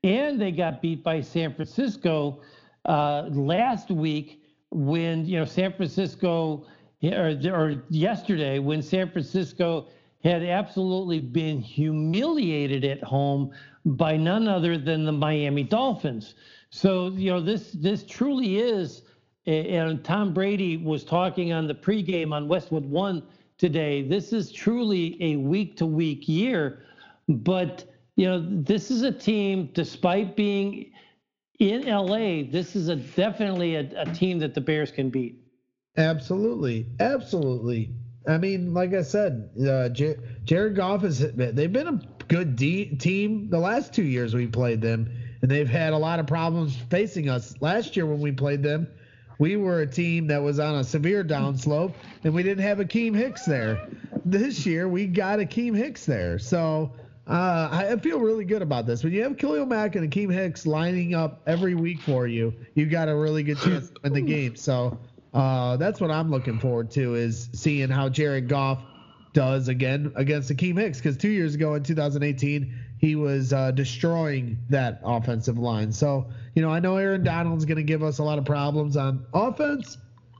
[0.04, 2.42] and they got beat by San Francisco
[2.84, 6.66] uh, last week when you know San Francisco
[7.02, 9.88] or, or yesterday when San Francisco
[10.22, 13.50] had absolutely been humiliated at home
[13.84, 16.34] by none other than the Miami Dolphins.
[16.70, 19.02] So, you know, this this truly is
[19.46, 23.22] and Tom Brady was talking on the pregame on Westwood One
[23.58, 24.02] today.
[24.06, 26.82] This is truly a week to week year,
[27.28, 27.84] but
[28.16, 30.92] you know, this is a team, despite being
[31.58, 35.40] in LA, this is a definitely a, a team that the Bears can beat.
[35.96, 37.94] Absolutely, absolutely.
[38.26, 42.96] I mean, like I said, uh, J- Jared Goff has they've been a good D-
[42.96, 45.10] team the last two years we played them,
[45.42, 47.54] and they've had a lot of problems facing us.
[47.60, 48.88] Last year when we played them,
[49.38, 51.92] we were a team that was on a severe downslope,
[52.24, 53.88] and we didn't have Akiem Hicks there.
[54.24, 56.92] This year we got Akiem Hicks there, so
[57.26, 59.02] uh, I feel really good about this.
[59.02, 62.86] When you have Khalil Mack and Akiem Hicks lining up every week for you, you
[62.86, 64.56] got a really good chance to win the game.
[64.56, 64.98] So
[65.32, 68.78] uh, that's what I'm looking forward to is seeing how Jared Goff
[69.32, 74.58] does again against Akiem Hicks because two years ago in 2018 he was uh, destroying
[74.70, 75.92] that offensive line.
[75.92, 78.96] So you know I know Aaron Donald's going to give us a lot of problems
[78.96, 79.98] on offense,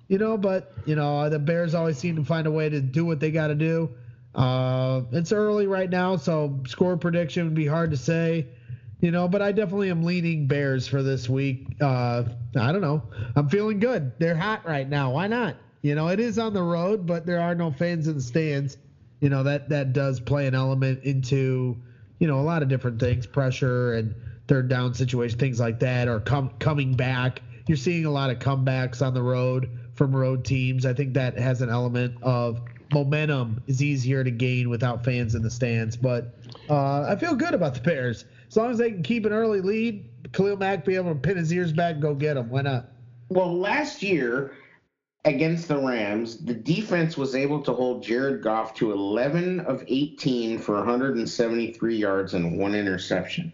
[0.08, 3.04] you know, but you know the Bears always seem to find a way to do
[3.04, 3.90] what they got to do.
[4.34, 8.46] Uh, it's early right now, so score prediction would be hard to say
[9.04, 11.66] you know, but I definitely am leaning Bears for this week.
[11.78, 12.24] Uh,
[12.58, 13.02] I don't know.
[13.36, 14.12] I'm feeling good.
[14.18, 15.12] They're hot right now.
[15.12, 15.56] Why not?
[15.82, 18.78] You know, it is on the road, but there are no fans in the stands.
[19.20, 21.76] You know that that does play an element into
[22.18, 24.14] you know a lot of different things, pressure and
[24.48, 27.42] third down situation, things like that, or com- coming back.
[27.66, 30.86] You're seeing a lot of comebacks on the road from road teams.
[30.86, 32.62] I think that has an element of
[32.92, 35.96] momentum is easier to gain without fans in the stands.
[35.96, 36.34] But
[36.68, 38.24] uh, I feel good about the Bears.
[38.48, 41.36] As long as they can keep an early lead, Khalil Mack be able to pin
[41.36, 42.50] his ears back, and go get him.
[42.50, 42.86] Why not?
[43.28, 44.52] Well, last year
[45.24, 50.58] against the Rams, the defense was able to hold Jared Goff to 11 of 18
[50.58, 53.52] for 173 yards and one interception.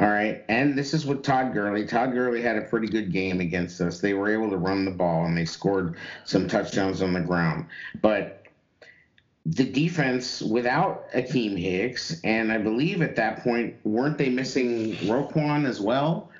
[0.00, 0.44] All right.
[0.48, 1.84] And this is with Todd Gurley.
[1.84, 3.98] Todd Gurley had a pretty good game against us.
[4.00, 7.66] They were able to run the ball and they scored some touchdowns on the ground.
[8.00, 8.37] But
[9.54, 15.66] the defense without Akiem Hicks, and I believe at that point weren't they missing Roquan
[15.66, 16.30] as well?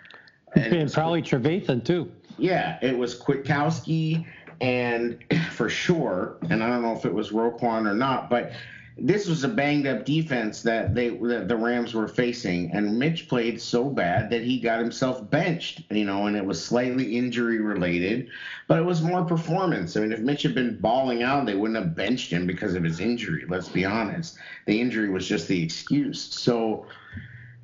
[0.54, 2.10] And, and probably Trevathan too.
[2.36, 4.26] Yeah, it was Kwiatkoski
[4.60, 8.52] and for sure, and I don't know if it was Roquan or not, but
[9.00, 13.28] this was a banged up defense that they that the Rams were facing, and Mitch
[13.28, 15.82] played so bad that he got himself benched.
[15.90, 18.28] You know, and it was slightly injury related,
[18.66, 19.96] but it was more performance.
[19.96, 22.82] I mean, if Mitch had been balling out, they wouldn't have benched him because of
[22.82, 23.44] his injury.
[23.48, 26.20] Let's be honest, the injury was just the excuse.
[26.20, 26.86] So.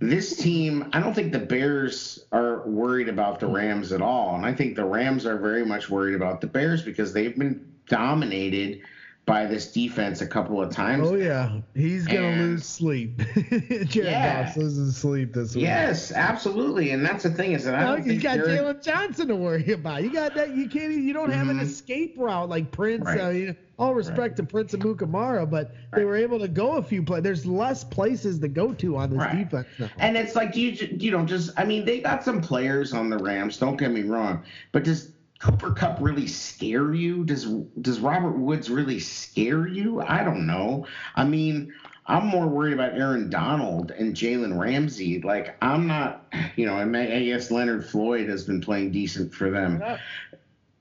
[0.01, 4.35] This team, I don't think the Bears are worried about the Rams at all.
[4.35, 7.65] And I think the Rams are very much worried about the Bears because they've been
[7.89, 8.83] dominated
[9.27, 11.09] by this defense a couple of times.
[11.09, 13.19] Oh yeah, he's gonna and, lose sleep.
[13.49, 14.45] Jared yeah.
[14.45, 15.65] Goff loses sleep this week.
[15.65, 18.07] Yes, absolutely, and that's the thing is that I don't.
[18.07, 20.03] You got Jaylon Johnson to worry about.
[20.03, 20.55] You got that.
[20.55, 20.93] You can't.
[20.93, 21.59] You don't have mm-hmm.
[21.59, 23.07] an escape route like Prince.
[23.07, 23.21] Right.
[23.21, 24.37] Uh, you know, all respect right.
[24.37, 25.99] to Prince Amukamara, but right.
[25.99, 27.25] they were able to go a few places.
[27.25, 29.67] There's less places to go to on this defense.
[29.79, 29.91] Now.
[29.99, 33.19] And it's like you, you know, just I mean, they got some players on the
[33.19, 33.57] Rams.
[33.57, 37.25] Don't get me wrong, but just Cooper Kupp really scare you?
[37.25, 37.45] Does
[37.81, 40.01] does Robert Woods really scare you?
[40.01, 40.87] I don't know.
[41.17, 41.73] I mean,
[42.07, 45.21] I'm more worried about Aaron Donald and Jalen Ramsey.
[45.21, 49.51] Like I'm not, you know, I, I guess Leonard Floyd has been playing decent for
[49.51, 49.83] them.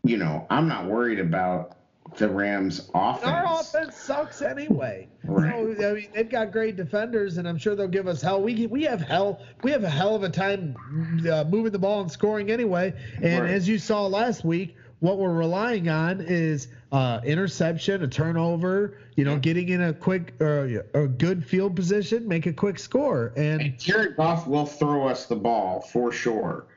[0.04, 1.78] You know, I'm not worried about
[2.18, 3.26] the Rams offense.
[3.26, 5.08] Our offense sucks anyway.
[5.26, 5.78] Right.
[5.78, 8.42] So, I mean, they've got great defenders, and I'm sure they'll give us hell.
[8.42, 9.42] We we have hell.
[9.64, 10.76] We have a hell of a time
[11.32, 12.94] uh, moving the ball and scoring anyway.
[13.22, 13.52] And right.
[13.52, 18.98] as you saw last week, what we're relying on is uh, interception, a turnover.
[19.16, 23.32] You know, getting in a quick uh, a good field position, make a quick score.
[23.38, 26.68] And, and Jared Goff will throw us the ball for sure.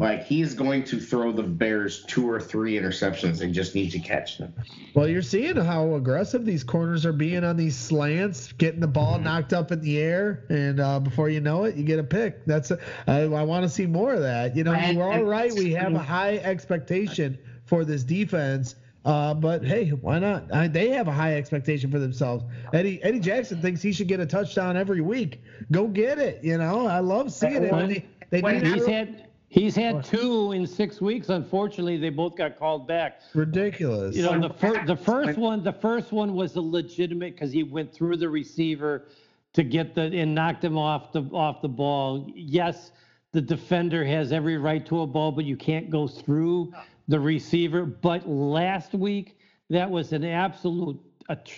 [0.00, 3.38] Like he is going to throw the Bears two or three interceptions.
[3.38, 4.54] They just need to catch them.
[4.94, 9.14] Well, you're seeing how aggressive these corners are being on these slants, getting the ball
[9.16, 9.24] Mm-hmm.
[9.24, 12.44] knocked up in the air, and uh, before you know it, you get a pick.
[12.46, 14.56] That's a, I, I want to see more of that.
[14.56, 15.52] You know, And- we're all and- right.
[15.52, 18.76] We have a high expectation for this defense.
[19.04, 20.52] Uh, but hey, why not?
[20.52, 22.44] I, they have a high expectation for themselves.
[22.74, 25.42] Eddie Eddie Jackson thinks he should get a touchdown every week.
[25.72, 26.42] Go get it.
[26.44, 27.72] You know, I love seeing it.
[27.72, 31.28] When- They, they when need He's to- had he's had two in six weeks.
[31.28, 33.20] Unfortunately, they both got called back.
[33.34, 34.16] ridiculous.
[34.16, 37.62] You know, the first the first one the first one was a legitimate because he
[37.62, 39.08] went through the receiver
[39.52, 42.30] to get the and knocked him off the off the ball.
[42.34, 42.92] Yes,
[43.32, 46.72] the defender has every right to a ball, but you can't go through
[47.08, 47.84] the receiver.
[47.84, 49.36] But last week
[49.68, 50.98] that was an absolute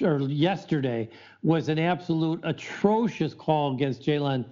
[0.02, 1.08] or yesterday
[1.42, 4.44] was an absolute atrocious call against Jaylon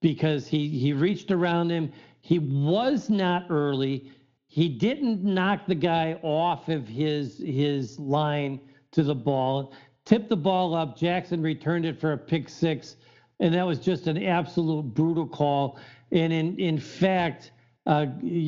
[0.00, 1.90] because he he reached around him.
[2.22, 4.10] He was not early.
[4.46, 8.60] He didn't knock the guy off of his his line
[8.92, 9.74] to the ball.
[10.04, 10.96] Tipped the ball up.
[10.96, 12.96] Jackson returned it for a pick six,
[13.40, 15.78] and that was just an absolute brutal call.
[16.12, 17.50] And in in fact,
[17.86, 18.06] uh,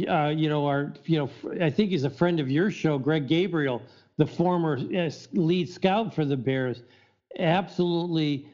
[0.08, 1.30] uh, you know, our you know,
[1.60, 3.82] I think he's a friend of your show, Greg Gabriel,
[4.18, 6.84] the former uh, lead scout for the Bears,
[7.40, 8.48] absolutely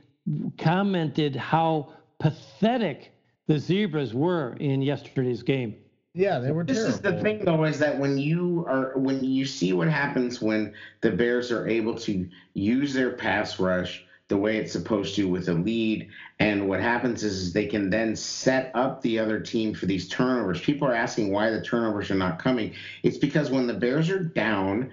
[0.57, 3.13] commented how pathetic
[3.51, 5.75] the zebras were in yesterday's game.
[6.15, 6.95] yeah, they were This terrible.
[6.95, 10.73] is the thing, though, is that when you are when you see what happens when
[11.01, 15.49] the Bears are able to use their pass rush the way it's supposed to with
[15.49, 16.09] a lead,
[16.39, 20.09] and what happens is, is they can then set up the other team for these
[20.09, 20.61] turnovers.
[20.61, 22.73] People are asking why the turnovers are not coming.
[23.03, 24.91] It's because when the Bears are down,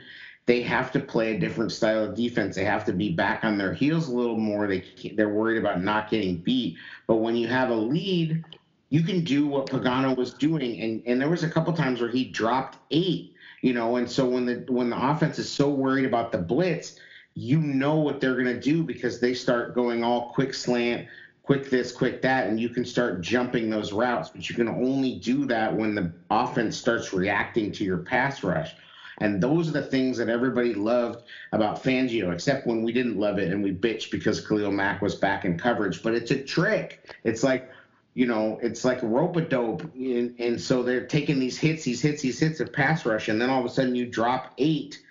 [0.47, 2.55] they have to play a different style of defense.
[2.55, 4.65] They have to be back on their heels a little more.
[4.65, 4.83] They
[5.13, 6.77] they're worried about not getting beat.
[7.05, 8.43] But when you have a lead,
[8.89, 12.09] you can do what Pagano was doing, and and there was a couple times where
[12.09, 16.05] he dropped eight, you know, and so when the when the offense is so worried
[16.05, 16.97] about the blitz,
[17.33, 21.09] you know what they're gonna do because they start going all quick slant,
[21.43, 25.15] quick this, quick that, and you can start jumping those routes, but you can only
[25.15, 28.73] do that when the offense starts reacting to your pass rush.
[29.19, 33.39] And those are the things that everybody loved about Fangio, except when we didn't love
[33.39, 36.03] it and we bitched because Khalil Mack was back in coverage.
[36.03, 37.09] But it's a trick.
[37.23, 37.69] It's like,
[38.13, 39.81] you know, it's like rope a dope.
[39.95, 43.27] And, and so they're taking these hits, these hits, these hits of pass rush.
[43.27, 45.01] And then all of a sudden you drop eight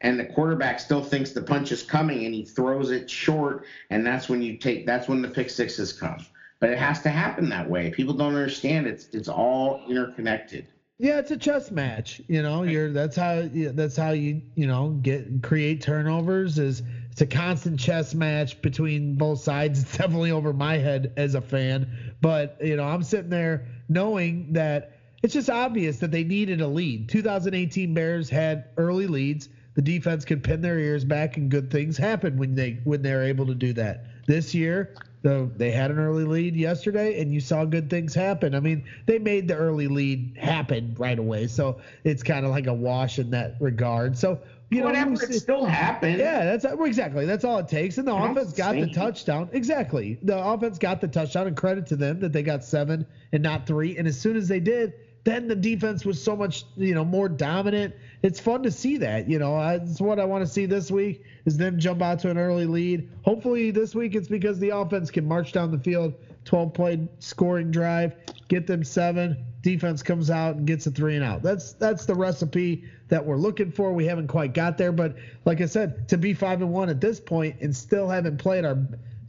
[0.00, 3.64] and the quarterback still thinks the punch is coming and he throws it short.
[3.90, 6.24] And that's when you take, that's when the pick sixes come.
[6.60, 7.90] But it has to happen that way.
[7.90, 10.66] People don't understand it's, it's all interconnected.
[11.02, 12.20] Yeah, it's a chess match.
[12.28, 16.58] You know, you're that's how you- that's how you you know get create turnovers.
[16.58, 19.80] Is it's a constant chess match between both sides.
[19.80, 21.90] It's definitely over my head as a fan,
[22.20, 26.68] but you know I'm sitting there knowing that it's just obvious that they needed a
[26.68, 27.08] lead.
[27.08, 29.48] 2018 Bears had early leads.
[29.76, 33.22] The defense could pin their ears back, and good things happen when they when they're
[33.24, 34.04] able to do that.
[34.26, 38.54] This year, though, they had an early lead yesterday, and you saw good things happen.
[38.54, 42.66] I mean, they made the early lead happen right away, so it's kind of like
[42.66, 44.16] a wash in that regard.
[44.16, 44.40] So
[44.70, 46.18] you know, Whatever, it still happened.
[46.18, 47.26] yeah, that's exactly.
[47.26, 47.98] That's all it takes.
[47.98, 49.48] And the I'm offense got the touchdown.
[49.52, 50.18] Exactly.
[50.22, 53.66] The offense got the touchdown, and credit to them that they got seven and not
[53.66, 53.98] three.
[53.98, 54.92] And as soon as they did,
[55.24, 57.94] then the defense was so much, you know, more dominant.
[58.22, 59.28] It's fun to see that.
[59.28, 62.30] You know, it's what I want to see this week is them jump out to
[62.30, 63.10] an early lead.
[63.22, 66.14] Hopefully this week it's because the offense can march down the field,
[66.44, 68.14] 12 play scoring drive,
[68.48, 69.44] get them seven.
[69.62, 71.42] Defense comes out and gets a three and out.
[71.42, 73.92] That's that's the recipe that we're looking for.
[73.92, 77.00] We haven't quite got there, but like I said, to be five and one at
[77.00, 78.78] this point and still haven't played our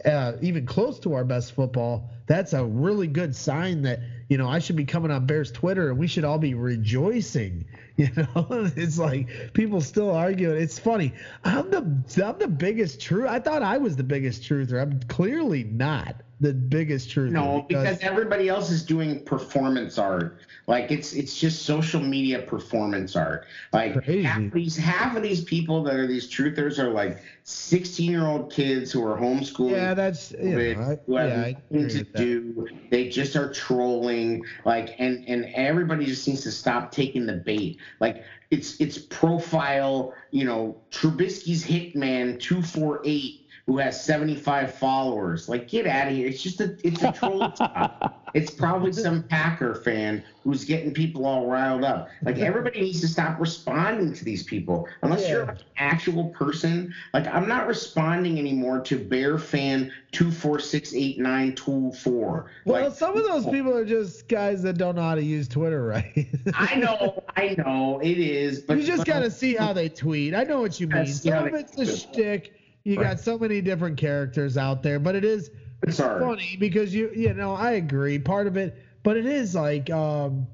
[0.06, 4.00] uh, even close to our best football, that's a really good sign that
[4.32, 7.66] you know I should be coming on Bears Twitter and we should all be rejoicing.
[7.98, 8.48] You know,
[8.78, 10.60] it's like people still arguing.
[10.60, 11.14] It's funny.
[11.44, 13.28] I'm the I'm the biggest truth.
[13.30, 14.82] I thought I was the biggest truther.
[14.82, 17.32] I'm clearly not the biggest truther.
[17.32, 20.40] No, because everybody else is doing performance art.
[20.68, 23.46] Like it's it's just social media performance art.
[23.74, 28.26] Like half these half of these people that are these truthers are like sixteen year
[28.26, 29.72] old kids who are homeschooling.
[29.72, 32.68] yeah, that's with, I, who have yeah, nothing to do.
[32.90, 34.44] They just are trolling.
[34.66, 37.78] Like and and everybody just needs to stop taking the bait.
[38.00, 40.14] Like it's it's profile.
[40.30, 43.41] You know, Trubisky's hitman two four eight
[43.72, 45.48] who has 75 followers.
[45.48, 46.28] Like, get out of here.
[46.28, 48.30] It's just a it's a troll top.
[48.34, 52.10] It's probably some Packer fan who's getting people all riled up.
[52.22, 54.88] Like everybody needs to stop responding to these people.
[55.04, 56.94] Unless you're an actual person.
[57.14, 62.52] Like I'm not responding anymore to Bear fan two four six eight nine two four.
[62.66, 65.48] Well, like, some of those people are just guys that don't know how to use
[65.48, 66.28] Twitter right.
[66.54, 70.36] I know, I know, it is, but you just got to see how they tweet.
[70.36, 71.06] I know what you mean.
[71.06, 72.61] Yeah, Some of it's a shtick.
[72.84, 73.08] You Right.
[73.10, 75.50] got so many different characters out there, but it is
[75.88, 76.34] It's hard.
[76.38, 80.48] funny because you you know I agree part of it, but it is like um,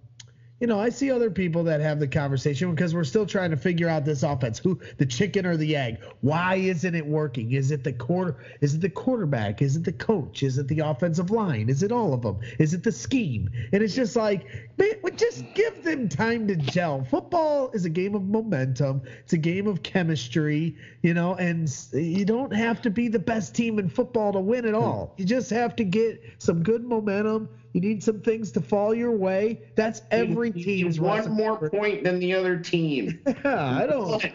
[0.60, 3.58] you know I see other people that have the conversation because we're still trying to
[3.58, 4.60] figure out this offense.
[4.60, 6.00] Who the chicken or the egg?
[6.22, 7.52] Why isn't it working?
[7.52, 9.62] Is it the quarter is it the quarterback?
[9.62, 10.44] Is it the coach?
[10.44, 11.70] Is it the offensive line?
[11.70, 12.40] Is it all of them?
[12.60, 13.50] Is it the scheme?
[13.72, 14.46] And it's just like
[14.78, 17.04] man, just give them time to gel.
[17.04, 19.02] Football is a game of momentum.
[19.20, 23.56] It's a game of chemistry you know and you don't have to be the best
[23.56, 25.14] team in football to win it all.
[25.18, 29.12] You just have to get some good momentum you need some things to fall your
[29.16, 33.20] way that's every You need team's one recipe more for- point than the other team.
[33.46, 34.26] yeah, I don't.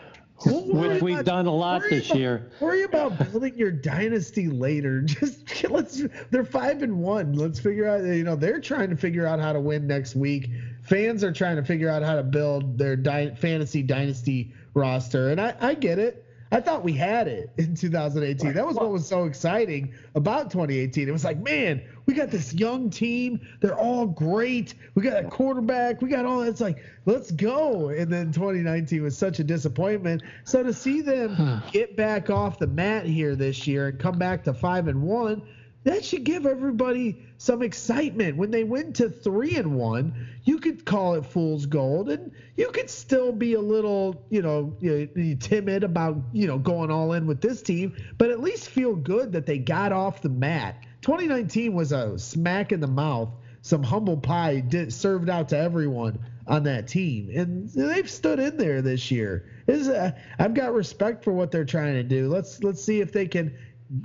[0.45, 2.51] Don't Which we've about- done a lot this about- year.
[2.61, 5.01] Worry about building your dynasty later.
[5.05, 6.03] Just let's.
[6.31, 7.33] They're five and one.
[7.35, 8.03] Let's figure out.
[8.05, 10.51] You know, they're trying to figure out how to win next week.
[10.85, 15.41] Fans are trying to figure out how to build their dy- fantasy dynasty roster, and
[15.41, 16.27] I, I get it.
[16.51, 18.53] I thought we had it in 2018.
[18.53, 21.09] That was what was so exciting about 2018.
[21.09, 23.41] It was like, man, we got this young team.
[23.61, 24.75] They're all great.
[24.95, 26.03] We got a quarterback.
[26.03, 26.43] We got all.
[26.43, 27.91] It's like, let's go.
[27.91, 30.23] And then 2019 was such a disappointment.
[30.45, 34.45] So to see them get back off the mat here this year and come back
[34.45, 35.43] to five and one,
[35.85, 38.37] that should give everybody some excitement.
[38.37, 42.71] When they went to three and one, you could call it fool's gold, and you
[42.71, 47.15] could still be a little, you know, you know, timid about, you know, going all
[47.15, 50.85] in with this team, but at least feel good that they got off the mat.
[51.03, 53.29] 2019 was a smack in the mouth,
[53.61, 58.57] some humble pie did, served out to everyone on that team, and they've stood in
[58.57, 59.49] there this year.
[59.67, 62.29] Is uh, I've got respect for what they're trying to do.
[62.29, 63.57] Let's let's see if they can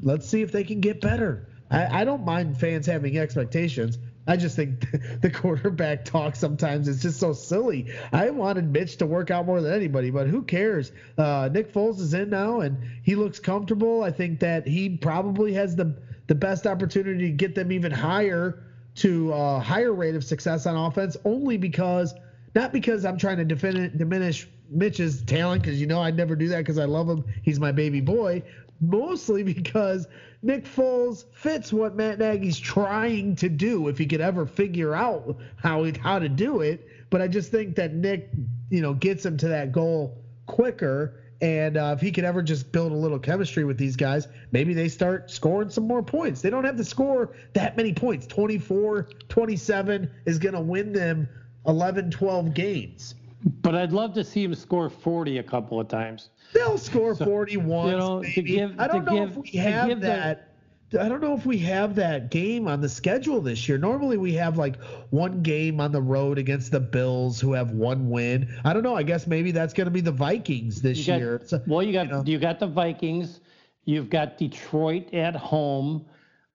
[0.02, 1.50] let's see if they can get better.
[1.70, 3.98] I, I don't mind fans having expectations.
[4.28, 4.86] I just think
[5.22, 7.94] the quarterback talk sometimes is just so silly.
[8.12, 10.92] I wanted Mitch to work out more than anybody, but who cares?
[11.18, 14.04] Uh, Nick Foles is in now, and he looks comfortable.
[14.04, 15.96] I think that he probably has the
[16.28, 18.64] the best opportunity to get them even higher
[18.96, 22.14] to a higher rate of success on offense, only because
[22.56, 26.48] not because I'm trying to defin- diminish Mitch's talent, because you know I'd never do
[26.50, 27.24] that because I love him.
[27.44, 28.44] He's my baby boy.
[28.82, 30.08] Mostly because
[30.42, 35.38] Nick Foles fits what Matt Nagy's trying to do if he could ever figure out
[35.58, 36.88] how how to do it.
[37.10, 38.30] But I just think that Nick,
[38.70, 41.22] you know, gets him to that goal quicker.
[41.42, 44.74] And uh, if he could ever just build a little chemistry with these guys, maybe
[44.74, 46.42] they start scoring some more points.
[46.42, 48.26] They don't have to score that many points.
[48.26, 51.30] 24, 27 is going to win them
[51.68, 53.14] 11, 12 games.
[53.62, 56.30] But I'd love to see him score 40 a couple of times.
[56.54, 57.92] They'll score 41.
[57.92, 58.42] you know, to maybe.
[58.56, 60.54] give- I don't know give- if we have that.
[60.98, 63.78] I don't know if we have that game on the schedule this year.
[63.78, 68.10] Normally we have like one game on the road against the Bills who have one
[68.10, 68.58] win.
[68.64, 68.96] I don't know.
[68.96, 71.42] I guess maybe that's going to be the Vikings this got- year.
[71.46, 72.24] So- well, you got know.
[72.26, 73.42] you got the Vikings,
[73.84, 76.06] you've got Detroit at home,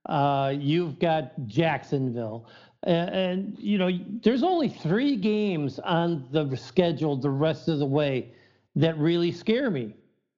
[0.07, 2.47] uh, you've got Jacksonville,
[2.85, 3.91] and, and you know
[4.23, 8.33] there's only three games on the schedule the rest of the way
[8.77, 9.95] that really scare me,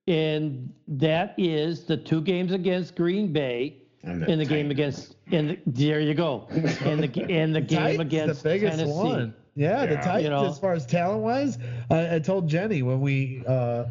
[0.08, 3.82] and that is the two games against Green Bay.
[4.06, 6.62] And the In the game against, in the, there you go, in
[7.00, 8.92] the in the game Titans, against the biggest Tennessee.
[8.92, 9.34] one.
[9.56, 10.46] Yeah, the Titans, You know.
[10.46, 11.58] as far as talent wise,
[11.90, 13.84] I, I told Jenny when we uh,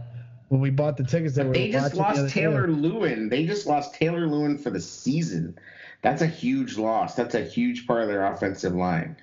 [0.49, 2.41] when we bought the tickets that we They were just watching the other lost day.
[2.41, 3.29] Taylor Lewan.
[3.29, 5.57] They just lost Taylor Lewan for the season.
[6.01, 7.15] That's a huge loss.
[7.15, 9.15] That's a huge part of their offensive line.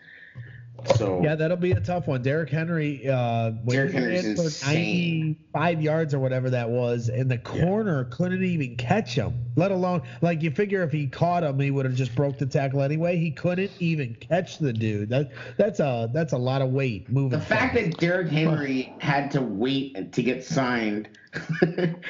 [0.96, 2.22] So Yeah, that'll be a tough one.
[2.22, 5.36] Derrick Henry, uh, Derrick he Henry's ran for insane.
[5.54, 9.34] 95 yards or whatever that was, and the corner couldn't even catch him.
[9.56, 12.46] Let alone, like you figure if he caught him, he would have just broke the
[12.46, 13.16] tackle anyway.
[13.18, 15.08] He couldn't even catch the dude.
[15.10, 17.38] That that's a that's a lot of weight moving.
[17.38, 21.08] the fact that Derrick Henry had to wait to get signed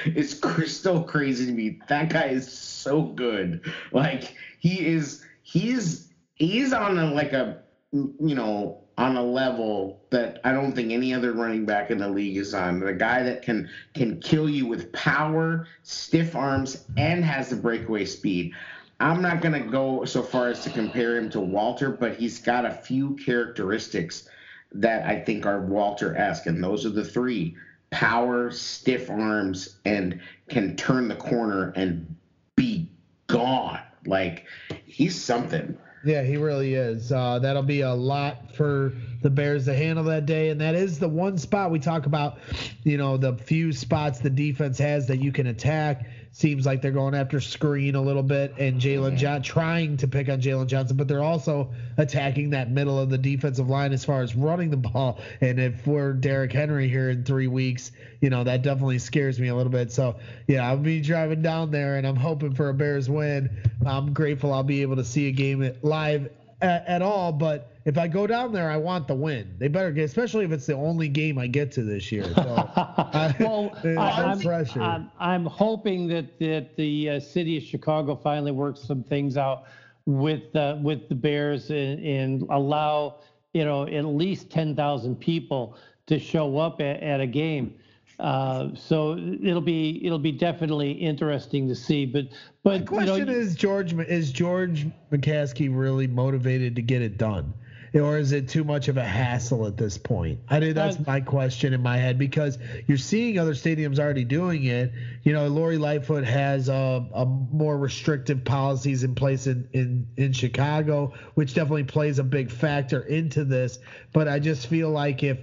[0.05, 1.79] is cr- still crazy to me.
[1.89, 3.73] That guy is so good.
[3.93, 10.41] Like he is, he's he's on a like a you know on a level that
[10.45, 12.81] I don't think any other running back in the league is on.
[12.81, 18.05] The guy that can can kill you with power, stiff arms, and has the breakaway
[18.05, 18.53] speed.
[19.01, 22.39] I'm not going to go so far as to compare him to Walter, but he's
[22.39, 24.29] got a few characteristics
[24.73, 27.57] that I think are Walter esque, and those are the three
[27.91, 32.15] power, stiff arms, and can turn the corner and
[32.57, 32.91] be
[33.27, 33.81] gone.
[34.05, 34.45] Like
[34.85, 35.77] he's something.
[36.03, 37.13] Yeah, he really is.
[37.13, 40.99] Uh, that'll be a lot for the Bears to handle that day, and that is
[40.99, 42.39] the one spot we talk about.
[42.85, 46.07] You know, the few spots the defense has that you can attack.
[46.33, 50.29] Seems like they're going after Skrine a little bit, and Jaylon John trying to pick
[50.29, 54.23] on Jaylon Johnson, but they're also attacking that middle of the defensive line as far
[54.23, 55.19] as running the ball.
[55.41, 57.91] And if we're Derrick Henry here in three weeks,
[58.21, 59.91] you know that definitely scares me a little bit.
[59.91, 60.17] So
[60.47, 63.51] yeah, I'll be driving down there, and I'm hoping for a Bears win.
[63.85, 66.31] I'm grateful I'll be able to see a game live
[66.63, 69.55] at, at all, but if I go down there, I want the win.
[69.59, 72.25] They better get, especially if it's the only game I get to this year.
[72.35, 72.71] So,
[73.41, 74.83] well, I'm, pressure.
[74.83, 79.65] I'm, I'm hoping that that the uh, city of Chicago finally works some things out
[80.05, 83.21] with uh, with the Bears and, and allow
[83.55, 85.77] you know at least ten thousand people
[86.07, 87.75] to show up at, at a game.
[88.19, 92.05] Uh, so it'll be it'll be definitely interesting to see.
[92.05, 92.27] But
[92.63, 97.17] but the question you know, is George is George McCaskey really motivated to get it
[97.17, 97.55] done?
[97.95, 100.41] Or is it too much of a hassle at this point?
[100.49, 104.65] I think that's my question in my head because you're seeing other stadiums already doing
[104.65, 104.93] it.
[105.25, 110.33] You know, Lori Lightfoot has a, a more restrictive policies in place in, in, in
[110.33, 113.79] Chicago, which definitely plays a big factor into this.
[114.13, 115.39] But I just feel like if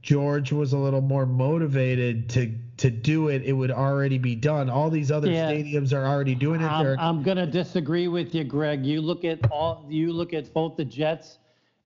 [0.00, 4.70] George was a little more motivated to to do it, it would already be done.
[4.70, 5.50] All these other Yeah.
[5.50, 6.64] stadiums are already doing it.
[6.64, 8.86] I'm, I'm going to disagree with you, Gregg.
[8.86, 11.38] You look at all you look at both the Jets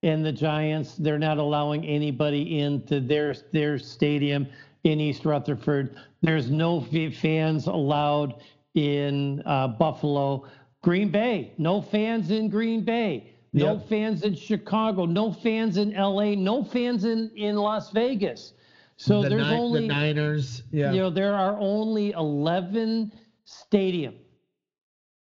[0.02, 0.96] and the Giants.
[0.96, 4.46] They're not allowing anybody into their their stadium
[4.84, 5.96] in East Rutherford.
[6.22, 8.42] There's no fans allowed
[8.74, 10.46] in uh, Buffalo.
[10.82, 13.28] Green Bay, no fans in Green Bay.
[13.52, 13.88] No Yep.
[13.88, 15.04] fans in Chicago.
[15.04, 16.34] No fans in LA.
[16.34, 18.54] No fans in in Las Vegas.
[18.96, 20.62] So the, there's Ni- only the Niners.
[20.72, 20.92] Yeah.
[20.92, 23.12] you know, there are only 11
[23.46, 24.14] stadiums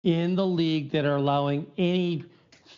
[0.03, 2.23] in the league that are allowing any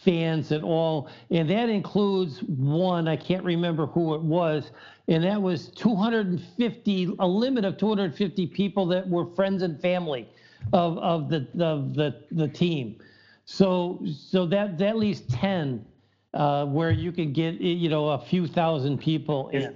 [0.03, 1.09] fans at all.
[1.31, 4.71] And that includes one, I can't remember who it was,
[5.07, 10.27] and that was 250, a limit of 250 people that were friends and family
[10.71, 12.99] of, of the, of the, the team.
[13.45, 15.85] So, so that, that leaves 10
[16.33, 19.61] uh, where you can get, you know, a few thousand people in.
[19.63, 19.73] if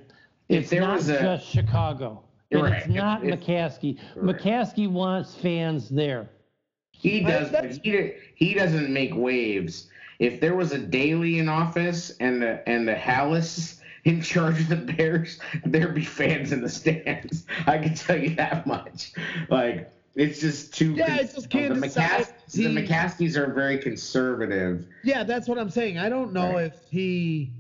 [0.62, 2.24] It's there not a- just Chicago.
[2.50, 2.74] And right.
[2.82, 4.00] it's not If- if- McCaskey.
[4.16, 4.38] Right.
[4.38, 6.30] McCaskey wants fans there.
[6.94, 7.52] He does,
[7.84, 9.88] he he doesn't make waves.
[10.20, 14.70] If there was a Daly in office and the and the Halas in charge of
[14.70, 17.46] the Bears, there'd be fans in the stands.
[17.66, 19.12] I can tell you that much.
[19.50, 20.94] Like it's just too.
[20.94, 24.88] Yeah, I just can't the, McCas- the McCaskeys are very conservative.
[25.04, 26.00] Yeah, that's what I'm saying.
[26.00, 26.66] I don't know Right.
[26.66, 27.52] if he,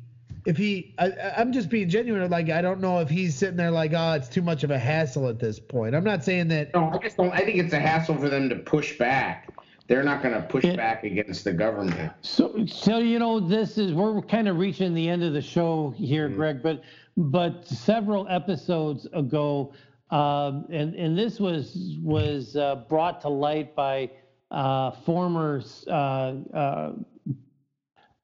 [0.45, 2.27] if he, I, I'm just being genuine.
[2.31, 4.79] Like, I don't know if he's sitting there like, oh, it's too much of a
[4.79, 5.93] hassle at this point.
[5.93, 6.73] I'm not saying that.
[6.73, 7.31] No, I just don't.
[7.31, 9.49] I think it's a hassle for them to push back.
[9.87, 10.75] They're not going to push Yeah.
[10.75, 12.11] back against the government.
[12.21, 15.93] So, so you know, this is we're kind of reaching the end of the show
[15.97, 16.61] here, Gregg.
[16.61, 16.83] But
[17.15, 19.73] but several episodes ago,
[20.11, 24.11] um, and and this was was uh, brought to light by
[24.51, 26.91] uh, former uh, uh,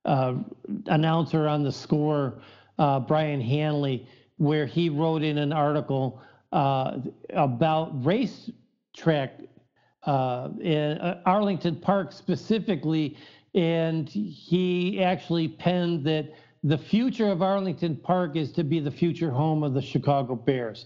[0.06, 0.36] uh,
[0.88, 2.42] announcer on the score,
[2.78, 4.08] uh, Brian Hanley,
[4.38, 6.22] where he wrote in an article
[6.52, 7.00] uh,
[7.30, 8.50] about race
[8.96, 9.40] track
[10.06, 13.18] uh, in uh, Arlington Park specifically,
[13.56, 19.30] and he actually penned that the future of Arlington Park is to be the future
[19.30, 20.86] home of the Chicago Bears,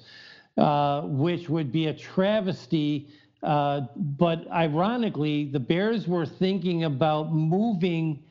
[0.57, 3.09] uh, which would be a travesty.
[3.43, 8.23] Uh, but ironically, the Bears were thinking about moving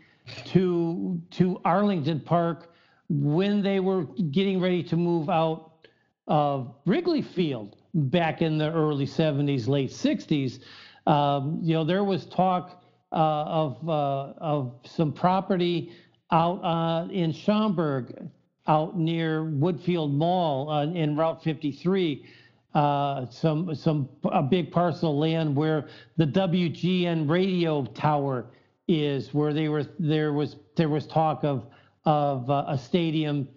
[0.46, 2.72] to to Arlington Park
[3.08, 5.86] when they were getting ready to move out
[6.26, 10.60] of Wrigley Field back in the early 70s, late 60s.
[11.06, 12.82] Um, you know, there was talk
[13.12, 15.92] uh, of uh, of some property
[16.30, 18.28] out uh, in Schaumburg,
[18.66, 22.26] out near Woodfield Mall uh, in Route 53.
[22.74, 28.50] Uh, some some a big parcel of land where the WGN radio tower
[28.86, 31.66] is, where they were there was there was talk of
[32.04, 33.48] of uh, a stadium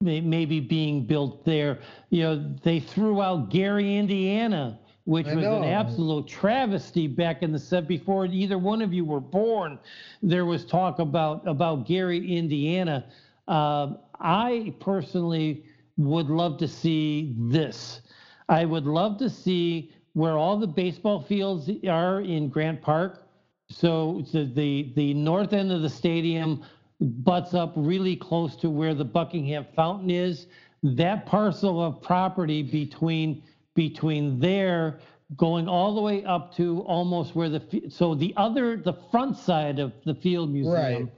[0.00, 1.80] maybe being built there.
[2.10, 7.52] You know, they threw out Gary, Indiana, which I was an absolute travesty back in
[7.52, 9.78] the set before either one of you were born.
[10.22, 13.06] There was talk about about Gary, Indiana.
[13.48, 15.64] Um, I personally
[15.96, 18.02] would love to see this.
[18.48, 23.22] I would love to see where all the baseball fields are in Grant Park.
[23.70, 26.62] So the the, the north end of the stadium
[27.00, 30.46] butts up really close to where the Buckingham Fountain is.
[30.82, 33.42] That parcel of property between
[33.74, 35.00] between there
[35.36, 39.78] going all the way up to almost where the so the other the front side
[39.78, 40.74] of the field museum.
[40.74, 41.08] right.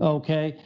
[0.00, 0.56] Okay,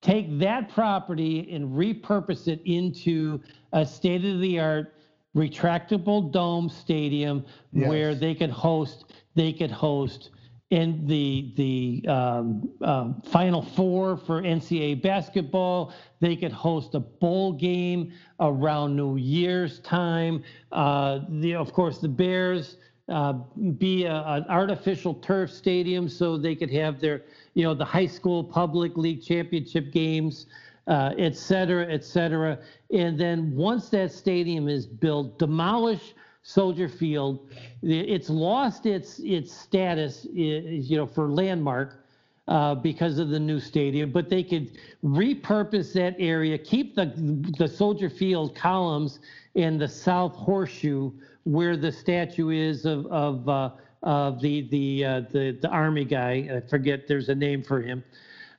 [0.00, 3.40] take that property and repurpose it into
[3.72, 4.94] a state of the art
[5.36, 10.30] retractable dome stadium where they could host they could host
[10.70, 15.92] in the the um, um, final four for NCAA basketball.
[16.20, 20.44] They could host a bowl game around New Year's time.
[20.70, 22.76] Uh, the of course the Bears
[23.08, 23.32] uh,
[23.78, 27.22] be a, an artificial turf stadium so they could have their
[27.54, 30.46] you know the high school public league championship games
[30.86, 32.58] uh, et cetera, et cetera.
[32.92, 37.50] And then once that stadium is built, demolish Soldier Field.
[37.82, 42.04] It's lost its its status, you know, for landmark
[42.48, 44.10] uh, because of the new stadium.
[44.10, 47.12] But they could repurpose that area, keep the
[47.58, 49.20] the Soldier Field columns
[49.54, 51.12] in the south horseshoe
[51.44, 53.70] where the statue is of of uh,
[54.02, 56.48] of the the uh, the the army guy.
[56.56, 57.06] I forget.
[57.06, 58.02] There's a name for him.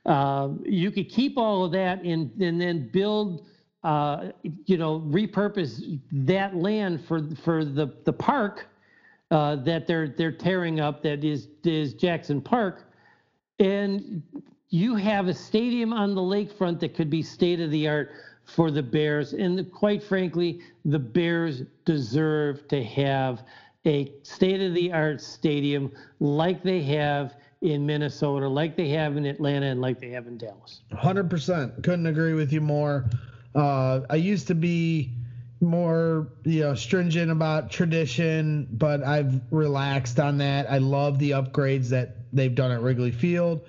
[0.06, 3.46] Um, you could keep all of that and, and then build,
[3.84, 4.32] uh,
[4.66, 8.68] you know, repurpose that land for for the the park
[9.32, 11.02] uh, that they're they're tearing up.
[11.04, 12.84] That is is Jackson Park,
[13.60, 14.22] and
[14.70, 18.12] you have a stadium on the lakefront that could be state of the art
[18.46, 19.34] for the Bears.
[19.34, 23.44] And quite frankly, the Bears deserve to have
[23.86, 29.26] a state of the art stadium like they have in Minnesota, like they have in
[29.26, 30.82] Atlanta, and like they have in Dallas.
[30.94, 31.84] Hundred percent.
[31.84, 33.10] Couldn't agree with you more.
[33.54, 35.12] Uh, I used to be
[35.60, 40.70] more, you know, stringent about tradition, but I've relaxed on that.
[40.70, 43.62] I love the upgrades that they've done at Wrigley Field.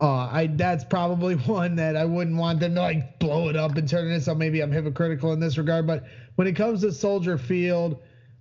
[0.00, 3.76] Uh, I that's probably one that I wouldn't want them to like blow it up
[3.76, 4.22] and turn it.
[4.22, 5.86] So maybe I'm hypocritical in this regard.
[5.86, 8.00] But when it comes to Soldier Field,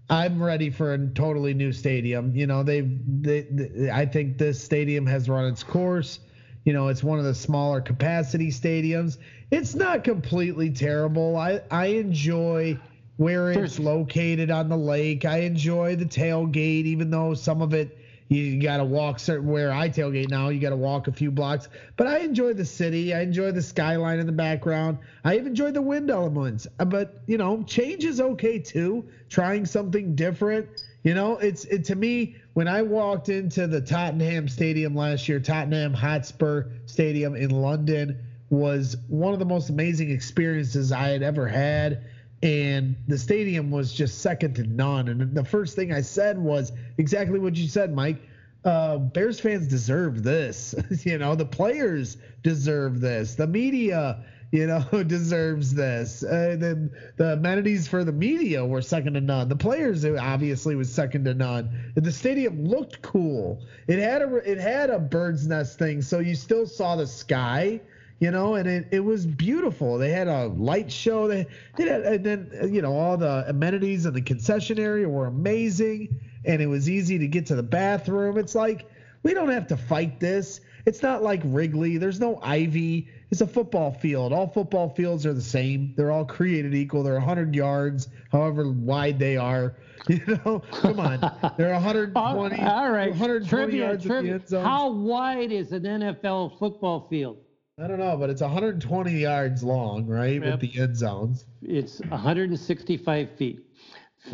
[0.09, 2.35] I'm ready for a totally new stadium.
[2.35, 6.19] You know, they've they, they I think this stadium has run its course.
[6.67, 9.19] You know, it's one of the smaller capacity stadiums.
[9.51, 11.37] It's not completely terrible.
[11.37, 12.77] I I enjoy
[13.15, 15.23] where it's located on the lake.
[15.23, 19.71] I enjoy the tailgate, even though some of it you got to walk certain where
[19.71, 20.49] I tailgate now.
[20.49, 23.13] You got to walk a few blocks, but I enjoy the city.
[23.13, 24.97] I enjoy the skyline in the background.
[25.23, 26.67] I even enjoy the wind elements.
[26.79, 29.05] Uh, But you know, change is okay too.
[29.29, 30.67] Trying something different.
[31.03, 35.39] You know, it's it to me when I walked into the Tottenham Stadium last year,
[35.39, 38.17] Tottenham Hotspur Stadium in London
[38.49, 42.03] was one of the most amazing experiences I had ever had
[42.41, 45.07] and the stadium was just second to none.
[45.07, 48.17] And the first thing I said was exactly what you said, Mike.
[48.65, 50.73] Uh, Bears fans deserve this.
[51.05, 53.35] you know, the players deserve this.
[53.35, 56.23] The media, you know, deserves this.
[56.23, 59.49] Uh, the the amenities for the media were second to none.
[59.49, 61.93] The players obviously was second to none.
[61.95, 63.65] The stadium looked cool.
[63.87, 67.81] It had a it had a bird's nest thing, so you still saw the sky
[68.19, 69.97] you know, and it, it was beautiful.
[69.97, 71.27] They had a light show.
[71.27, 71.45] They,
[71.77, 76.19] they had, and then you know all the amenities and the concession area were amazing,
[76.45, 78.37] and it was easy to get to the bathroom.
[78.37, 78.89] It's like
[79.23, 80.61] we don't have to fight this.
[80.85, 81.97] It's not like Wrigley.
[81.97, 83.09] There's no ivy.
[83.29, 84.31] It's a football field.
[84.31, 85.93] All football fields are the same.
[85.97, 87.03] They're all created equal.
[87.03, 89.75] They're 100 yards, however wide they are.
[90.09, 91.19] You know, come on.
[91.57, 92.61] They're 120.
[92.61, 94.63] all right, 120 trivia, yards at the end zone.
[94.63, 97.39] How wide is an NFL football field?
[97.77, 100.61] I don't know, but it's 120 yards long, right, Yep.
[100.61, 101.43] with the end zones.
[101.61, 103.59] It's 165 feet,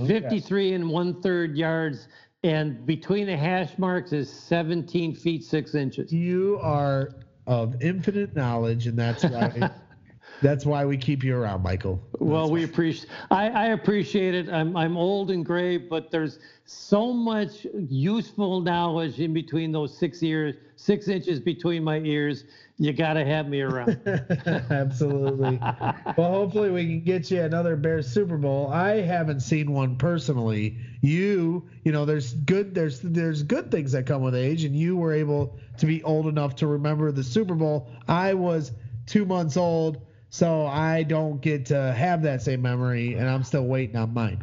[0.06, 2.08] 53 and one third yards,
[2.44, 6.14] and between the hash marks is 17 feet six inches.
[6.14, 7.10] You are
[7.48, 9.70] of infinite knowledge, and that's why
[10.42, 12.02] that's why we keep you around, Michael.
[12.20, 13.10] Well, we appreciate.
[13.32, 14.50] I, I appreciate it.
[14.50, 20.24] I'm I'm old and gray, but there's so much useful knowledge in between those six
[20.24, 22.46] ears, six inches between my ears.
[22.78, 24.00] You got to have me around.
[24.72, 25.60] Absolutely.
[25.62, 28.72] well, hopefully we can get you another Bears Super Bowl.
[28.72, 30.78] I haven't seen one personally.
[31.02, 34.98] You, you know, there's good there's there's good things that come with age, and you
[34.98, 37.92] were able to be old enough to remember the Super Bowl.
[38.08, 38.72] I was
[39.06, 43.66] two months old, so I don't get to have that same memory, and I'm still
[43.66, 44.42] waiting on mine.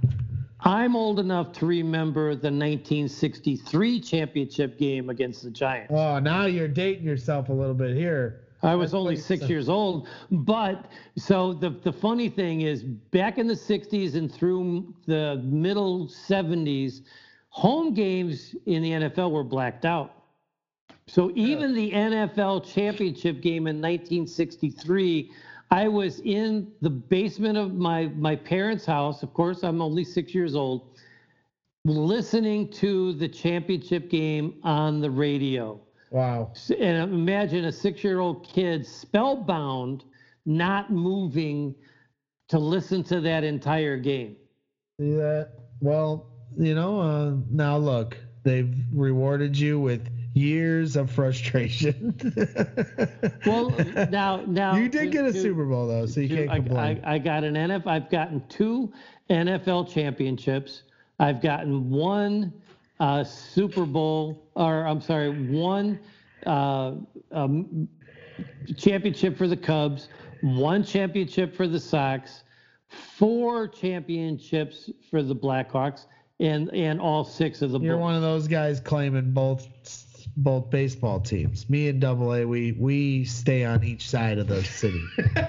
[0.62, 5.92] I'm old enough to remember the 1963 championship game against the Giants.
[5.94, 8.42] Oh, now you're dating yourself a little bit here.
[8.62, 13.38] I was That's only six years old, but so the the funny thing is, back
[13.38, 17.02] in the '60s and through the middle '70s,
[17.48, 20.14] home games in the NFL were blacked out.
[21.06, 25.32] So even the NFL championship game in 1963,
[25.70, 29.22] I was in the basement of my my parents' house.
[29.22, 30.98] Of course, I'm only six years old,
[31.84, 35.80] listening to the championship game on the radio.
[36.10, 36.52] Wow.
[36.76, 40.04] And imagine a six year old kid spellbound,
[40.44, 41.74] not moving
[42.48, 44.36] to listen to that entire game.
[44.98, 45.52] See that?
[45.80, 46.26] Well,
[46.58, 52.14] you know, uh, now look, they've rewarded you with years of frustration.
[53.46, 53.70] Well,
[54.10, 57.00] now, now you did get a Super Bowl though, so you can't complain.
[57.04, 57.86] I, I got an NFL.
[57.86, 58.92] I've gotten two
[59.30, 60.82] NFL championships.
[61.18, 62.52] I've gotten one
[63.00, 65.98] uh, Super Bowl, or I'm sorry, one
[66.46, 66.92] uh,
[67.32, 67.88] um,
[68.76, 70.08] championship for the Cubs,
[70.42, 72.44] one championship for the Sox,
[72.88, 76.06] four championships for the Blackhawks,
[76.40, 78.02] and and all six of the You're Bulls.
[78.02, 79.66] one of those guys claiming both
[80.42, 81.68] both baseball teams.
[81.70, 85.02] Me and Double A, we we stay on each side of the city.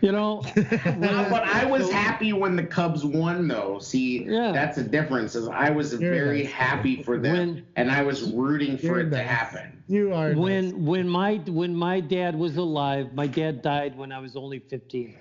[0.00, 3.78] You know, but I was happy when the Cubs won, though.
[3.78, 4.52] See, Yeah.
[4.52, 5.34] that's the difference.
[5.34, 6.52] Is I was You're very nice.
[6.52, 9.82] happy for them, When- and I was rooting for You're it to happen.
[9.88, 10.38] You are nice.
[10.42, 14.58] when when my when my dad was alive my dad died when i was only
[14.58, 15.14] 15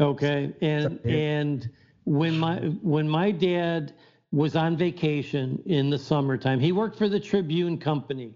[0.00, 1.70] okay and and
[2.04, 3.94] when my when my dad
[4.34, 6.58] was on vacation in the summertime.
[6.58, 8.34] He worked for the tribune company.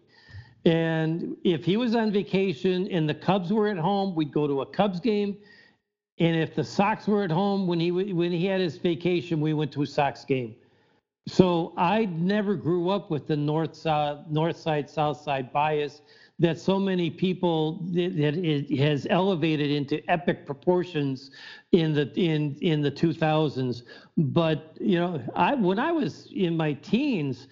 [0.64, 4.60] And if he was on vacation and the cubs were at home we'd go to
[4.60, 5.36] a cubs game.
[6.20, 9.54] And if the sox were at home when he when he had his vacation we
[9.54, 10.54] went to a sox game.
[11.26, 16.02] So I never grew up with the north side, north side, south side bias
[16.38, 21.30] that so many people that it has elevated into epic proportions
[21.72, 23.82] in the in in the 2000s.
[24.16, 27.48] But you know, I when I was in my teens,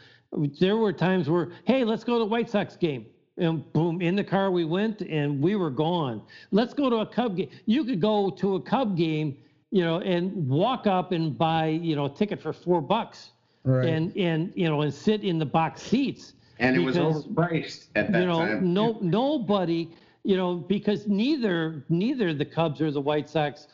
[0.60, 3.06] there were times where, hey, let's go to the White Sox game.
[3.38, 6.22] And boom, in the car we went, and we were gone.
[6.52, 7.48] Let's go to a Cub game.
[7.66, 9.36] You could go to a Cub game,
[9.70, 13.32] you know, and walk up and buy, you know, a ticket for four bucks
[13.64, 13.88] Right.
[13.88, 17.88] and and you know and sit in the box seats And it was because, overpriced
[17.94, 18.72] at that you know time.
[18.72, 19.90] no nobody
[20.24, 23.66] you know because neither neither the Cubs or the White Sox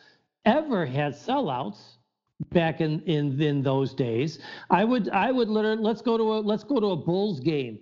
[0.45, 1.97] ever had sellouts
[2.51, 4.39] back in in in those days
[4.69, 7.79] I would I would literally let's go to a let's go to a Bulls game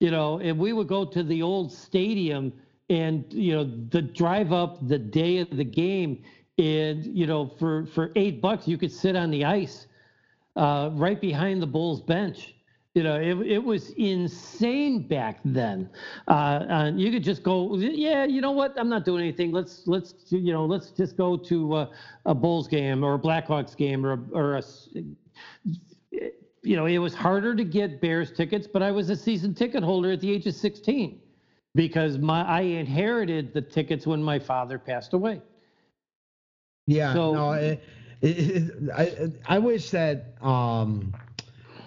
[0.00, 2.52] you know and we would go to the old stadium
[2.88, 6.22] and you know the drive up the day of the game
[6.58, 9.86] and you know for for 8 bucks you could sit on the ice
[10.56, 12.54] uh, right behind the Bulls bench.
[13.00, 15.88] You know, it, it was insane back then.
[16.28, 18.74] Uh, and you could just go, yeah, you know what?
[18.76, 19.52] I'm not doing anything.
[19.52, 21.86] Let's let's you know let's just go to uh,
[22.26, 24.62] a Bulls game or a Blackhawks game or a, or a
[26.62, 29.82] you know it was harder to get Bears tickets, but I was a season ticket
[29.82, 31.18] holder at the age of 16
[31.74, 35.40] because my I inherited the tickets when my father passed away.
[36.86, 37.82] Yeah, So- no, it,
[38.20, 41.14] it, it, I I wish that um,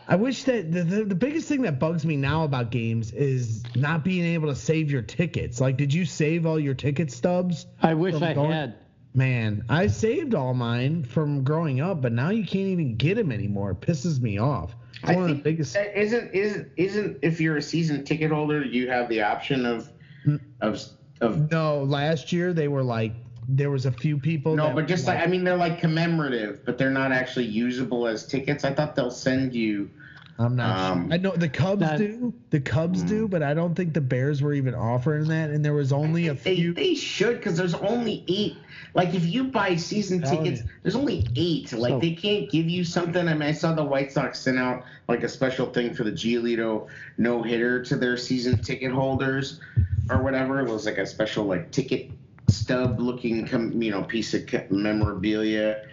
[0.07, 3.63] I wish that the, the the biggest thing that bugs me now about games is
[3.75, 5.61] not being able to save your tickets.
[5.61, 7.65] Like, did you save all your ticket stubs?
[7.81, 8.75] I wish From I going- had.
[9.15, 13.31] Man, I saved all mine from growing up, but now you can't even get them
[13.31, 13.69] anymore.
[13.71, 14.75] It pisses me off.
[15.01, 15.75] It's I one of the biggest.
[15.75, 19.89] that isn't isn't isn't if you're a season ticket holder, you have the option of
[20.25, 20.37] Hmm.
[20.61, 20.81] of
[21.21, 23.13] of No, last year they were like
[23.47, 24.55] there was a few people.
[24.55, 27.45] no, that but just were like I mean, they're like commemorative, but they're not actually
[27.45, 28.63] usable as tickets.
[28.63, 29.89] I thought they'll send you.
[30.39, 30.79] I'm not.
[30.91, 31.13] Um, sure.
[31.13, 32.33] I know the Cubs that- do.
[32.49, 33.07] The Cubs Hmm.
[33.07, 35.51] do, but I don't think the Bears were even offering that.
[35.51, 36.73] And there was only a They, few.
[36.73, 38.55] they should because there's only eight.
[38.95, 40.69] Like if you buy season Telling tickets, you.
[40.81, 41.71] there's only eight.
[41.71, 43.27] Like So- they can't give you something.
[43.27, 46.11] I mean, I saw the White Sox sent out like a special thing for the
[46.11, 46.87] Giolito
[47.19, 49.59] no hitter to their season ticket holders
[50.09, 50.59] or whatever.
[50.61, 52.09] It was like a special like ticket
[52.53, 53.47] stub looking
[53.81, 55.85] you know piece of memorabilia.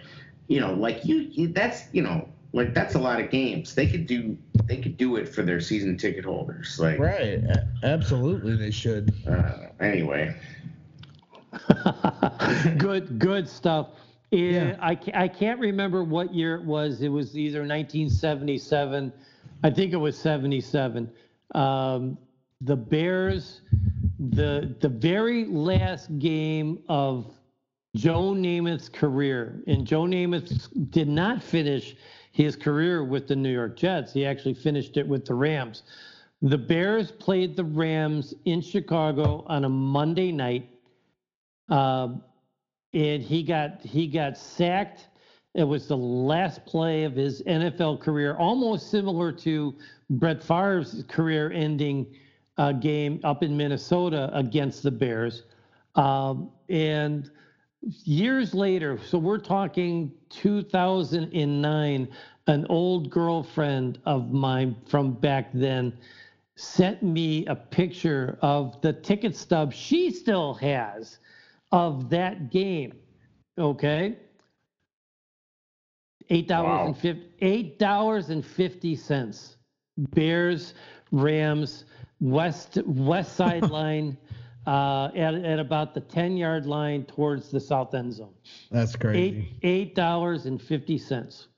[0.47, 3.75] You know, like you, you that's you know like that's a lot of games.
[3.75, 6.79] They could do they could do it for their season ticket holders.
[6.79, 7.41] Like Right.
[7.83, 9.13] Absolutely, they should.
[9.27, 10.35] uh, anyway.
[12.77, 13.89] good, good stuff.
[14.31, 14.77] Yeah.
[14.81, 17.01] I, I can't remember what year it was.
[17.01, 19.11] It was either 1977,
[19.63, 21.11] I think it was 77.
[21.53, 22.17] Um,
[22.61, 23.61] the Bears,
[24.29, 27.33] the the very last game of
[27.95, 31.95] Joe Namath's career, and Joe Namath did not finish
[32.31, 34.13] his career with the New York Jets.
[34.13, 35.83] He actually finished it with the Rams.
[36.41, 40.69] The Bears played the Rams in Chicago on a Monday night.
[41.69, 42.23] Um,
[42.93, 45.07] and he got he got sacked.
[45.53, 49.75] It was the last play of his NFL career, almost similar to
[50.09, 52.07] Brett Favre's career-ending
[52.61, 55.43] uh, game up in Minnesota against the Bears.
[55.95, 57.31] Um, and
[57.81, 62.07] years later, so we're talking 2009,
[62.47, 65.97] an old girlfriend of mine from back then
[66.55, 71.17] sent me a picture of the ticket stub she still has
[71.71, 72.93] of that game.
[73.57, 74.17] Okay.
[76.29, 76.85] Eight dollars Wow.
[76.87, 79.57] and fifty eight dollars and fifty cents.
[79.97, 80.73] Bears,
[81.11, 81.85] Rams,
[82.21, 84.17] west west side line,
[84.67, 88.33] uh, at at about the ten yard line towards the south end zone.
[88.71, 89.49] That's crazy.
[89.63, 91.47] eight dollars and fifty cents.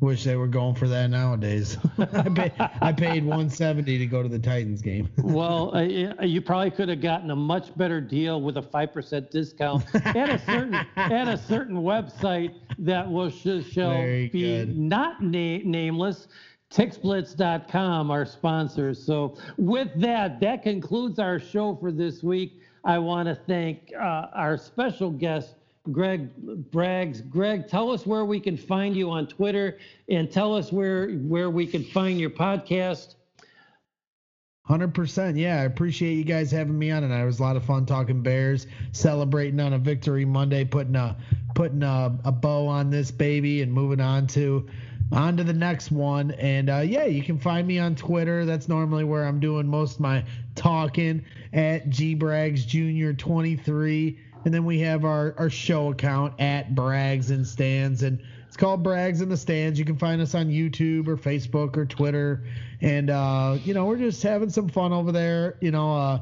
[0.00, 1.78] Wish they were going for that nowadays.
[1.98, 2.52] I, pay,
[2.82, 5.08] I paid 170 to go to the Titans game.
[5.22, 9.30] Well, uh, you probably could have gotten a much better deal with a five percent
[9.30, 14.76] discount at a certain at a certain website that will sh- shall Very be good.
[14.76, 16.28] not na- nameless.
[16.72, 19.04] TixBlitz.com, our sponsors.
[19.04, 22.60] So, with that, that concludes our show for this week.
[22.84, 25.54] I want to thank uh, our special guest,
[25.92, 26.30] Gregg
[26.70, 27.28] Braggs.
[27.28, 29.78] Gregg, tell us where we can find you on Twitter,
[30.08, 33.14] and tell us where where we can find your podcast.
[34.66, 35.36] Hundred percent.
[35.36, 37.84] Yeah, I appreciate you guys having me on and It was a lot of fun
[37.84, 41.16] talking Bears, celebrating on a victory Monday, putting a
[41.54, 44.66] putting a, a bow on this baby, and moving on to
[45.12, 46.32] on to the next one.
[46.32, 48.44] And uh, yeah, you can find me on Twitter.
[48.44, 50.24] That's normally where I'm doing most of my
[50.54, 54.18] talking at gbrags junior 23.
[54.44, 58.02] And then we have our, our show account at Braggs and Stands.
[58.02, 59.78] And it's called Braggs in the Stands.
[59.78, 62.44] You can find us on YouTube or Facebook or Twitter.
[62.80, 65.56] And, uh, you know, we're just having some fun over there.
[65.60, 66.20] You know, uh,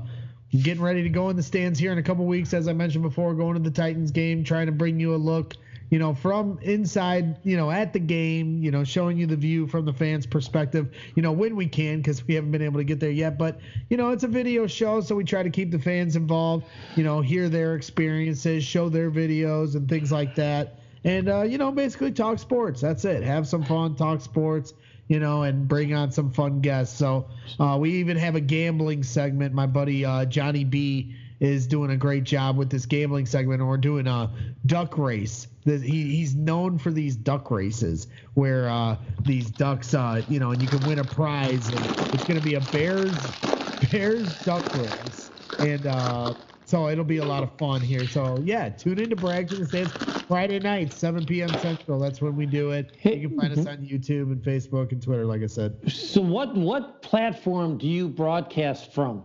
[0.60, 3.02] getting ready to go in the stands here in a couple weeks, as I mentioned
[3.02, 5.54] before, going to the Titans game, trying to bring you a look,
[5.92, 9.66] you know, from inside, you know, at the game, you know, showing you the view
[9.66, 12.84] from the fans' perspective, you know, when we can, because we haven't been able to
[12.84, 13.36] get there yet.
[13.36, 13.60] But,
[13.90, 16.64] you know, it's a video show, so we try to keep the fans involved,
[16.96, 20.78] you know, hear their experiences, show their videos and things like that.
[21.04, 22.80] And, uh, you know, basically talk sports.
[22.80, 23.22] That's it.
[23.22, 24.72] Have some fun, talk sports
[25.08, 26.96] you know, and bring on some fun guests.
[26.96, 27.26] So
[27.60, 29.52] uh, we even have a gambling segment.
[29.52, 33.68] My buddy uh, Johnny B is doing a great job with this gambling segment, and
[33.68, 34.30] we're doing a
[34.64, 35.48] duck race.
[35.64, 40.62] He, he's known for these duck races where uh, these ducks, uh, you know, and
[40.62, 41.68] you can win a prize.
[41.68, 43.12] It's going to be a Bears
[43.90, 46.32] Bears duck race, and uh,
[46.64, 48.06] so it'll be a lot of fun here.
[48.06, 49.92] So yeah, tune into Braggs in the Stands
[50.28, 51.48] Friday night, 7 p.m.
[51.58, 51.98] Central.
[51.98, 52.96] That's when we do it.
[53.02, 55.76] You can find us on YouTube and Facebook and Twitter, like I said.
[55.90, 59.24] So what what platform do you broadcast from?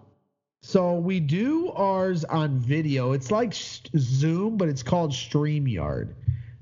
[0.67, 3.13] So we do ours on video.
[3.13, 6.09] It's like Zoom, but it's called StreamYard.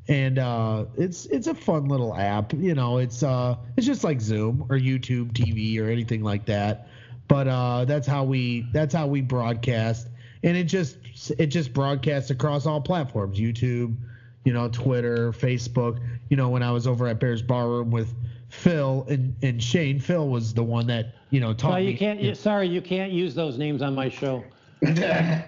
[0.07, 2.53] And uh, it's it's a fun little app.
[2.53, 6.87] You know, it's uh it's just like Zoom or YouTube TV or anything like that.
[7.27, 10.07] But uh, that's how we that's how we broadcast,
[10.43, 10.97] and it just
[11.39, 13.95] it just broadcasts across all platforms: YouTube,
[14.43, 15.99] you know, Twitter, Facebook.
[16.29, 18.13] You know, when I was over at Bears Barroom with
[18.55, 21.91] Phil and, and Shane, Phil was the one that you know taught Well, me.
[21.91, 22.19] you can't.
[22.19, 24.43] You, sorry, you can't use those names on my show.
[24.81, 25.43] well,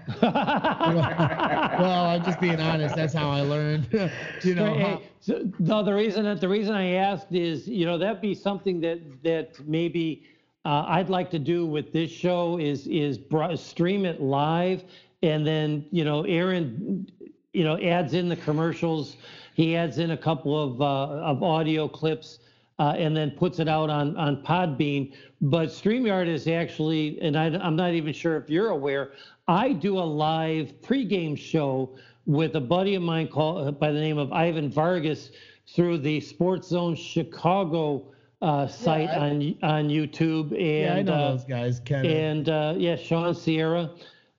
[2.10, 2.96] I'm just being honest.
[2.96, 3.88] That's how I learned.
[4.44, 7.86] you know, Hey, how- so, no, the reason that the reason I asked is, you
[7.86, 10.26] know, that'd be something that that maybe
[10.66, 14.84] uh, I'd like to do with this show is is bro- stream it live,
[15.24, 17.10] and then you know, Aaron,
[17.54, 19.18] you know, adds in the commercials.
[19.56, 20.86] He adds in a couple of uh,
[21.24, 22.40] of audio clips.
[22.80, 25.12] Uh, and then puts it out on, on Podbean.
[25.42, 29.14] But StreamYard is actually, and I, I'm not even sure if you're aware,
[29.48, 31.98] I do a live pregame show
[32.28, 35.32] with a buddy of mine called by the name of Ivan Vargas
[35.74, 40.52] through the Sports Zone Chicago uh, site I- on on YouTube.
[40.52, 41.80] And yeah, I know uh, those guys.
[41.80, 42.12] Kevin.
[42.12, 43.90] and uh, yeah, Sean Sierra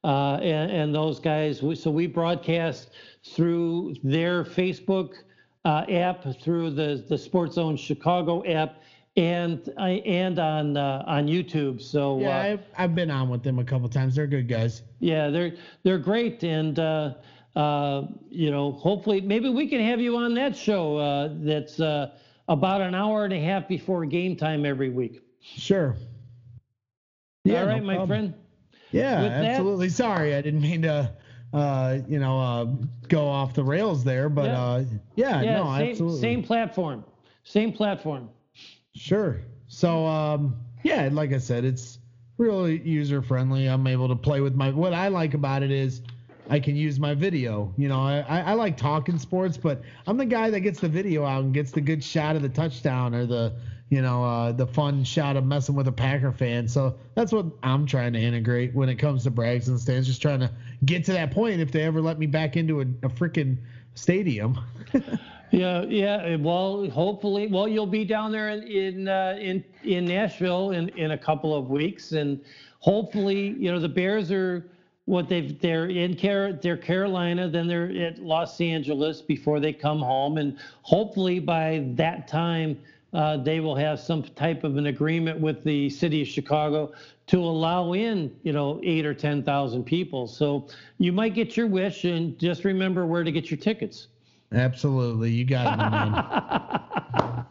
[0.04, 1.62] uh, and, and those guys.
[1.62, 2.90] We, so we broadcast
[3.24, 5.14] through their Facebook
[5.68, 8.72] uh, app, through the the Sports Zone Chicago app,
[9.16, 11.80] and and on uh, on YouTube.
[11.82, 14.14] So yeah, uh, I've, I've been on with them a couple times.
[14.16, 14.82] They're good guys.
[15.00, 17.14] yeah, they're they're great, and uh,
[17.56, 20.96] uh, you know, hopefully, maybe we can have you on that show.
[20.96, 22.12] Uh, that's uh,
[22.48, 25.20] about an hour and a half before game time every week.
[25.40, 25.96] Sure.
[27.46, 28.08] All no right, my problem.
[28.08, 28.34] friend.
[28.92, 29.88] Yeah, With that- absolutely.
[29.90, 31.10] Sorry, I didn't mean to,
[31.52, 32.64] uh, you know, uh,
[33.08, 34.62] go off the rails there, but Yeah.
[34.62, 34.84] uh,
[35.16, 36.20] yeah, Yeah, no, same, absolutely.
[36.20, 37.04] same platform.
[37.44, 38.28] Same platform.
[38.94, 39.40] Sure.
[39.68, 41.98] So, um, yeah, like I said, it's
[42.36, 43.66] really user friendly.
[43.66, 44.70] I'm able to play with my.
[44.70, 46.02] What I like about it is
[46.50, 47.72] I can use my video.
[47.76, 50.88] You know, I, I I like talking sports, but I'm the guy that gets the
[50.88, 53.54] video out and gets the good shot of the touchdown or the,
[53.90, 56.68] you know, uh, the fun shot of messing with a Packer fan.
[56.68, 60.06] So that's what I'm trying to integrate when it comes to Braggs and Stands.
[60.06, 60.50] Just trying to
[60.84, 63.56] get to that point if they ever let me back into a, a freaking
[63.94, 64.58] stadium.
[65.50, 66.36] Yeah, yeah.
[66.36, 71.12] Well, hopefully, well, you'll be down there in in uh, in, in Nashville in, in
[71.12, 72.40] a couple of weeks, and
[72.80, 74.70] hopefully, you know, the Bears are
[75.06, 80.00] what they've they're in Car- they're Carolina, then they're at Los Angeles before they come
[80.00, 82.78] home, and hopefully by that time.
[83.12, 86.92] Uh, they will have some type of an agreement with the city of Chicago
[87.26, 90.26] to allow in, you know, eight or ten thousand people.
[90.26, 90.68] So
[90.98, 94.08] you might get your wish, and just remember where to get your tickets.
[94.52, 95.30] Absolutely.
[95.30, 97.44] You got it, man.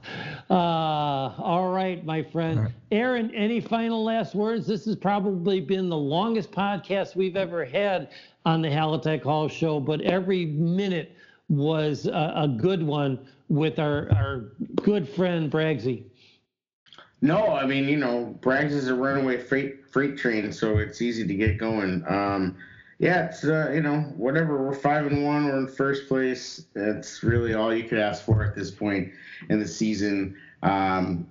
[0.49, 2.59] uh, all right, my friend.
[2.63, 2.71] Right.
[2.91, 4.65] Aaron, any final last words?
[4.65, 8.09] This has probably been the longest podcast we've ever had
[8.45, 11.15] on the Halatek Hall show, but every minute
[11.49, 13.19] was a, a good one
[13.49, 16.03] with our, our good friend Braggsy.
[17.21, 21.25] No, I mean, you know, Braggs is a runaway freight freight train, so it's easy
[21.25, 22.03] to get going.
[22.07, 22.57] Um,
[22.99, 24.63] yeah, it's uh, you know whatever.
[24.63, 25.45] We're five and one.
[25.45, 26.65] We're in first place.
[26.75, 29.11] That's really all you could ask for at this point
[29.49, 30.35] in the season.
[30.61, 31.27] Um,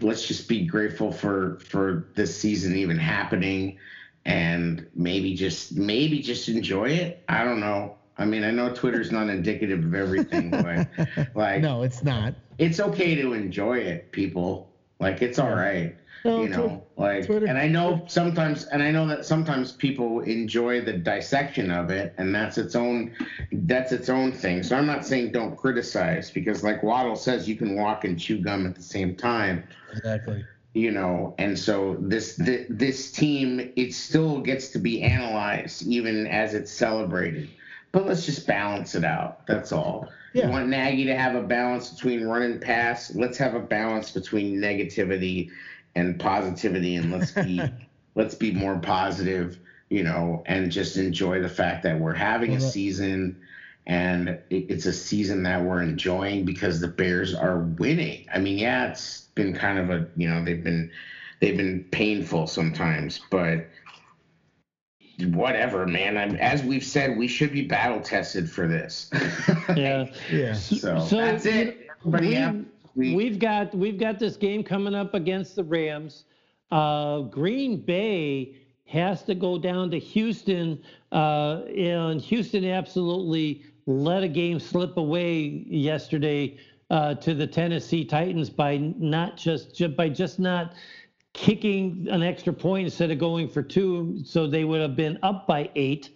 [0.00, 3.78] let's just be grateful for for this season even happening,
[4.24, 7.22] and maybe just maybe just enjoy it.
[7.28, 7.97] I don't know.
[8.18, 10.88] I mean, I know Twitter's not indicative of everything, but
[11.34, 12.34] like, no, it's not.
[12.58, 14.70] It's okay to enjoy it, people.
[14.98, 15.94] Like, it's all right.
[16.24, 17.46] No, you know, like, Twitter.
[17.46, 22.12] and I know sometimes, and I know that sometimes people enjoy the dissection of it,
[22.18, 23.14] and that's its own,
[23.52, 24.64] that's its own thing.
[24.64, 28.38] So I'm not saying don't criticize because, like Waddle says, you can walk and chew
[28.38, 29.62] gum at the same time.
[29.92, 30.44] Exactly.
[30.74, 36.26] You know, and so this this, this team, it still gets to be analyzed even
[36.26, 37.48] as it's celebrated.
[37.98, 39.44] But let's just balance it out.
[39.46, 40.08] That's all.
[40.32, 40.46] Yeah.
[40.46, 43.12] You want Nagy to have a balance between run and pass.
[43.14, 45.50] Let's have a balance between negativity
[45.96, 47.60] and positivity and let's be
[48.14, 49.58] let's be more positive
[49.88, 53.40] you know and just enjoy the fact that we're having a season
[53.86, 58.90] and it's a season that we're enjoying because the bears are winning i mean yeah
[58.90, 60.90] it's been kind of a you know they've been
[61.40, 63.66] they've been painful sometimes but
[65.26, 66.16] whatever man.
[66.16, 69.10] I'm, as we've said we should be battle tested for this.
[69.76, 70.06] Yeah.
[70.32, 70.54] Yeah.
[70.54, 71.88] So, so that's it.
[72.02, 72.54] but yeah
[72.98, 76.24] we, have got we've got this game coming up against the Rams.
[76.70, 80.82] Uh, Green Bay has to go down to Houston,
[81.12, 86.58] uh, and Houston absolutely let a game slip away yesterday
[86.90, 90.74] uh, to the Tennessee Titans by not just, just by just not
[91.38, 95.46] kicking an extra point instead of going for two, so they would have been up
[95.46, 96.10] by eight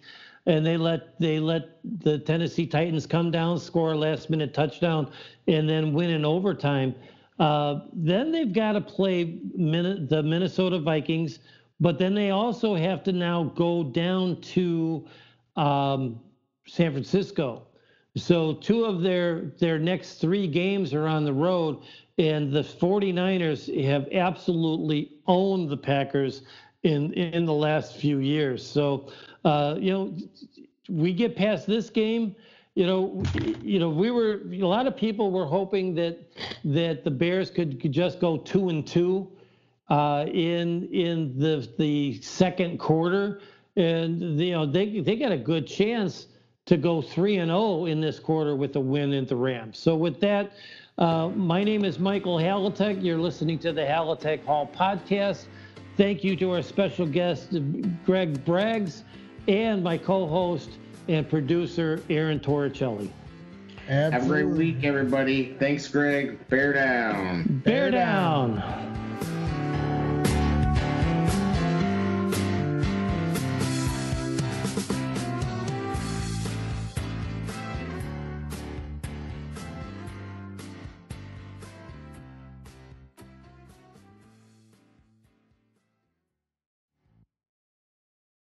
[0.45, 5.09] and they let they let the Tennessee Titans come down, score a last minute touchdown,
[5.47, 6.93] and then win in overtime.
[7.39, 11.39] Uh, then they've got to play Min- the Minnesota Vikings,
[11.79, 15.07] but then they also have to now go down to
[15.55, 16.19] um,
[16.67, 17.67] San Francisco.
[18.17, 21.83] So two of their their next three games are on the road,
[22.17, 26.43] and the 49ers have absolutely owned the Packers
[26.83, 28.65] in in the last few years.
[28.65, 29.11] So
[29.45, 30.13] uh, you know,
[30.89, 32.35] we get past this game.
[32.75, 33.23] You know,
[33.61, 36.19] you know, we were a lot of people were hoping that
[36.65, 39.31] that the Bears could, could just go two and two
[39.89, 43.41] uh, in in the the second quarter,
[43.75, 46.27] and you know they they got a good chance
[46.65, 49.77] to go three and zero oh in this quarter with a win at the Rams.
[49.77, 50.53] So with that,
[50.97, 53.03] uh, my name is Michael Halatek.
[53.03, 55.45] You're listening to the Halatek Hall podcast.
[55.97, 57.51] Thank you to our special guest,
[58.05, 59.03] Gregg Braggs
[59.47, 60.69] and my co-host
[61.07, 63.09] and producer Aaron Torricelli.
[63.87, 64.11] Absolutely.
[64.11, 65.55] Have a great week, everybody.
[65.59, 66.47] Thanks, Gregg.
[66.47, 67.61] Bear down.
[67.65, 68.55] Bear, Bear down.
[68.57, 69.02] down.